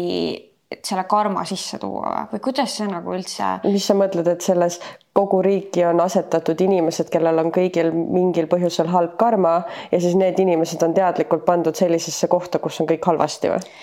selle 0.86 1.04
karma 1.10 1.42
sisse 1.50 1.80
tuua 1.82 2.28
või? 2.30 2.42
Kuidas 2.46 2.76
see 2.78 2.88
nagu 2.90 3.16
üldse, 3.16 3.56
mis 3.66 3.88
sa 3.90 3.96
mõtled, 3.98 4.28
et 4.30 4.46
selles 4.46 4.78
kogu 5.18 5.42
riiki 5.42 5.82
on 5.90 6.02
asetatud 6.04 6.62
inimesed, 6.62 7.10
kellel 7.10 7.42
on 7.42 7.50
kõigil 7.56 7.90
mingil 7.94 8.46
põhjusel 8.52 8.92
halb 8.94 9.18
karma 9.20 9.64
ja 9.90 10.02
siis 10.02 10.14
need 10.20 10.38
inimesed 10.40 10.86
on 10.86 10.94
teadlikult 10.94 11.48
pandud 11.48 11.76
sellisesse 11.76 12.30
kohta, 12.30 12.62
kus 12.62 12.78
on 12.84 12.92
kõik 12.92 13.10
halvasti 13.10 13.56
või? 13.56 13.80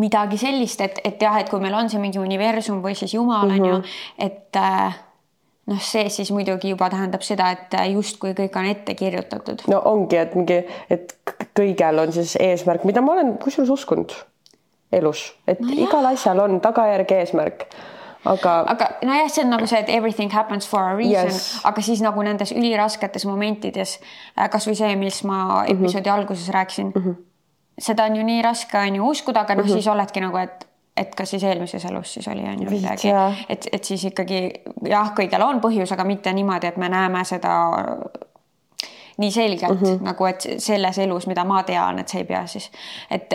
midagi 0.00 0.36
sellist, 0.38 0.80
et, 0.84 1.00
et 1.02 1.22
jah, 1.22 1.40
et 1.40 1.48
kui 1.50 1.58
meil 1.58 1.74
on 1.74 1.88
see 1.90 1.98
mingi 1.98 2.20
universum 2.22 2.78
või 2.84 2.94
siis 2.94 3.16
Jumal 3.16 3.50
on 3.50 3.64
ju, 3.66 3.78
et 4.22 4.58
äh, 4.60 5.00
noh, 5.70 5.82
see 5.84 6.08
siis 6.12 6.32
muidugi 6.34 6.72
juba 6.72 6.90
tähendab 6.92 7.22
seda, 7.26 7.50
et 7.54 7.76
äh, 7.78 7.92
justkui 7.94 8.34
kõik 8.38 8.58
on 8.58 8.68
ette 8.70 8.96
kirjutatud. 8.98 9.64
no 9.70 9.82
ongi, 9.90 10.18
et 10.20 10.34
mingi, 10.38 10.58
et 10.90 11.14
kõigel 11.56 12.02
on 12.02 12.12
siis 12.14 12.36
eesmärk, 12.40 12.84
mida 12.88 13.02
ma 13.04 13.16
olen 13.18 13.36
kusjuures 13.42 13.72
uskunud 13.78 14.14
elus, 14.92 15.30
et 15.48 15.62
no 15.62 15.74
igal 15.76 16.10
asjal 16.10 16.42
on 16.42 16.58
tagajärg, 16.64 17.14
eesmärk, 17.20 17.66
aga 18.28 18.56
aga 18.74 18.90
nojah, 19.06 19.30
see 19.32 19.44
on 19.44 19.54
nagu 19.54 19.68
see, 19.70 19.80
et 19.80 19.92
everything 19.94 20.32
happens 20.34 20.68
for 20.68 20.82
a 20.82 20.94
reason 20.96 21.30
Yes. 21.30 21.42
yes., 21.54 21.66
aga 21.70 21.84
siis 21.84 22.02
nagu 22.04 22.22
nendes 22.26 22.52
ülirasketes 22.52 23.26
momentides, 23.28 23.98
kasvõi 24.52 24.78
see, 24.78 24.96
mis 25.00 25.22
ma 25.24 25.64
episoodi 25.66 26.02
mm 26.02 26.10
-hmm. 26.10 26.18
alguses 26.18 26.48
rääkisin 26.48 26.92
mm, 26.94 27.02
-hmm. 27.04 27.14
seda 27.78 28.04
on 28.10 28.16
ju 28.16 28.24
nii 28.24 28.42
raske 28.42 28.78
on 28.78 28.96
ju 28.96 29.06
uskuda, 29.08 29.40
aga 29.40 29.54
noh 29.54 29.64
mm 29.64 29.70
-hmm., 29.70 29.72
siis 29.72 29.88
oledki 29.88 30.20
nagu, 30.20 30.36
et 30.36 30.66
et 31.00 31.14
kas 31.16 31.30
siis 31.34 31.44
eelmises 31.48 31.84
elus 31.88 32.14
siis 32.14 32.28
oli 32.28 32.44
on 32.48 32.62
ju 32.64 32.70
midagi 32.70 33.12
et, 33.48 33.68
et 33.72 33.84
siis 33.84 34.04
ikkagi 34.10 34.40
jah, 34.88 35.14
kõigel 35.16 35.46
on 35.46 35.60
põhjus, 35.64 35.92
aga 35.96 36.04
mitte 36.04 36.32
niimoodi, 36.36 36.70
et 36.70 36.80
me 36.80 36.88
näeme 36.92 37.24
seda 37.24 37.54
nii 39.20 39.30
selgelt 39.30 39.80
mm 39.80 39.86
-hmm. 39.86 40.02
nagu, 40.04 40.26
et 40.26 40.46
selles 40.58 40.98
elus, 40.98 41.26
mida 41.26 41.44
ma 41.44 41.62
tean, 41.62 41.98
et 41.98 42.08
see 42.08 42.20
ei 42.20 42.28
pea 42.28 42.46
siis, 42.46 42.70
et 43.10 43.34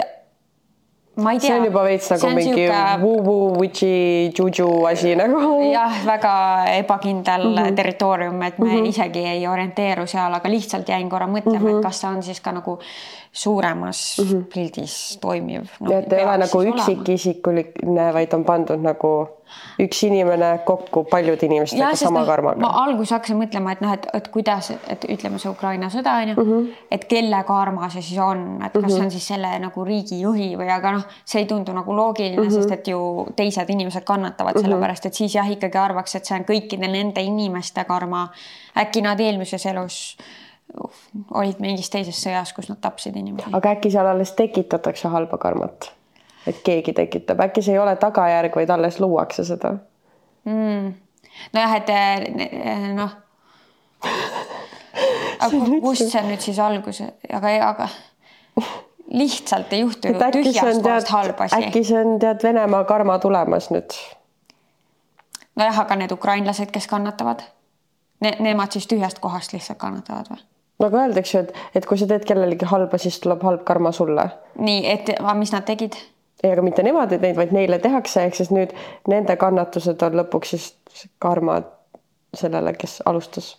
ma 1.16 1.32
ei 1.32 1.40
tea. 1.40 1.48
see 1.48 1.60
on 1.60 1.66
juba 1.66 1.84
veits 1.84 2.10
nagu 2.12 2.30
mingi 2.36 2.66
woo-woo 3.02 3.60
witchy 3.60 4.32
juju 4.38 4.86
asi 4.86 5.16
nagu. 5.16 5.72
jah, 5.72 6.06
väga 6.06 6.34
ebakindel 6.76 7.44
mm 7.44 7.56
Mhm. 7.56 7.66
-hmm. 7.66 7.76
territoorium, 7.76 8.42
et 8.42 8.60
me 8.60 8.66
mm 8.66 8.80
-hmm. 8.80 8.88
isegi 8.88 9.20
ei 9.20 9.48
orienteeru 9.48 10.08
seal, 10.08 10.34
aga 10.34 10.50
lihtsalt 10.50 10.90
jäin 10.90 11.10
korra 11.10 11.28
mõtlema 11.28 11.60
mm, 11.60 11.66
-hmm. 11.66 11.78
et 11.78 11.84
kas 11.84 12.02
see 12.02 12.10
on 12.10 12.24
siis 12.24 12.42
ka 12.42 12.52
nagu 12.52 12.80
suuremas 13.36 14.18
mm 14.20 14.26
-hmm. 14.26 14.44
pildis 14.54 15.18
toimiv 15.22 15.64
no,. 15.80 15.92
et 15.98 16.14
ei 16.14 16.26
ole 16.26 16.38
nagu 16.38 16.62
üksikisikuline, 16.72 18.14
vaid 18.14 18.34
on 18.34 18.46
pandud 18.48 18.80
nagu 18.80 19.12
üks 19.80 20.04
inimene 20.08 20.50
kokku 20.66 21.04
paljude 21.10 21.46
inimestega 21.46 21.92
sama 22.00 22.22
noh, 22.22 22.26
ma 22.26 22.30
karmaga. 22.30 22.70
alguses 22.84 23.12
hakkasin 23.16 23.38
mõtlema, 23.40 23.74
et 23.76 23.82
noh, 23.84 23.92
et, 23.94 24.08
et 24.18 24.30
kuidas, 24.34 24.72
et 24.92 25.04
ütleme, 25.12 25.40
see 25.42 25.52
Ukraina 25.52 25.90
sõda 25.94 26.16
on 26.22 26.32
ju 26.32 26.36
mm, 26.36 26.52
-hmm. 26.52 26.70
et 26.98 27.06
kelle 27.12 27.44
karma 27.48 27.90
see 27.90 28.02
siis 28.02 28.20
on, 28.20 28.46
et 28.66 28.74
kas 28.74 28.82
mm 28.82 28.88
-hmm. 28.88 28.96
see 28.96 29.06
on 29.06 29.12
siis 29.12 29.28
selle 29.28 29.52
nagu 29.60 29.86
riigijuhi 29.86 30.50
või, 30.62 30.70
aga 30.78 30.92
noh, 30.98 31.04
see 31.26 31.42
ei 31.42 31.50
tundu 31.52 31.74
nagu 31.74 31.96
loogiline 31.96 32.42
mm, 32.42 32.48
-hmm. 32.48 32.62
sest 32.62 32.72
et 32.72 32.88
ju 32.88 33.28
teised 33.36 33.70
inimesed 33.70 34.04
kannatavad 34.04 34.56
mm 34.56 34.62
-hmm. 34.62 34.66
sellepärast, 34.66 35.06
et 35.06 35.14
siis 35.14 35.36
jah, 35.36 35.52
ikkagi 35.52 35.78
arvaks, 35.78 36.16
et 36.16 36.26
see 36.26 36.40
on 36.40 36.46
kõikide 36.46 36.88
nende 36.88 37.22
inimeste 37.22 37.84
karma. 37.84 38.30
äkki 38.78 39.02
nad 39.02 39.20
eelmises 39.20 39.66
elus 39.66 40.18
olid 41.32 41.60
mingis 41.64 41.90
teises 41.94 42.18
sõjas, 42.24 42.54
kus 42.56 42.70
nad 42.70 42.80
tapsid 42.82 43.16
inimesi. 43.16 43.54
aga 43.54 43.76
äkki 43.78 43.92
seal 43.94 44.08
alles 44.08 44.34
tekitatakse 44.38 45.12
halba 45.14 45.38
karmat? 45.38 45.92
et 46.48 46.62
keegi 46.66 46.94
tekitab, 46.94 47.40
äkki 47.48 47.64
see 47.66 47.74
ei 47.74 47.82
ole 47.82 47.96
tagajärg, 48.02 48.56
vaid 48.56 48.70
alles 48.70 49.00
luuakse 49.00 49.46
seda. 49.46 49.76
mm.. 50.46 50.94
nojah, 51.54 51.76
et 51.80 51.90
eh, 51.90 52.90
noh. 52.94 53.16
aga 55.44 55.52
ku- 55.52 55.82
kust 55.82 56.10
see 56.12 56.26
nüüd 56.26 56.44
siis 56.44 56.60
alguse, 56.62 57.14
aga, 57.34 57.56
aga 57.70 57.90
lihtsalt 59.12 59.74
ei 59.74 59.82
juhtu 59.86 60.14
ju 60.14 60.20
tühjast 60.38 60.70
on 60.70 60.84
kohast 60.84 61.14
halb, 61.14 61.42
asi. 61.42 61.62
äkki 61.62 61.84
see 61.88 62.00
on 62.02 62.20
tead 62.20 62.44
Venemaa 62.44 62.84
karma 62.90 63.20
tulemas 63.20 63.70
nüüd. 63.74 63.98
nojah, 65.56 65.80
aga 65.86 66.02
need 66.02 66.12
ukrainlased, 66.16 66.74
kes 66.74 66.88
kannatavad 66.92 67.46
ne,, 68.22 68.36
nemad 68.40 68.72
siis 68.72 68.88
tühjast 68.92 69.20
kohast 69.24 69.54
lihtsalt 69.54 69.80
kannatavad 69.82 70.34
või? 70.34 70.44
Nagu 70.80 70.98
öeldakse, 71.00 71.40
et, 71.40 71.54
et 71.76 71.86
kui 71.88 72.00
sa 72.00 72.08
teed 72.10 72.26
kellelegi 72.28 72.68
halba, 72.70 73.00
siis 73.02 73.20
tuleb 73.24 73.44
halb 73.48 73.64
karma 73.68 73.92
sulle. 73.96 74.30
nii, 74.60 74.84
et 74.92 75.14
mis 75.40 75.54
nad 75.56 75.66
tegid? 75.68 75.98
ei, 76.44 76.52
aga 76.52 76.62
mitte 76.66 76.84
nemad 76.84 77.12
ei 77.12 77.20
teinud, 77.20 77.40
vaid 77.40 77.54
neile 77.56 77.80
tehakse, 77.80 78.26
ehk 78.28 78.36
siis 78.38 78.52
nüüd 78.54 78.76
nende 79.12 79.38
kannatused 79.40 80.02
on 80.06 80.20
lõpuks 80.22 80.56
siis 80.56 80.74
karma 81.20 81.62
sellele, 82.36 82.74
kes 82.74 83.02
alustas. 83.06 83.56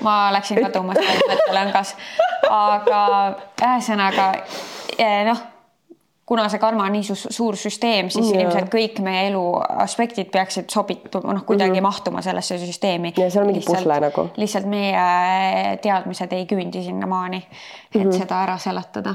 ma 0.00 0.28
läksin 0.30 0.62
kaduma 0.62 0.94
selles 0.94 1.24
mõttelõngas, 1.26 1.94
aga 2.54 3.04
ühesõnaga 3.58 4.32
eh, 4.94 5.24
noh 5.26 5.40
kuna 6.28 6.44
see 6.52 6.60
karma 6.60 6.84
on 6.84 6.92
nii 6.92 7.04
su 7.06 7.14
suur 7.16 7.56
süsteem, 7.56 8.10
siis 8.12 8.28
yeah. 8.28 8.42
ilmselt 8.44 8.68
kõik 8.72 8.98
meie 9.04 9.28
elu 9.30 9.42
aspektid 9.80 10.28
peaksid 10.32 10.68
sobituma, 10.72 11.32
noh, 11.32 11.44
kuidagi 11.48 11.72
mm 11.72 11.78
-hmm. 11.78 11.88
mahtuma 11.88 12.22
sellesse 12.22 12.58
süsteemi. 12.60 13.14
ja 13.16 13.30
seal 13.30 13.46
on 13.46 13.52
mingi 13.52 13.64
pusle 13.66 13.96
nagu. 14.04 14.26
lihtsalt 14.36 14.68
meie 14.68 15.78
teadmised 15.82 16.32
ei 16.36 16.44
küündi 16.50 16.84
sinnamaani, 16.84 17.40
et 17.94 18.02
mm 18.02 18.10
-hmm. 18.10 18.18
seda 18.18 18.42
ära 18.42 18.58
seletada. 18.58 19.14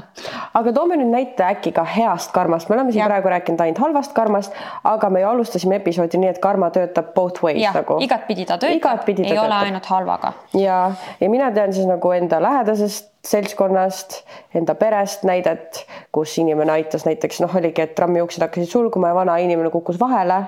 aga 0.54 0.72
toome 0.72 0.96
nüüd 0.96 1.12
näite 1.14 1.46
äkki 1.46 1.72
ka 1.72 1.84
heast 1.84 2.32
karmast, 2.32 2.68
me 2.68 2.74
oleme 2.74 2.92
siin 2.92 3.04
ja. 3.04 3.06
praegu 3.06 3.28
rääkinud 3.28 3.60
ainult 3.60 3.78
halvast 3.78 4.12
karmast, 4.12 4.52
aga 4.84 5.10
me 5.10 5.20
ju 5.20 5.28
alustasime 5.28 5.76
episoodi 5.76 6.18
nii, 6.18 6.34
et 6.34 6.38
karma 6.38 6.70
töötab 6.70 7.14
both 7.14 7.44
ways 7.44 7.62
ja, 7.62 7.72
nagu. 7.74 7.98
igatpidi 8.00 8.44
ta 8.44 8.58
töötab, 8.58 9.08
ei 9.08 9.14
töötab. 9.14 9.44
ole 9.44 9.54
ainult 9.54 9.86
halvaga. 9.86 10.32
ja, 10.54 10.92
ja 11.20 11.30
mina 11.30 11.50
tean 11.52 11.72
siis 11.72 11.86
nagu 11.86 12.10
enda 12.10 12.42
lähedasest 12.42 13.13
seltskonnast, 13.24 14.18
enda 14.54 14.74
perest 14.78 15.24
näidet, 15.24 15.84
kus 16.12 16.36
inimene 16.38 16.72
aitas 16.72 17.06
näiteks 17.08 17.40
noh, 17.44 17.54
oligi, 17.56 17.84
et 17.84 17.94
trammiuksed 17.96 18.44
hakkasid 18.44 18.70
sulguma 18.70 19.12
ja 19.12 19.18
vana 19.18 19.36
inimene 19.42 19.70
kukkus 19.72 20.00
vahele 20.00 20.42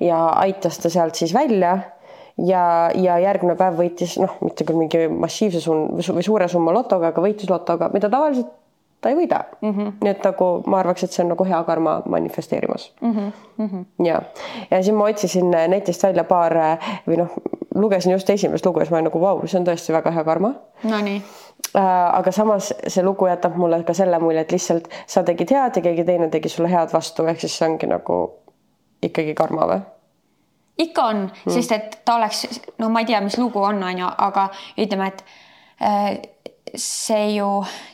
ja 0.00 0.20
aitas 0.42 0.78
ta 0.78 0.92
sealt 0.92 1.18
siis 1.18 1.34
välja 1.34 1.78
ja, 2.38 2.62
ja 2.94 3.18
järgmine 3.18 3.56
päev 3.58 3.78
võitis 3.80 4.16
noh, 4.22 4.38
mitte 4.44 4.66
küll 4.68 4.78
mingi 4.78 5.06
massiivse 5.10 5.62
sum- 5.64 5.90
või 5.98 6.24
suure 6.24 6.48
summa 6.48 6.74
lotoga, 6.76 7.10
aga 7.10 7.24
võitis 7.24 7.50
lotoga, 7.50 7.90
mida 7.94 8.10
tavaliselt 8.12 8.56
ta 9.00 9.08
ei 9.08 9.16
võida 9.16 9.44
mm. 9.60 9.70
-hmm. 9.70 9.92
nii 10.04 10.10
et 10.10 10.24
nagu 10.24 10.48
ma 10.68 10.82
arvaks, 10.82 11.04
et 11.04 11.14
see 11.14 11.22
on 11.24 11.30
nagu 11.32 11.44
hea 11.48 11.60
karma 11.64 12.00
manifesteerimas 12.04 12.90
mm. 13.00 13.32
-hmm. 13.58 13.84
ja, 14.04 14.22
ja 14.70 14.82
siis 14.82 14.96
ma 14.96 15.08
otsisin 15.08 15.50
netist 15.50 16.02
välja 16.02 16.24
paar 16.24 16.56
või 17.08 17.22
noh, 17.22 17.38
lugesin 17.74 18.12
just 18.12 18.30
esimest 18.30 18.66
lugu 18.66 18.78
ja 18.80 18.84
siis 18.84 18.90
ma 18.92 19.00
olin 19.00 19.08
nagu 19.08 19.20
vau, 19.20 19.46
see 19.46 19.60
on 19.60 19.66
tõesti 19.66 19.92
väga 19.92 20.10
hea 20.10 20.24
karma. 20.24 20.52
Nonii 20.84 21.22
aga 21.74 22.32
samas 22.32 22.72
see 22.88 23.04
lugu 23.04 23.26
jätab 23.26 23.56
mulle 23.56 23.82
ka 23.84 23.94
selle 23.94 24.18
mulje, 24.18 24.40
et 24.40 24.52
lihtsalt 24.52 24.88
sa 25.06 25.22
tegid 25.22 25.52
head 25.54 25.76
ja 25.76 25.82
keegi 25.82 26.04
teine 26.04 26.28
tegi 26.30 26.48
sulle 26.48 26.70
head 26.70 26.92
vastu, 26.92 27.26
ehk 27.30 27.40
siis 27.40 27.58
see 27.58 27.68
ongi 27.68 27.86
nagu 27.90 28.18
ikkagi 29.02 29.34
karma 29.34 29.68
või? 29.70 29.80
ikka 30.80 31.04
on 31.12 31.22
mm., 31.28 31.52
sest 31.52 31.72
et 31.76 31.96
ta 32.04 32.16
oleks, 32.16 32.44
no 32.78 32.88
ma 32.88 33.04
ei 33.04 33.08
tea, 33.10 33.20
mis 33.20 33.38
lugu 33.38 33.62
on, 33.62 33.82
on 33.84 33.98
ju, 34.02 34.10
aga 34.26 34.48
ütleme, 34.80 35.10
et 35.12 35.24
äh, 35.84 36.12
see 36.74 37.34
ju 37.36 37.48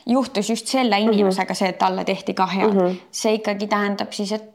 juhtus 0.05 0.49
just 0.49 0.67
selle 0.67 0.99
mhm. 0.99 1.13
inimesega 1.13 1.43
mm, 1.43 1.53
-hmm. 1.53 1.59
see, 1.59 1.69
et 1.69 1.77
talle 1.77 2.03
tehti 2.03 2.33
ka 2.33 2.45
head 2.45 2.73
mm. 2.73 2.79
-hmm. 2.79 2.99
see 3.11 3.33
ikkagi 3.33 3.67
tähendab 3.67 4.11
siis, 4.11 4.31
et 4.31 4.53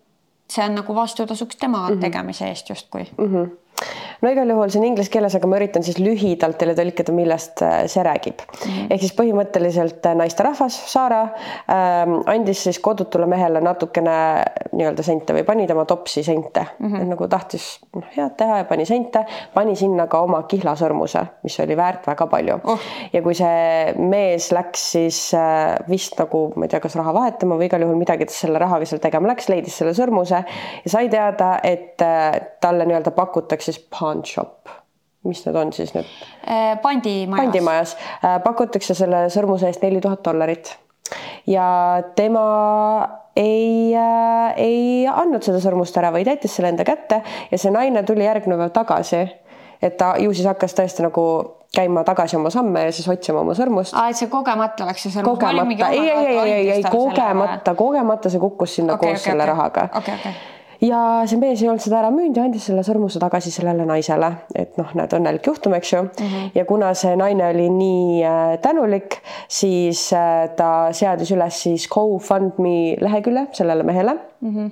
see 0.50 0.64
on 0.64 0.74
nagu 0.74 0.94
vastutasuks 0.94 1.56
tema 1.56 1.88
mm 1.88 1.94
-hmm. 1.94 2.00
tegemise 2.00 2.48
eest 2.48 2.68
justkui 2.68 3.06
mm. 3.18 3.34
-hmm 3.34 3.50
no 4.22 4.30
igal 4.30 4.50
juhul 4.54 4.70
see 4.70 4.80
on 4.80 4.86
inglise 4.86 5.10
keeles, 5.12 5.34
aga 5.36 5.50
ma 5.50 5.58
üritan 5.58 5.84
siis 5.86 5.98
lühidalt 5.98 6.58
teile 6.60 6.76
tõlkida, 6.78 7.14
millest 7.14 7.62
äh, 7.66 7.84
see 7.90 8.04
räägib. 8.06 8.42
-hmm. 8.46 8.86
ehk 8.90 9.02
siis 9.02 9.14
põhimõtteliselt 9.18 10.06
äh, 10.06 10.16
naisterahvas 10.18 10.78
Saara 10.92 11.22
ähm, 11.70 12.20
andis 12.30 12.62
siis 12.68 12.78
kodutule 12.78 13.26
mehele 13.26 13.60
natukene 13.60 14.16
nii-öelda 14.72 15.02
sente 15.02 15.34
või 15.34 15.44
pani 15.44 15.66
tema 15.66 15.84
topsi 15.84 16.22
sente 16.22 16.64
mm, 16.78 16.92
-hmm. 16.92 17.10
nagu 17.14 17.28
tahtis 17.28 17.80
noh, 17.96 18.06
head 18.16 18.36
teha 18.36 18.62
ja 18.62 18.64
pani 18.64 18.86
sente, 18.86 19.24
pani 19.54 19.76
sinna 19.76 20.06
ka 20.06 20.22
oma 20.22 20.42
kihlasõrmuse, 20.48 21.24
mis 21.42 21.58
oli 21.60 21.76
väärt 21.76 22.06
väga 22.06 22.26
palju 22.26 22.60
oh.. 22.64 22.86
ja 23.12 23.22
kui 23.22 23.34
see 23.34 23.94
mees 23.98 24.52
läks 24.52 24.86
siis 24.92 25.20
äh, 25.34 25.76
vist 25.88 26.18
nagu 26.18 26.44
ma 26.56 26.66
ei 26.68 26.72
tea, 26.72 26.80
kas 26.80 26.96
raha 26.96 27.14
vahetama 27.14 27.58
või 27.58 27.66
igal 27.70 27.82
juhul 27.82 27.98
midagi 27.98 28.26
ta 28.30 28.36
selle 28.36 28.62
rahaga 28.62 28.86
seal 28.86 29.02
tegema 29.02 29.32
läks, 29.32 29.48
leidis 29.48 29.76
selle 29.78 29.94
sõrmuse 29.98 30.44
ja 30.84 30.94
sai 30.94 31.10
teada, 31.12 31.56
et 31.62 32.02
äh, 32.06 32.38
talle 32.62 32.86
nii-öelda 32.86 33.10
pakutakse 33.16 33.72
siis 33.72 33.82
pawn 34.12 34.24
shop 34.28 34.68
mis 35.24 35.44
need 35.46 35.56
on 35.56 35.72
siis 35.72 35.94
need? 35.94 36.06
Äh, 36.50 36.78
pandimajas. 36.82 37.44
pandimajas 37.44 37.96
äh, 37.96 38.38
pakutakse 38.42 38.94
selle 38.98 39.28
sõrmuse 39.30 39.70
eest 39.70 39.82
neli 39.84 40.00
tuhat 40.02 40.24
dollarit 40.26 40.74
ja 41.46 42.02
tema 42.16 42.42
ei 43.36 43.94
äh,, 43.96 44.52
ei 44.60 45.06
andnud 45.08 45.44
seda 45.46 45.60
sõrmust 45.62 45.96
ära, 45.96 46.10
vaid 46.12 46.28
jättis 46.28 46.56
selle 46.56 46.72
enda 46.72 46.84
kätte 46.84 47.22
ja 47.50 47.58
see 47.58 47.72
naine 47.72 48.02
tuli 48.08 48.26
järgmine 48.26 48.58
päev 48.60 48.74
tagasi. 48.74 49.24
et 49.82 49.96
ta 49.96 50.14
ju 50.18 50.34
siis 50.34 50.46
hakkas 50.46 50.74
tõesti 50.78 51.06
nagu 51.06 51.24
käima 51.72 52.02
tagasi 52.04 52.36
oma 52.36 52.50
samme 52.52 52.84
ja 52.84 52.92
siis 52.92 53.08
otsima 53.08 53.40
oma 53.40 53.54
sõrmust. 53.56 53.94
aa, 53.94 54.10
et 54.10 54.18
see 54.18 54.30
kogemata 54.32 54.88
läks 54.90 55.06
see 55.06 55.14
sõrmus? 55.14 55.38
kogemata, 55.38 55.92
ei, 55.94 56.08
ei, 56.08 56.26
ei, 56.26 56.50
ei, 56.50 56.70
ei, 56.78 56.88
kogemata, 56.90 57.76
kogemata 57.78 58.32
see 58.32 58.42
kukkus 58.42 58.74
sinna 58.80 58.98
okay, 58.98 59.12
koos 59.12 59.20
okay, 59.20 59.30
selle 59.30 59.46
okay. 59.46 59.54
rahaga 59.54 59.88
okay,. 59.92 60.18
Okay 60.18 60.51
ja 60.82 61.00
see 61.30 61.40
mees 61.40 61.62
ei 61.62 61.70
olnud 61.70 61.84
seda 61.84 62.00
ära 62.00 62.10
müünud 62.14 62.38
ja 62.38 62.46
andis 62.48 62.66
selle 62.68 62.84
sõrmuse 62.86 63.20
tagasi 63.22 63.52
sellele 63.54 63.86
naisele, 63.88 64.30
et 64.58 64.78
noh, 64.80 64.92
näed, 64.98 65.14
õnnelik 65.18 65.46
juhtum, 65.46 65.76
eks 65.78 65.92
ju 65.92 66.02
mm. 66.02 66.30
-hmm. 66.30 66.54
ja 66.58 66.64
kuna 66.68 66.92
see 66.98 67.16
naine 67.16 67.48
oli 67.50 67.68
nii 67.70 68.22
äh, 68.26 68.54
tänulik, 68.62 69.20
siis 69.48 70.08
äh, 70.12 70.48
ta 70.56 70.92
seadis 70.92 71.30
üles 71.34 71.62
siis 71.66 71.88
GoFundMe 71.88 72.96
lehekülje 73.00 73.46
sellele 73.52 73.82
mehele 73.82 74.18
mm. 74.40 74.56
-hmm 74.56 74.70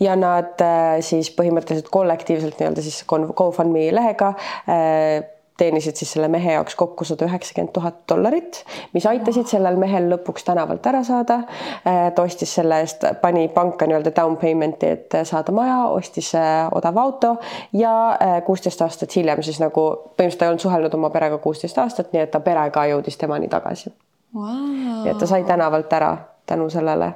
ja 0.00 0.16
nad 0.20 0.60
siis 1.00 1.30
põhimõtteliselt 1.32 1.86
kollektiivselt 1.88 2.58
nii-öelda 2.60 2.82
siis 2.84 2.98
GoFundMe 3.08 3.86
lehega 3.96 4.34
teenisid 5.58 5.98
siis 5.98 6.12
selle 6.14 6.28
mehe 6.30 6.52
jaoks 6.52 6.76
kokku 6.78 7.04
sada 7.04 7.26
üheksakümmend 7.26 7.72
tuhat 7.74 7.98
dollarit, 8.08 8.60
mis 8.94 9.06
aitasid 9.10 9.50
sellel 9.50 9.76
mehel 9.80 10.06
lõpuks 10.12 10.46
tänavalt 10.46 10.86
ära 10.86 11.02
saada. 11.06 11.40
Äh, 11.82 12.08
ta 12.14 12.22
ostis 12.22 12.54
selle 12.60 12.80
eest, 12.84 13.04
pani 13.22 13.48
panka 13.54 13.88
nii-öelda 13.88 14.12
down 14.16 14.38
payment'i, 14.40 14.92
et 14.94 15.18
saada 15.28 15.54
maja, 15.54 15.80
ostis 15.94 16.30
äh, 16.38 16.68
odava 16.72 17.02
auto 17.02 17.34
ja 17.76 17.94
äh, 18.14 18.36
kuusteist 18.46 18.82
aastat 18.86 19.16
hiljem 19.16 19.42
siis 19.42 19.60
nagu 19.62 19.84
põhimõtteliselt 20.14 20.38
ta 20.38 20.46
ei 20.46 20.52
olnud 20.52 20.66
suhelnud 20.66 20.98
oma 20.98 21.10
perega 21.14 21.38
kuusteist 21.42 21.78
aastat, 21.82 22.12
nii 22.12 22.22
et 22.26 22.34
ta 22.34 22.40
pere 22.44 22.68
ka 22.74 22.86
jõudis 22.90 23.18
temani 23.18 23.50
tagasi 23.50 23.90
wow.. 24.36 24.52
nii 25.04 25.10
et 25.10 25.18
ta 25.18 25.26
sai 25.26 25.44
tänavalt 25.48 25.92
ära 25.98 26.12
tänu 26.46 26.70
sellele, 26.70 27.12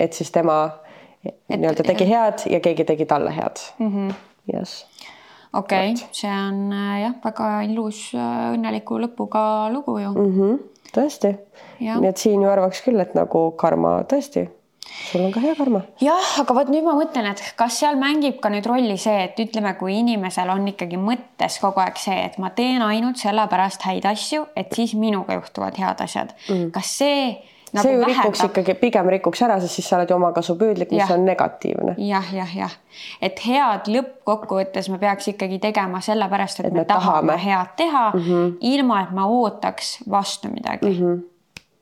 et 0.00 0.16
siis 0.16 0.32
tema 0.32 0.62
nii-öelda 1.22 1.84
tegi 1.86 2.08
head 2.08 2.46
ja 2.50 2.60
keegi 2.64 2.88
tegi 2.88 3.06
talle 3.06 3.36
head 3.36 3.66
mm. 3.78 3.92
-hmm. 3.92 4.14
Yes 4.54 4.91
okei 5.52 5.92
okay,, 5.92 6.08
see 6.12 6.32
on 6.32 6.72
äh, 6.72 6.96
jah, 7.06 7.14
väga 7.24 7.52
ilus 7.68 8.08
äh, 8.14 8.48
õnneliku 8.54 9.00
lõpuga 9.02 9.44
lugu 9.72 9.98
ju 10.00 10.14
mm. 10.14 10.32
-hmm, 10.38 10.58
tõesti. 10.94 11.36
nii 11.80 12.08
et 12.08 12.18
siin 12.18 12.42
ju 12.42 12.50
arvaks 12.50 12.82
küll, 12.86 13.00
et 13.00 13.14
nagu 13.18 13.50
karma 13.60 14.00
tõesti 14.08 14.48
sul 15.10 15.24
on 15.24 15.32
ka 15.32 15.40
hea 15.40 15.54
karma. 15.56 15.82
jah, 16.00 16.32
aga 16.42 16.54
vot 16.56 16.70
nüüd 16.72 16.84
ma 16.86 16.94
mõtlen, 16.98 17.28
et 17.32 17.42
kas 17.56 17.78
seal 17.82 17.98
mängib 18.00 18.40
ka 18.42 18.50
nüüd 18.52 18.66
rolli 18.68 18.96
see, 19.00 19.24
et 19.28 19.38
ütleme, 19.44 19.74
kui 19.80 19.96
inimesel 20.00 20.50
on 20.52 20.66
ikkagi 20.72 21.00
mõttes 21.00 21.58
kogu 21.62 21.82
aeg 21.84 22.00
see, 22.00 22.18
et 22.26 22.38
ma 22.42 22.52
teen 22.56 22.82
ainult 22.84 23.20
sellepärast 23.22 23.86
häid 23.88 24.08
asju, 24.08 24.46
et 24.56 24.72
siis 24.74 24.94
minuga 24.98 25.38
juhtuvad 25.38 25.78
head 25.80 26.04
asjad 26.04 26.34
mm.. 26.48 26.70
kas 26.74 26.92
see 27.02 27.24
nagu 27.72 27.86
see 27.86 27.94
ju 27.94 28.00
vähendab. 28.00 28.24
rikuks 28.24 28.44
ikkagi, 28.44 28.74
pigem 28.80 29.08
rikuks 29.14 29.42
ära, 29.42 29.58
sest 29.60 29.78
siis 29.78 29.88
sa 29.88 29.98
oled 29.98 30.10
ju 30.10 30.16
omakasupüüdlik, 30.16 30.92
mis 30.92 31.02
ja. 31.02 31.08
on 31.14 31.24
negatiivne 31.24 31.94
ja,. 31.98 32.20
jah, 32.20 32.32
jah, 32.34 32.54
jah, 32.56 32.78
et 33.20 33.42
head 33.46 33.90
lõppkokkuvõttes 33.96 34.90
me 34.92 35.00
peaks 35.02 35.32
ikkagi 35.32 35.58
tegema 35.62 36.00
sellepärast, 36.04 36.64
et, 36.64 36.72
me, 36.72 36.82
me 36.82 36.88
tahame, 36.88 37.34
tahame 37.34 37.38
head 37.44 37.76
teha 37.80 38.06
mm, 38.14 38.24
-hmm. 38.28 38.56
ilma 38.74 39.02
et 39.02 39.12
ma 39.16 39.26
ootaks 39.26 39.98
vastu 40.10 40.52
midagi 40.52 40.90
mm. 40.90 40.98
-hmm 41.02 41.28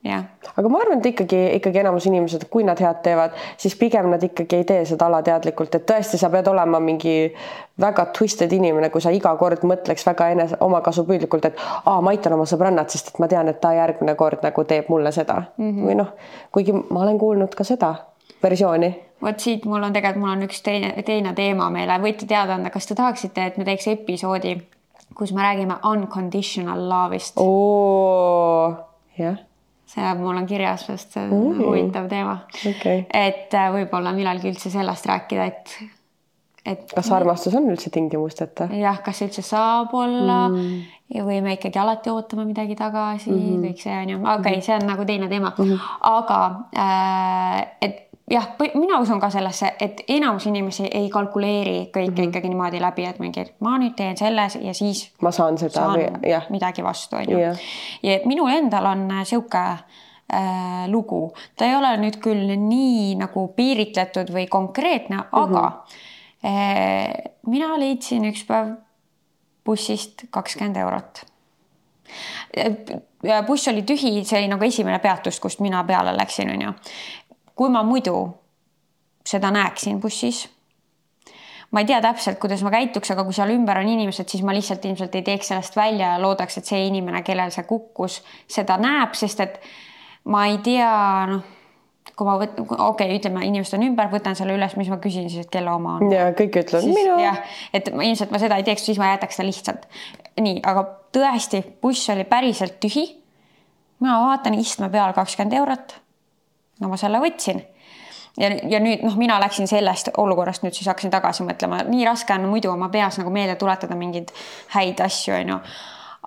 jah. 0.05 0.25
aga 0.57 0.69
ma 0.69 0.81
arvan, 0.81 1.01
et 1.01 1.11
ikkagi, 1.13 1.39
ikkagi 1.59 1.81
enamus 1.83 2.07
inimesed, 2.09 2.47
kui 2.53 2.65
nad 2.65 2.81
head 2.81 3.03
teevad, 3.05 3.35
siis 3.61 3.77
pigem 3.79 4.09
nad 4.13 4.23
ikkagi 4.25 4.61
ei 4.61 4.65
tee 4.69 4.85
seda 4.89 5.09
alateadlikult, 5.11 5.75
et 5.77 5.85
tõesti, 5.89 6.21
sa 6.21 6.31
pead 6.33 6.49
olema 6.49 6.81
mingi 6.83 7.33
väga 7.81 8.07
twisted 8.17 8.53
inimene, 8.57 8.91
kui 8.93 9.05
sa 9.05 9.13
iga 9.15 9.33
kord 9.41 9.65
mõtleks 9.69 10.07
väga 10.09 10.31
enese, 10.35 10.59
omakasupüüdlikult, 10.65 11.51
et 11.51 11.61
aa, 11.85 12.01
ma 12.01 12.15
aitan 12.15 12.37
oma 12.37 12.49
sõbrannat, 12.49 12.93
sest 12.93 13.13
et 13.13 13.21
ma 13.21 13.29
tean, 13.29 13.53
et 13.53 13.61
ta 13.61 13.75
järgmine 13.77 14.17
kord 14.21 14.45
nagu 14.47 14.65
teeb 14.65 14.89
mulle 14.93 15.13
seda 15.13 15.43
mm 15.43 15.71
-hmm. 15.71 15.87
või 15.87 16.01
noh, 16.01 16.17
kuigi 16.53 16.73
ma 16.73 17.05
olen 17.05 17.19
kuulnud 17.19 17.55
ka 17.55 17.65
seda 17.65 17.95
versiooni 18.43 18.95
vot 19.23 19.41
siit 19.41 19.65
mul 19.65 19.83
on 19.83 19.93
tegelikult, 19.93 20.21
mul 20.21 20.33
on 20.37 20.43
üks 20.49 20.63
teine, 20.63 20.95
teine 21.05 21.35
teema 21.35 21.71
meile, 21.71 21.99
võite 22.01 22.27
teada 22.27 22.55
anda, 22.55 22.71
kas 22.71 22.87
te 22.87 22.95
tahaksite, 22.95 23.47
et 23.47 23.57
me 23.59 23.65
teeks 23.65 23.87
episoodi, 23.87 24.57
kus 25.15 25.33
me 25.33 25.43
räägime 25.43 25.77
unconditional 25.85 26.89
love'ist. 26.89 27.37
jah 29.19 29.37
see 29.91 30.13
mul 30.19 30.37
on 30.37 30.47
kirjas, 30.47 30.85
sest 30.89 31.17
see 31.17 31.25
on 31.25 31.33
mm. 31.35 31.63
huvitav 31.65 32.11
teema 32.11 32.37
okay.. 32.71 33.05
et 33.15 33.57
äh, 33.57 33.71
võib-olla 33.75 34.15
millalgi 34.17 34.53
üldse 34.53 34.73
sellest 34.73 35.09
rääkida, 35.11 35.49
et, 35.51 35.75
et. 36.65 36.85
kas 36.95 37.11
armastus 37.17 37.57
on 37.59 37.67
üldse 37.73 37.93
tingimusteta? 37.95 38.71
jah, 38.79 39.01
kas 39.05 39.23
üldse 39.27 39.45
saab 39.47 39.95
olla 39.99 40.43
mm. 40.51 41.25
või 41.27 41.41
me 41.45 41.57
ikkagi 41.59 41.81
alati 41.83 42.13
ootame 42.13 42.47
midagi 42.49 42.79
tagasi 42.79 43.33
mm, 43.33 43.41
-hmm. 43.41 43.65
kõik 43.67 43.83
see 43.87 43.97
on 43.97 44.15
ju, 44.15 44.21
okei 44.21 44.37
okay, 44.37 44.53
mm, 44.53 44.61
-hmm. 44.61 44.69
see 44.69 44.79
on 44.79 44.87
nagu 44.93 45.09
teine 45.09 45.33
teema 45.33 45.53
mm, 45.57 45.65
-hmm. 45.65 45.99
aga 46.13 46.41
äh, 46.77 47.67
et 47.89 48.07
jah, 48.31 48.47
mina 48.75 48.99
usun 49.01 49.21
ka 49.21 49.31
sellesse, 49.31 49.73
et 49.81 50.05
enamus 50.09 50.47
inimesi 50.47 50.87
ei 50.87 51.09
kalkuleeri 51.11 51.91
kõike 51.95 52.11
mm 52.11 52.17
-hmm. 52.17 52.29
ikkagi 52.29 52.49
niimoodi 52.49 52.81
läbi, 52.81 53.05
et 53.05 53.19
mingi, 53.19 53.41
et 53.41 53.55
ma 53.61 53.79
nüüd 53.79 53.95
teen 53.97 54.17
selles 54.17 54.59
ja 54.61 54.75
siis. 54.75 55.11
ma 55.23 55.31
saan 55.31 55.59
seda 55.59 55.73
saan 55.73 55.99
või 55.99 56.31
jah. 56.31 56.51
midagi 56.51 56.85
vastu, 56.85 57.17
on 57.17 57.31
ju. 57.31 57.39
ja 58.03 58.19
minul 58.25 58.49
endal 58.49 58.87
on 58.87 59.09
sihuke 59.25 59.59
äh, 59.59 60.89
lugu. 60.89 61.33
ta 61.57 61.65
ei 61.65 61.77
ole 61.77 61.97
nüüd 61.97 62.21
küll 62.21 62.57
nii 62.57 63.15
nagu 63.15 63.49
piiritletud 63.49 64.31
või 64.31 64.47
konkreetne 64.49 65.17
mm, 65.17 65.23
-hmm. 65.23 65.43
aga 65.43 65.85
äh, 66.45 67.33
mina 67.47 67.79
leidsin 67.79 68.25
üks 68.25 68.47
päev 68.47 68.77
bussist 69.65 70.25
kakskümmend 70.31 70.77
eurot. 70.77 71.25
buss 73.47 73.69
oli 73.69 73.83
tühi, 73.83 74.25
see 74.25 74.39
oli 74.39 74.49
nagu 74.51 74.65
esimene 74.65 74.99
peatus, 74.99 75.41
kust 75.41 75.61
mina 75.61 75.85
peale 75.85 76.17
läksin, 76.17 76.51
onju. 76.51 76.73
Kui 77.61 77.69
ma 77.69 77.83
muidu 77.85 78.17
seda 79.29 79.51
näeksin 79.53 80.01
bussis 80.01 80.47
ma 81.71 81.83
ei 81.83 81.87
tea 81.87 82.01
täpselt, 82.03 82.41
kuidas 82.43 82.65
ma 82.67 82.73
käituks, 82.75 83.13
aga 83.13 83.25
kui 83.27 83.37
seal 83.37 83.53
ümber 83.55 83.79
on 83.79 83.89
inimesed, 83.93 84.29
siis 84.31 84.43
ma 84.47 84.55
lihtsalt 84.57 84.85
ilmselt 84.89 85.15
ei 85.15 85.23
teeks 85.27 85.53
sellest 85.53 85.77
välja 85.79 86.15
ja 86.15 86.23
loodaks, 86.23 86.59
et 86.59 86.67
see 86.67 86.83
inimene, 86.89 87.23
kellel 87.27 87.53
see 87.55 87.67
kukkus, 87.69 88.21
seda 88.51 88.79
näeb, 88.81 89.15
sest 89.19 89.45
et 89.45 89.61
ma 90.33 90.47
ei 90.51 90.59
tea, 90.65 90.91
noh, 91.31 91.45
kui 92.17 92.27
ma 92.27 92.35
võtan, 92.41 92.67
okei 92.67 92.83
okay,, 92.89 93.21
ütleme, 93.21 93.45
inimesed 93.49 93.79
on 93.79 93.87
ümber, 93.87 94.11
võtan 94.13 94.37
selle 94.39 94.57
üles, 94.57 94.75
mis 94.81 94.91
ma 94.93 94.99
küsin 95.03 95.31
siis, 95.31 95.47
et 95.47 95.53
kelle 95.53 95.73
oma 95.73 95.99
on. 96.01 96.11
ja 96.13 96.31
kõik 96.37 96.59
ütlevad 96.65 96.91
minu. 96.91 97.21
jah, 97.23 97.39
et 97.77 97.93
ma 97.95 98.09
ilmselt 98.09 98.35
ma 98.35 98.43
seda 98.43 98.59
ei 98.61 98.67
teeks, 98.67 98.89
siis 98.91 98.99
ma 99.01 99.13
jätaks 99.13 99.39
ta 99.39 99.47
lihtsalt. 99.47 99.87
nii, 100.41 100.59
aga 100.67 100.85
tõesti, 101.15 101.63
buss 101.83 102.11
oli 102.13 102.27
päriselt 102.29 102.81
tühi. 102.83 103.07
mina 104.03 104.19
vaatan 104.27 104.59
istme 104.59 104.91
peal 104.91 105.15
kakskümmend 105.15 105.55
eurot. 105.63 106.00
No 106.81 106.91
ma 106.91 106.99
selle 107.01 107.21
võtsin. 107.23 107.63
Ja, 108.39 108.51
ja 108.71 108.79
nüüd 108.83 109.03
noh, 109.03 109.17
mina 109.19 109.41
läksin 109.43 109.69
sellest 109.69 110.13
olukorrast 110.19 110.63
nüüd 110.63 110.77
siis 110.77 110.89
hakkasin 110.89 111.11
tagasi 111.13 111.45
mõtlema, 111.45 111.83
nii 111.89 112.05
raske 112.07 112.37
on 112.37 112.47
muidu 112.49 112.71
oma 112.71 112.89
peas 112.93 113.19
nagu 113.19 113.33
meelde 113.35 113.57
tuletada 113.59 113.97
mingeid 113.99 114.31
häid 114.77 115.03
asju, 115.03 115.35
onju. 115.35 115.57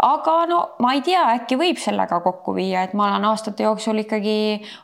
aga 0.03 0.33
no 0.51 0.59
ma 0.83 0.93
ei 0.97 1.01
tea, 1.05 1.23
äkki 1.37 1.57
võib 1.57 1.79
sellega 1.79 2.19
kokku 2.25 2.57
viia, 2.57 2.83
et 2.83 2.93
ma 2.97 3.07
olen 3.07 3.29
aastate 3.31 3.63
jooksul 3.63 4.03
ikkagi 4.03 4.35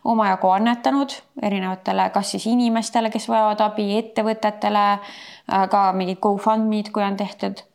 omajagu 0.08 0.54
annetanud 0.56 1.18
erinevatele, 1.44 2.08
kas 2.16 2.32
siis 2.36 2.48
inimestele, 2.48 3.12
kes 3.12 3.28
vajavad 3.30 3.68
abi, 3.68 3.92
ettevõtetele, 4.00 4.86
äh, 4.96 5.68
ka 5.70 5.90
mingid 6.00 6.24
GoFundMe'd, 6.24 6.94
kui 6.96 7.04
on 7.04 7.20
tehtud 7.20 7.66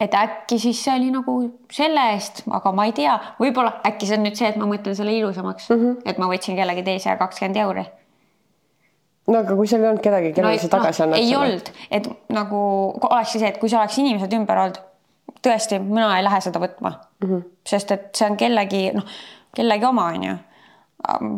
et 0.00 0.14
äkki 0.18 0.58
siis 0.58 0.84
see 0.84 0.94
oli 0.96 1.10
nagu 1.14 1.38
selle 1.70 2.04
eest, 2.12 2.44
aga 2.50 2.72
ma 2.72 2.86
ei 2.88 2.94
tea, 2.96 3.16
võib-olla 3.40 3.80
äkki 3.86 4.08
see 4.08 4.18
on 4.18 4.24
nüüd 4.26 4.38
see, 4.38 4.48
et 4.52 4.60
ma 4.60 4.68
mõtlen 4.70 4.96
selle 4.98 5.14
ilusamaks 5.16 5.68
mm, 5.70 5.82
-hmm. 5.82 5.98
et 6.04 6.18
ma 6.18 6.30
võtsin 6.30 6.56
kellegi 6.58 6.82
teise 6.86 7.16
kakskümmend 7.20 7.60
euri 7.64 7.84
no 9.28 9.38
aga 9.38 9.56
kui 9.56 9.66
seal 9.70 9.84
ei 9.84 9.90
olnud 9.92 10.04
kedagi, 10.04 10.32
kellele 10.36 10.56
no, 10.58 10.62
sa 10.62 10.72
tagasi 10.76 11.02
no, 11.02 11.08
annad? 11.08 11.18
ei 11.20 11.36
olnud, 11.36 11.74
et 11.90 12.08
nagu 12.34 12.62
olekski 13.10 13.42
see, 13.42 13.52
et 13.54 13.60
kui 13.62 13.70
see 13.70 13.78
oleks 13.78 13.98
inimesed 14.02 14.38
ümber 14.38 14.62
olnud, 14.64 14.80
tõesti, 15.42 15.78
mina 15.82 16.08
ei 16.18 16.24
lähe 16.26 16.40
seda 16.44 16.62
võtma 16.62 16.96
mm. 16.96 17.28
-hmm. 17.28 17.44
sest 17.66 17.94
et 17.94 18.08
see 18.16 18.30
on 18.30 18.36
kellegi, 18.40 18.88
noh, 18.96 19.06
kellegi 19.54 19.86
oma, 19.86 20.08
onju 20.14 20.38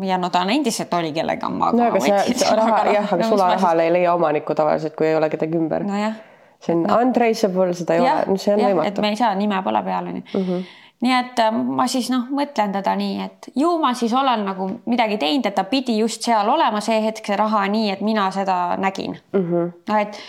ja 0.05 0.17
no 0.17 0.29
ta 0.29 0.41
on 0.45 0.49
endiselt 0.49 0.93
oli 0.93 1.11
kellegi 1.13 1.45
oma. 1.45 1.71
no 1.71 1.87
aga 1.87 1.99
see, 1.99 2.33
see 2.33 2.55
raha, 2.55 2.85
jah, 2.93 3.13
aga 3.13 3.29
sularahal 3.29 3.79
ei 3.79 3.93
leia 3.93 4.13
omanikku 4.13 4.55
tavaliselt, 4.55 4.95
kui 4.95 5.07
ei 5.07 5.15
ole 5.15 5.29
kedagi 5.29 5.57
ümber. 5.57 5.83
nojah. 5.83 6.17
See 6.59 6.75
on 6.75 6.87
untraceable, 7.01 7.73
seda 7.73 7.93
ei 7.93 8.05
ja, 8.05 8.15
ole, 8.15 8.25
no 8.31 8.37
see 8.37 8.53
on 8.53 8.59
võimatu. 8.59 8.87
et 8.87 9.01
me 9.01 9.13
ei 9.13 9.15
saa, 9.19 9.35
nime 9.35 9.61
pole 9.63 9.83
peal, 9.83 10.11
onju 10.13 10.25
mhm 10.33 10.65
nii 11.05 11.13
et 11.13 11.39
äh, 11.39 11.51
ma 11.51 11.87
siis 11.91 12.07
noh, 12.13 12.25
mõtlen 12.33 12.73
teda 12.75 12.95
nii, 12.97 13.19
et 13.25 13.49
ju 13.59 13.73
ma 13.81 13.91
siis 13.97 14.13
olen 14.15 14.45
nagu 14.47 14.67
midagi 14.89 15.19
teinud, 15.21 15.45
et 15.49 15.55
ta 15.57 15.65
pidi 15.69 15.97
just 15.99 16.23
seal 16.25 16.49
olema 16.49 16.81
see 16.83 17.01
hetk, 17.03 17.25
see 17.27 17.37
raha 17.39 17.65
nii, 17.71 17.91
et 17.93 18.01
mina 18.05 18.29
seda 18.31 18.77
nägin 18.81 19.17
mm. 19.33 19.41
-hmm. 19.41 19.71
no 19.89 19.99
et 19.99 20.19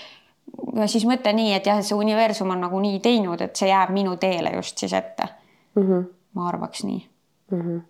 ja 0.76 0.88
siis 0.90 1.06
mõtlen 1.06 1.38
nii, 1.38 1.54
et 1.54 1.66
jah, 1.66 1.78
et 1.78 1.86
see 1.86 1.98
universum 1.98 2.50
on 2.50 2.60
nagu 2.60 2.80
nii 2.80 3.00
teinud, 3.00 3.40
et 3.40 3.56
see 3.56 3.70
jääb 3.70 3.92
minu 3.94 4.16
teele 4.16 4.56
just 4.56 4.78
siis 4.78 4.92
ette 4.92 5.28
mm. 5.74 5.82
-hmm. 5.82 6.08
ma 6.34 6.48
arvaks 6.48 6.84
nii 6.84 7.06
mm. 7.50 7.60
-hmm. 7.60 7.80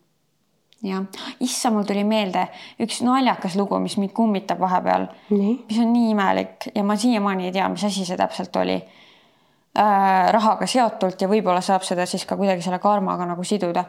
Jah, 0.82 1.04
issa, 1.40 1.70
mul 1.70 1.86
tuli 1.88 2.04
meelde 2.04 2.46
üks 2.82 3.00
naljakas 3.06 3.56
lugu, 3.56 3.78
mis 3.82 3.96
mind 4.00 4.12
kummitab 4.16 4.60
vahepeal, 4.60 5.06
mis 5.30 5.78
on 5.80 5.92
nii 5.92 6.10
imelik 6.12 6.68
ja 6.74 6.84
ma 6.84 6.96
siiamaani 7.00 7.48
ei 7.48 7.54
tea, 7.54 7.68
mis 7.72 7.84
asi 7.88 8.04
see 8.04 8.18
täpselt 8.18 8.56
oli. 8.60 8.76
Äh, 9.76 10.28
rahaga 10.32 10.66
seotult 10.68 11.20
ja 11.20 11.28
võib-olla 11.28 11.60
saab 11.60 11.84
seda 11.84 12.06
siis 12.08 12.24
ka 12.24 12.36
kuidagi 12.36 12.64
selle 12.64 12.78
karmaga 12.80 13.26
nagu 13.28 13.44
siduda. 13.44 13.84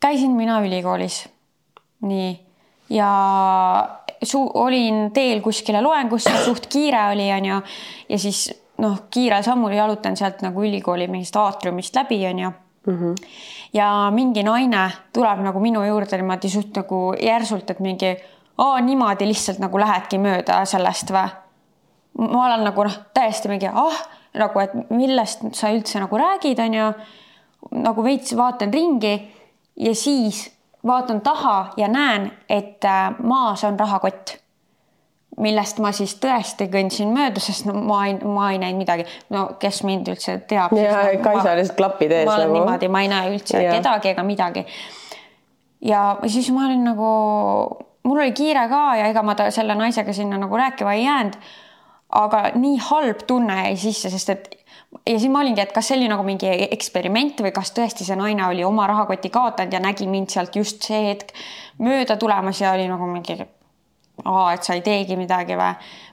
käisin 0.00 0.34
mina 0.36 0.60
ülikoolis, 0.62 1.24
nii, 2.06 2.34
ja 2.92 3.08
su-, 4.22 4.50
olin 4.54 5.10
teel 5.12 5.40
kuskile 5.40 5.80
loengusse, 5.82 6.34
suht 6.44 6.66
kiire 6.70 7.08
oli, 7.14 7.30
onju, 7.32 7.62
ja 8.08 8.18
siis 8.18 8.46
noh, 8.78 9.08
kiirel 9.10 9.42
sammul 9.42 9.72
jalutan 9.72 10.16
sealt 10.16 10.42
nagu 10.44 10.62
ülikooli 10.62 11.08
mingist 11.08 11.36
aatriumist 11.36 11.96
läbi, 11.96 12.20
onju 12.28 12.52
mm. 12.86 12.94
-hmm. 12.94 13.14
ja 13.72 14.10
mingi 14.14 14.42
naine 14.42 14.90
tuleb 15.12 15.40
nagu 15.40 15.60
minu 15.60 15.84
juurde 15.84 16.16
niimoodi 16.16 16.48
suht 16.48 16.76
nagu 16.76 17.14
järsult, 17.20 17.70
et 17.70 17.80
mingi, 17.80 18.16
aa, 18.58 18.80
niimoodi 18.80 19.28
lihtsalt 19.28 19.58
nagu 19.58 19.78
lähedki 19.78 20.18
mööda 20.18 20.64
sellest 20.64 21.10
või? 21.10 21.28
ma 22.18 22.46
olen 22.46 22.64
nagu 22.64 22.84
noh, 22.84 22.98
täiesti 23.14 23.48
mingi, 23.48 23.66
ah 23.66 23.98
nagu, 24.34 24.60
et 24.60 24.90
millest 24.90 25.46
sa 25.52 25.70
üldse 25.74 26.00
nagu 26.02 26.18
räägid, 26.18 26.58
on 26.58 26.74
ju. 26.74 26.92
nagu 27.70 28.02
veits 28.04 28.36
vaatan 28.36 28.72
ringi 28.72 29.14
ja 29.76 29.94
siis 29.94 30.50
vaatan 30.86 31.20
taha 31.20 31.72
ja 31.76 31.88
näen, 31.88 32.32
et 32.48 32.84
äh, 32.84 33.14
maas 33.18 33.64
on 33.64 33.78
rahakott 33.80 34.43
millest 35.40 35.80
ma 35.82 35.90
siis 35.94 36.14
tõesti 36.22 36.68
kõndsin 36.70 37.10
mööda, 37.14 37.42
sest 37.42 37.66
no 37.66 37.74
ma 37.74 38.04
ei, 38.08 38.18
ma 38.22 38.50
ei 38.52 38.60
näinud 38.62 38.84
midagi. 38.84 39.06
no 39.34 39.46
kes 39.60 39.82
mind 39.86 40.10
üldse 40.12 40.38
teab. 40.48 40.74
ja 40.78 41.00
nagu, 41.00 41.22
Kaisa 41.24 41.56
lihtsalt 41.58 41.78
klapid 41.78 42.12
ees. 42.12 42.28
ma 42.28 42.36
olen 42.36 42.52
nagu. 42.52 42.60
niimoodi, 42.60 42.92
ma 42.92 43.02
ei 43.02 43.10
näe 43.10 43.32
üldse 43.34 43.62
ja. 43.62 43.74
kedagi 43.78 44.12
ega 44.14 44.22
midagi. 44.26 44.66
ja 45.82 46.04
siis 46.26 46.50
ma 46.54 46.68
olin 46.68 46.84
nagu, 46.92 47.10
mul 48.04 48.24
oli 48.24 48.32
kiire 48.32 48.68
ka 48.70 48.86
ja 49.00 49.10
ega 49.10 49.22
ma 49.26 49.34
ta, 49.38 49.50
selle 49.54 49.74
naisega 49.78 50.12
sinna 50.12 50.38
nagu 50.38 50.56
rääkima 50.56 50.94
ei 50.94 51.04
jäänud 51.04 51.38
aga 52.14 52.44
nii 52.54 52.78
halb 52.90 53.24
tunne 53.26 53.56
jäi 53.64 53.76
sisse, 53.80 54.10
sest 54.12 54.30
et 54.30 54.48
ja 55.02 55.18
siis 55.18 55.30
ma 55.32 55.42
olingi, 55.42 55.62
et 55.64 55.72
kas 55.74 55.90
see 55.90 55.98
oli 55.98 56.08
nagu 56.10 56.24
mingi 56.26 56.50
eksperiment 56.70 57.42
või 57.44 57.52
kas 57.54 57.72
tõesti 57.76 58.06
see 58.06 58.16
naine 58.18 58.46
oli 58.46 58.64
oma 58.66 58.86
rahakoti 58.90 59.30
kaotanud 59.34 59.74
ja 59.74 59.82
nägi 59.82 60.06
mind 60.10 60.30
sealt 60.34 60.56
just 60.56 60.84
see 60.86 61.08
hetk 61.08 61.34
mööda 61.82 62.16
tulemas 62.20 62.60
ja 62.62 62.74
oli 62.76 62.86
nagu 62.90 63.08
mingi, 63.10 63.38
et 64.22 64.62
sa 64.62 64.76
ei 64.76 64.82
teegi 64.86 65.16
midagi 65.18 65.56
või, 65.58 65.70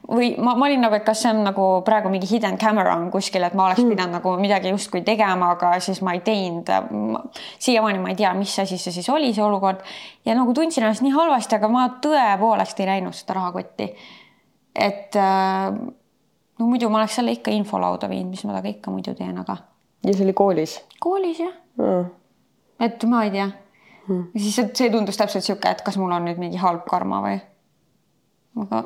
või 0.10 0.30
ma, 0.41 0.56
ma 0.58 0.66
olin 0.66 0.82
nagu, 0.82 0.95
et 0.97 1.06
kas 1.06 1.22
see 1.22 1.34
on 1.34 1.43
nagu 1.45 1.66
praegu 1.86 2.10
mingi 2.10 2.30
hidden 2.32 2.58
camera 2.62 2.95
on 2.97 3.12
kuskil, 3.14 3.43
et 3.45 3.54
ma 3.54 3.68
oleks 3.68 3.84
hmm. 3.84 3.93
pidanud 3.93 4.18
nagu 4.18 4.34
midagi 4.41 4.72
justkui 4.74 5.04
tegema, 5.06 5.52
aga 5.54 5.76
siis 5.80 6.02
ma 6.02 6.16
ei 6.18 6.24
teinud. 6.26 6.72
siiamaani 7.60 8.02
ma 8.02 8.10
ei 8.10 8.18
tea, 8.20 8.34
mis 8.38 8.58
asi 8.60 8.80
see 8.82 8.95
siis 8.95 9.10
oli, 9.14 9.34
see 9.34 9.45
olukord 9.45 9.86
ja 10.26 10.36
nagu 10.36 10.54
tundsin 10.58 10.84
ennast 10.84 11.06
nii 11.06 11.14
halvasti, 11.14 11.60
aga 11.60 11.70
ma 11.70 11.86
tõepoolest 12.02 12.82
ei 12.82 12.89
näinud 12.95 13.16
seda 13.16 13.38
rahakotti 13.38 13.91
et 14.76 15.16
äh, 15.16 15.72
no 16.60 16.68
muidu 16.68 16.89
ma 16.89 17.02
oleks 17.02 17.18
selle 17.20 17.36
ikka 17.36 17.52
infolauda 17.56 18.10
viinud, 18.12 18.32
mis 18.32 18.43
ma 18.45 18.54
temaga 18.54 18.72
ikka 18.72 18.93
muidu 18.93 19.16
teen, 19.18 19.38
aga. 19.41 19.58
ja 20.06 20.16
see 20.16 20.26
oli 20.28 20.36
koolis? 20.38 20.78
koolis 21.04 21.41
jah 21.43 21.54
mm.. 21.80 22.10
et 22.88 23.08
ma 23.10 23.24
ei 23.28 23.34
tea 23.36 23.47
mm.. 24.08 24.28
siis 24.38 24.60
see 24.78 24.91
tundus 24.93 25.20
täpselt 25.20 25.45
sihuke, 25.45 25.72
et 25.72 25.84
kas 25.86 25.99
mul 26.02 26.14
on 26.16 26.30
nüüd 26.30 26.41
mingi 26.41 26.62
halb 26.62 26.86
karma 26.89 27.22
või. 27.26 27.39
Aga. 28.66 28.84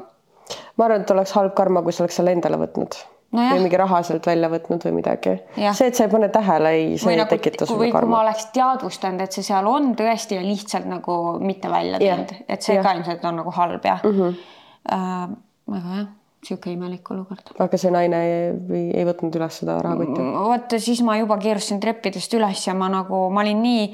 ma 0.77 0.85
arvan, 0.85 1.01
et 1.01 1.11
oleks 1.11 1.35
halb 1.37 1.53
karma, 1.57 1.83
kui 1.85 1.93
sa 1.95 2.03
oleks 2.05 2.19
selle 2.21 2.33
endale 2.35 2.59
võtnud 2.61 2.97
no. 3.35 3.45
või 3.53 3.63
mingi 3.65 3.79
raha 3.79 4.01
sealt 4.07 4.27
välja 4.27 4.49
võtnud 4.51 4.85
või 4.87 4.97
midagi. 4.99 5.37
see, 5.55 5.87
et 5.89 5.97
sa 5.97 6.07
ei 6.07 6.11
pane 6.11 6.29
tähele, 6.33 6.73
ei, 6.77 6.89
see 7.01 7.15
ei 7.15 7.21
nagu, 7.21 7.31
tekita 7.33 7.67
sulle 7.69 7.89
karma. 7.91 8.05
kui 8.07 8.13
ma 8.15 8.21
oleks 8.25 8.49
teadvustanud, 8.55 9.25
et 9.25 9.37
see 9.37 9.47
seal 9.47 9.69
on 9.69 9.93
tõesti 9.99 10.39
ja 10.39 10.43
lihtsalt 10.45 10.89
nagu 10.89 11.17
mitte 11.43 11.71
välja 11.71 12.01
teinud, 12.01 12.35
et 12.47 12.65
see 12.65 12.77
ja. 12.77 12.83
ka 12.85 12.95
ilmselt 12.97 13.25
on 13.25 13.41
nagu 13.41 13.55
halb 13.55 13.89
jah 13.91 14.03
mm. 14.03 14.19
-hmm. 14.19 14.43
Uh, 14.85 15.31
aga 15.73 15.95
jah, 15.97 16.09
sihuke 16.45 16.69
imelik 16.69 17.09
olukord. 17.11 17.55
aga 17.59 17.77
see 17.77 17.91
naine 17.93 18.19
ei, 18.25 18.83
ei 18.93 19.05
võtnud 19.07 19.33
üles 19.39 19.61
seda 19.63 19.79
rahakotti? 19.81 20.19
Mm, 20.21 20.43
vot 20.45 20.75
siis 20.77 21.01
ma 21.01 21.17
juba 21.17 21.39
keerustasin 21.41 21.81
treppidest 21.81 22.33
üles 22.37 22.67
ja 22.67 22.75
ma 22.77 22.89
nagu, 22.93 23.29
ma 23.33 23.41
olin 23.41 23.63
nii 23.65 23.87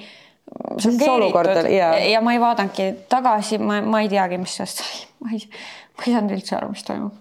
šokeeritud 0.82 1.70
ja. 1.72 1.94
ja 2.12 2.24
ma 2.24 2.34
ei 2.36 2.42
vaadanudki 2.42 2.90
tagasi, 3.12 3.62
ma, 3.62 3.82
ma 3.82 4.02
ei 4.04 4.10
teagi, 4.12 4.40
mis 4.42 4.58
sellest 4.58 4.84
sai, 4.84 5.06
ma 5.24 5.36
ei, 5.36 5.46
ma 5.98 6.08
ei 6.08 6.18
saanud 6.18 6.36
üldse 6.38 6.58
aru, 6.58 6.74
mis 6.74 6.84
toimub 6.88 7.16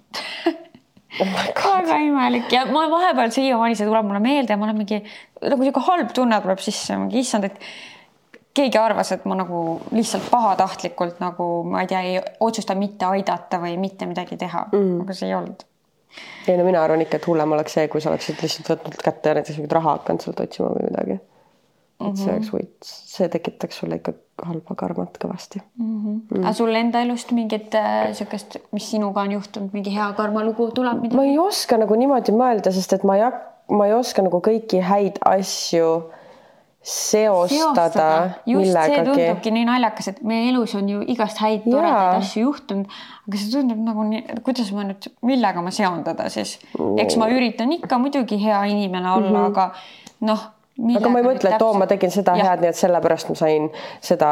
oh 1.21 1.31
väga 1.35 1.97
imelik 2.07 2.53
ja 2.55 2.65
ma 2.71 2.85
vahepeal 2.91 3.33
siiamaani 3.35 3.79
see 3.79 3.89
tuleb 3.89 4.07
mulle 4.07 4.21
meelde 4.25 4.55
ja 4.55 4.59
ma 4.61 4.69
olen 4.69 4.79
mingi 4.79 5.01
nagu 5.43 5.65
sihuke 5.65 5.83
halb 5.87 6.13
tunne 6.15 6.39
tuleb 6.43 6.61
sisse, 6.63 6.97
mingi 7.01 7.23
issand, 7.25 7.49
et 7.49 7.59
keegi 8.57 8.79
arvas, 8.79 9.13
et 9.15 9.25
ma 9.31 9.37
nagu 9.39 9.63
lihtsalt 9.95 10.29
pahatahtlikult 10.31 11.21
nagu 11.23 11.49
ma 11.71 11.85
ei 11.85 11.91
tea, 11.91 12.01
ei 12.07 12.21
otsusta 12.47 12.77
mitte 12.79 13.09
aidata 13.11 13.61
või 13.63 13.77
mitte 13.81 14.09
midagi 14.11 14.39
teha 14.41 14.67
mm., 14.73 15.03
aga 15.05 15.17
see 15.17 15.31
ei 15.31 15.37
olnud. 15.39 15.67
ei 16.49 16.59
no 16.59 16.67
mina 16.67 16.83
arvan 16.85 17.05
ikka, 17.07 17.21
et 17.21 17.29
hullem 17.31 17.59
oleks 17.59 17.79
see, 17.79 17.89
kui 17.93 18.03
sa 18.03 18.13
oleksid 18.13 18.43
lihtsalt 18.43 18.73
võtnud 18.75 19.03
kätte 19.03 19.33
ja 19.33 19.41
näiteks 19.41 19.61
mingit 19.61 19.77
raha 19.79 19.99
hakanud 19.99 20.27
sealt 20.27 20.43
otsima 20.47 20.73
või 20.75 20.89
midagi. 20.91 21.21
Et 22.01 22.07
mm 22.07 22.17
see 22.21 22.33
oleks 22.33 22.51
võit, 22.55 22.77
see 22.87 23.29
tekitaks 23.29 23.81
sulle 23.83 23.99
ikka 24.01 24.15
halba 24.47 24.75
karmat 24.83 25.19
kõvasti 25.21 25.61
mm. 25.61 25.89
-hmm. 25.89 26.21
Mm. 26.31 26.45
aga 26.45 26.53
sul 26.57 26.75
enda 26.75 27.03
elust 27.05 27.33
mingit 27.37 27.75
niisugust 27.77 28.57
äh,, 28.57 28.63
mis 28.73 28.91
sinuga 28.91 29.25
on 29.27 29.35
juhtunud, 29.37 29.75
mingi 29.77 29.93
hea 29.95 30.09
karmalugu 30.17 30.71
tuleb 30.77 31.03
midagi? 31.03 31.17
ma 31.17 31.27
ei 31.29 31.39
oska 31.39 31.77
nagu 31.81 31.99
niimoodi 32.03 32.33
mõelda, 32.33 32.73
sest 32.73 32.97
et 32.97 33.05
ma 33.05 33.19
ei, 33.19 33.29
ma 33.77 33.91
ei 33.91 33.95
oska 33.99 34.25
nagu 34.25 34.41
kõiki 34.47 34.81
häid 34.85 35.21
asju 35.29 35.93
seostada 36.83 38.41
just 38.47 38.73
see 38.73 38.73
millegagi. 38.73 39.11
tundubki 39.11 39.51
nii 39.53 39.65
naljakas, 39.69 40.09
et 40.15 40.23
meie 40.25 40.49
elus 40.49 40.73
on 40.79 40.89
ju 40.89 41.03
igast 41.13 41.41
häid 41.43 41.67
toredaid 41.67 42.23
asju 42.23 42.47
juhtunud, 42.47 42.95
aga 43.29 43.41
see 43.43 43.51
tundub 43.53 43.83
nagu 43.85 44.07
nii, 44.09 44.39
kuidas 44.47 44.71
ma 44.73 44.87
nüüd, 44.89 45.11
millega 45.29 45.65
ma 45.65 45.73
seondada 45.77 46.31
siis, 46.33 46.57
eks 47.03 47.19
ma 47.21 47.29
üritan 47.33 47.77
ikka 47.77 48.01
muidugi 48.01 48.41
hea 48.41 48.63
inimene 48.73 49.13
olla 49.13 49.29
mm, 49.29 49.37
-hmm. 49.37 49.51
aga 49.53 49.69
noh. 50.33 50.49
Aga 50.97 51.09
ma 51.13 51.21
ei 51.21 51.27
mõtle, 51.27 51.55
et 51.55 51.63
oo, 51.63 51.73
ma 51.77 51.87
tegin 51.91 52.13
seda 52.15 52.37
Jah. 52.39 52.51
head, 52.51 52.63
nii 52.63 52.71
et 52.73 52.79
sellepärast 52.79 53.33
ma 53.33 53.35
sain 53.37 53.67
seda. 54.01 54.31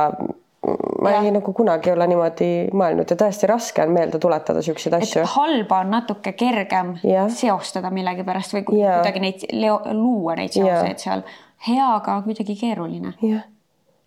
ma 1.02 1.10
Jah. 1.10 1.24
ei 1.24 1.30
nagu 1.32 1.52
kunagi 1.54 1.88
ei 1.88 1.94
ole 1.94 2.06
niimoodi 2.10 2.48
mõelnud 2.76 3.10
ja 3.10 3.16
tõesti 3.16 3.46
raske 3.48 3.82
on 3.82 3.92
meelde 3.94 4.18
tuletada 4.18 4.62
siukseid 4.62 4.96
asju 4.98 5.22
halba 5.34 5.78
on 5.84 5.92
natuke 5.94 6.32
kergem 6.32 6.96
Jah. 7.06 7.30
seostada 7.30 7.90
millegipärast 7.94 8.56
või 8.56 8.64
Jaa. 8.80 8.98
kuidagi 8.98 9.22
neid 9.22 9.46
leo, 9.52 9.78
luua 9.92 10.34
neid 10.40 10.52
seoseid 10.56 10.98
seal. 10.98 11.22
heaga 11.68 12.18
kuidagi 12.26 12.58
keeruline, 12.58 13.14
jah, 13.22 13.46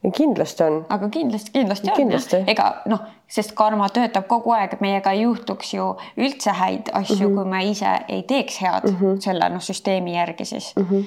kindlasti 0.10 0.64
on. 0.64 0.86
aga 0.90 1.10
kindlasti, 1.10 1.52
kindlasti 1.52 1.90
on 1.90 1.96
Kindlasti. 1.96 2.36
jah, 2.36 2.48
ega 2.50 2.70
noh, 2.90 3.04
sest 3.30 3.54
karma 3.58 3.90
töötab 3.94 4.26
kogu 4.30 4.54
aeg, 4.58 4.80
meiega 4.82 5.14
ei 5.14 5.24
juhtuks 5.24 5.74
ju 5.76 5.92
üldse 6.18 6.56
häid 6.58 6.90
asju 6.94 7.16
mm. 7.16 7.32
-hmm. 7.32 7.36
kui 7.36 7.46
me 7.46 7.66
ise 7.70 7.92
ei 8.08 8.24
teeks 8.24 8.62
head 8.62 8.90
mm 8.90 8.98
-hmm. 8.98 9.20
selle 9.22 9.50
noh, 9.50 9.62
süsteemi 9.62 10.16
järgi 10.16 10.46
siis 10.46 10.74
mm. 10.76 10.88
-hmm. 10.90 11.06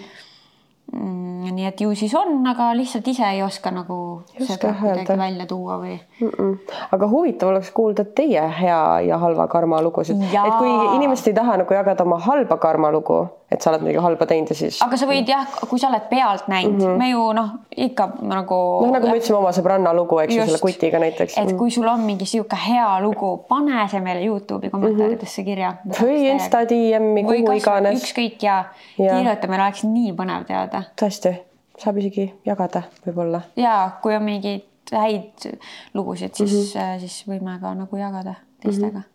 Mm, 0.93 1.55
nii 1.57 1.65
et 1.65 1.81
ju 1.81 1.95
siis 1.97 2.13
on, 2.15 2.43
aga 2.47 2.67
lihtsalt 2.77 3.07
ise 3.09 3.25
ei 3.25 3.41
oska 3.43 3.71
nagu 3.73 3.97
oska 4.21 4.45
seda 4.53 4.73
kuidagi 4.77 5.17
välja 5.19 5.47
tuua 5.49 5.79
või? 5.81 5.95
Mm 6.21 6.29
-mm. 6.29 6.75
aga 6.93 7.09
huvitav 7.09 7.49
oleks 7.49 7.71
kuulda 7.71 8.05
teie 8.05 8.43
hea 8.61 9.01
ja 9.09 9.19
halva 9.19 9.47
karma 9.49 9.81
lugusid, 9.83 10.21
et 10.21 10.59
kui 10.59 10.75
inimesed 10.97 11.33
ei 11.33 11.35
taha 11.35 11.57
nagu 11.63 11.75
jagada 11.75 12.05
oma 12.05 12.19
halba 12.19 12.57
karma 12.57 12.93
lugu, 12.93 13.27
et 13.55 13.63
sa 13.63 13.71
oled 13.71 13.85
midagi 13.85 14.03
halba 14.03 14.27
teinud 14.31 14.51
ja 14.51 14.57
siis 14.59 14.81
aga 14.85 14.99
sa 15.01 15.07
võid 15.09 15.31
jah, 15.31 15.47
kui 15.71 15.81
sa 15.81 15.89
oled 15.91 16.09
pealt 16.11 16.49
näinud 16.51 16.75
mm, 16.75 16.87
-hmm. 16.87 16.99
me 16.99 17.09
ju 17.11 17.27
noh, 17.39 17.51
ikka 17.87 18.09
nagu 18.23 18.59
noh, 18.85 18.93
nagu 18.97 19.09
me 19.11 19.17
ütlesime 19.19 19.39
oma 19.39 19.53
sõbranna 19.57 19.95
lugu, 19.97 20.19
eks 20.25 20.35
ju, 20.37 20.47
selle 20.49 20.61
kutiga 20.63 21.01
näiteks. 21.03 21.39
et 21.39 21.55
kui 21.59 21.71
sul 21.71 21.89
on 21.89 22.05
mingi 22.09 22.27
sihuke 22.27 22.59
hea 22.67 22.91
lugu, 23.05 23.33
pane 23.49 23.89
see 23.93 24.01
meile 24.05 24.25
Youtube'i 24.27 24.71
kommentaaridesse 24.75 25.45
kirja. 25.47 25.75
või 26.01 26.21
Insta 26.33 26.65
DM-i, 26.69 27.25
kuhu 27.25 27.57
iganes. 27.61 28.03
ükskõik 28.03 28.43
ja, 28.43 28.65
ja. 28.99 29.17
kirjuta, 29.17 29.49
meil 29.49 29.67
oleks 29.69 29.85
nii 29.89 30.13
põnev 30.19 30.47
teada 30.51 30.85
tõesti, 31.01 31.35
saab 31.79 31.99
isegi 32.03 32.33
jagada 32.47 32.83
võib-olla. 33.07 33.43
ja 33.57 33.91
kui 34.03 34.17
on 34.17 34.23
mingeid 34.27 34.71
häid 34.93 35.49
lugusid, 35.95 36.35
siis 36.35 36.53
Mhm. 36.53 36.85
mm, 36.85 36.95
-hmm. 36.95 37.01
siis 37.01 37.25
võime 37.29 37.61
ka 37.61 37.75
nagu 37.75 37.97
jagada 37.97 38.35
teistega 38.61 38.99
mm. 38.99 39.03
-hmm. 39.03 39.14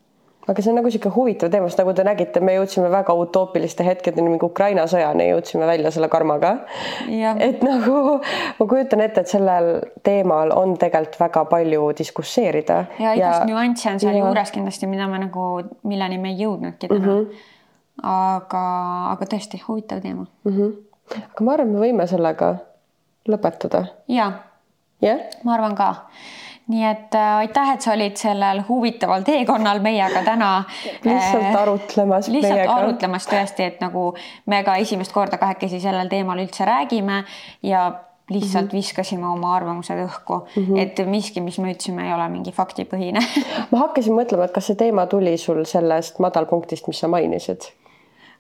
Aga 0.50 0.64
see 0.64 0.72
on 0.72 0.80
nagu 0.80 0.90
sihuke 0.90 1.12
huvitav 1.14 1.52
teema, 1.54 1.70
sest 1.70 1.82
nagu 1.84 1.94
te 1.94 2.04
nägite, 2.08 2.42
me 2.42 2.56
jõudsime 2.56 2.90
väga 2.90 3.14
utoopiliste 3.22 3.86
hetkedeni, 3.86 4.32
mingi 4.32 4.48
Ukraina 4.48 4.86
sõjani 4.90 5.28
jõudsime 5.30 5.68
välja 5.70 5.92
selle 5.94 6.10
karmaga. 6.10 6.56
Et 7.46 7.62
nagu 7.66 8.18
ma 8.58 8.68
kujutan 8.72 9.04
ette, 9.06 9.22
et 9.22 9.32
sellel 9.32 9.70
teemal 10.06 10.54
on 10.56 10.74
tegelikult 10.82 11.20
väga 11.22 11.46
palju 11.52 11.92
diskusseerida. 12.00 12.80
ja 13.00 13.14
igast 13.18 13.46
nüansse 13.50 13.94
on 13.94 14.02
seal 14.02 14.18
ja- 14.18 14.26
juures 14.26 14.52
kindlasti, 14.56 14.90
mida 14.90 15.08
me 15.08 15.22
nagu, 15.26 15.46
milleni 15.84 16.18
me 16.18 16.34
ei 16.34 16.44
jõudnudki 16.44 16.88
täna 16.88 17.00
mm. 17.00 17.26
-hmm. 17.26 17.48
aga, 18.04 18.66
aga 19.14 19.26
tõesti 19.26 19.62
huvitav 19.68 20.02
teema 20.02 20.26
mm. 20.26 20.52
-hmm. 20.52 20.76
aga 21.32 21.46
ma 21.46 21.54
arvan, 21.54 21.74
me 21.74 21.80
võime 21.86 22.08
sellega 22.08 22.56
lõpetada, 23.30 23.86
ja 24.08 24.32
jah? 25.02 25.20
ma 25.44 25.54
arvan 25.54 25.76
ka. 25.76 25.94
Nii 26.70 26.84
et 26.86 27.16
äh, 27.18 27.38
aitäh, 27.44 27.72
et 27.74 27.82
sa 27.82 27.94
olid 27.96 28.18
sellel 28.20 28.62
huvitaval 28.68 29.24
teekonnal 29.28 29.82
meiega 29.82 30.22
täna. 30.26 30.52
lihtsalt 31.06 31.56
arutlemas 31.62 32.30
lihtsalt 32.30 32.60
meiega. 32.60 32.76
arutlemas 32.76 33.26
tõesti, 33.30 33.66
et 33.72 33.82
nagu 33.82 34.12
me 34.46 34.62
ka 34.68 34.78
esimest 34.84 35.16
korda 35.16 35.42
kahekesi 35.42 35.82
sellel 35.82 36.12
teemal 36.12 36.42
üldse 36.44 36.68
räägime 36.70 37.24
ja 37.66 37.90
lihtsalt 38.30 38.66
mm 38.66 38.70
-hmm. 38.70 38.78
viskasime 38.78 39.28
oma 39.28 39.56
arvamused 39.56 39.98
õhku 40.06 40.40
mm, 40.56 40.66
-hmm. 40.66 40.80
et 40.80 41.02
miski, 41.06 41.42
mis 41.42 41.60
me 41.60 41.72
ütlesime, 41.74 42.06
ei 42.08 42.14
ole 42.14 42.30
mingi 42.30 42.52
faktipõhine 42.52 43.20
ma 43.72 43.78
hakkasin 43.78 44.14
mõtlema, 44.14 44.46
et 44.46 44.52
kas 44.52 44.68
see 44.68 44.76
teema 44.76 45.06
tuli 45.06 45.38
sul 45.38 45.66
sellest 45.66 46.20
madalpunktist, 46.20 46.88
mis 46.88 47.00
sa 47.00 47.08
mainisid 47.08 47.72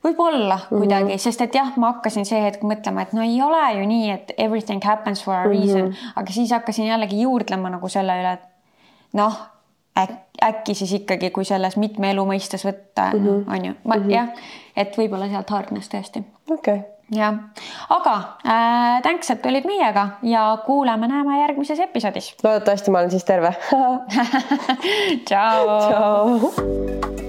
võib-olla 0.04 0.58
Mhm. 0.58 0.78
kuidagi 0.78 1.04
mm, 1.04 1.10
-hmm. 1.10 1.18
sest 1.18 1.41
et 1.41 1.56
jah, 1.56 1.72
ma 1.78 1.93
hakkasin 1.93 2.26
see 2.26 2.41
hetk 2.41 2.64
mõtlema, 2.64 3.02
et 3.02 3.14
no 3.14 3.22
ei 3.22 3.41
ole 3.41 3.64
ju 3.80 3.88
nii, 3.88 4.12
et 4.12 4.32
everything 4.38 4.84
happens 4.84 5.24
for 5.24 5.34
a 5.34 5.43
reason 5.43 5.82
mm, 5.82 5.91
-hmm. 5.91 6.14
aga 6.16 6.32
siis 6.32 6.52
hakkasin 6.52 6.88
jällegi 6.88 7.22
juurdlema 7.22 7.70
nagu 7.70 7.89
selle 7.89 8.20
üle, 8.22 8.34
et 8.34 8.45
noh, 9.14 9.39
äkki 10.43 10.74
siis 10.74 10.93
ikkagi, 10.93 11.30
kui 11.30 11.45
selles 11.45 11.76
mitme 11.78 12.12
elu 12.12 12.26
mõistes 12.26 12.64
võtta 12.66 13.10
mm, 13.14 13.26
-hmm. 13.26 13.56
on 13.56 13.66
ju, 13.66 13.74
ma 13.84 13.95
mm 13.95 14.04
-hmm. 14.04 14.12
jah, 14.12 14.28
et 14.76 14.97
võib-olla 14.97 15.30
sealt 15.30 15.50
hargnes 15.50 15.89
tõesti 15.89 16.24
okei 16.52 16.76
okay., 16.76 16.80
jah, 17.12 17.36
aga 17.89 18.16
äh, 18.45 19.02
thanks, 19.02 19.30
et 19.30 19.45
olid 19.45 19.66
meiega 19.66 20.08
ja 20.24 20.58
kuuleme-näeme 20.66 21.41
järgmises 21.41 21.80
episoodis 21.80 22.36
loodetavasti 22.43 22.91
ma 22.91 23.00
olen 23.00 23.12
siis 23.12 23.26
terve 23.26 23.54
tšau. 25.28 25.66
tšau. 25.89 27.28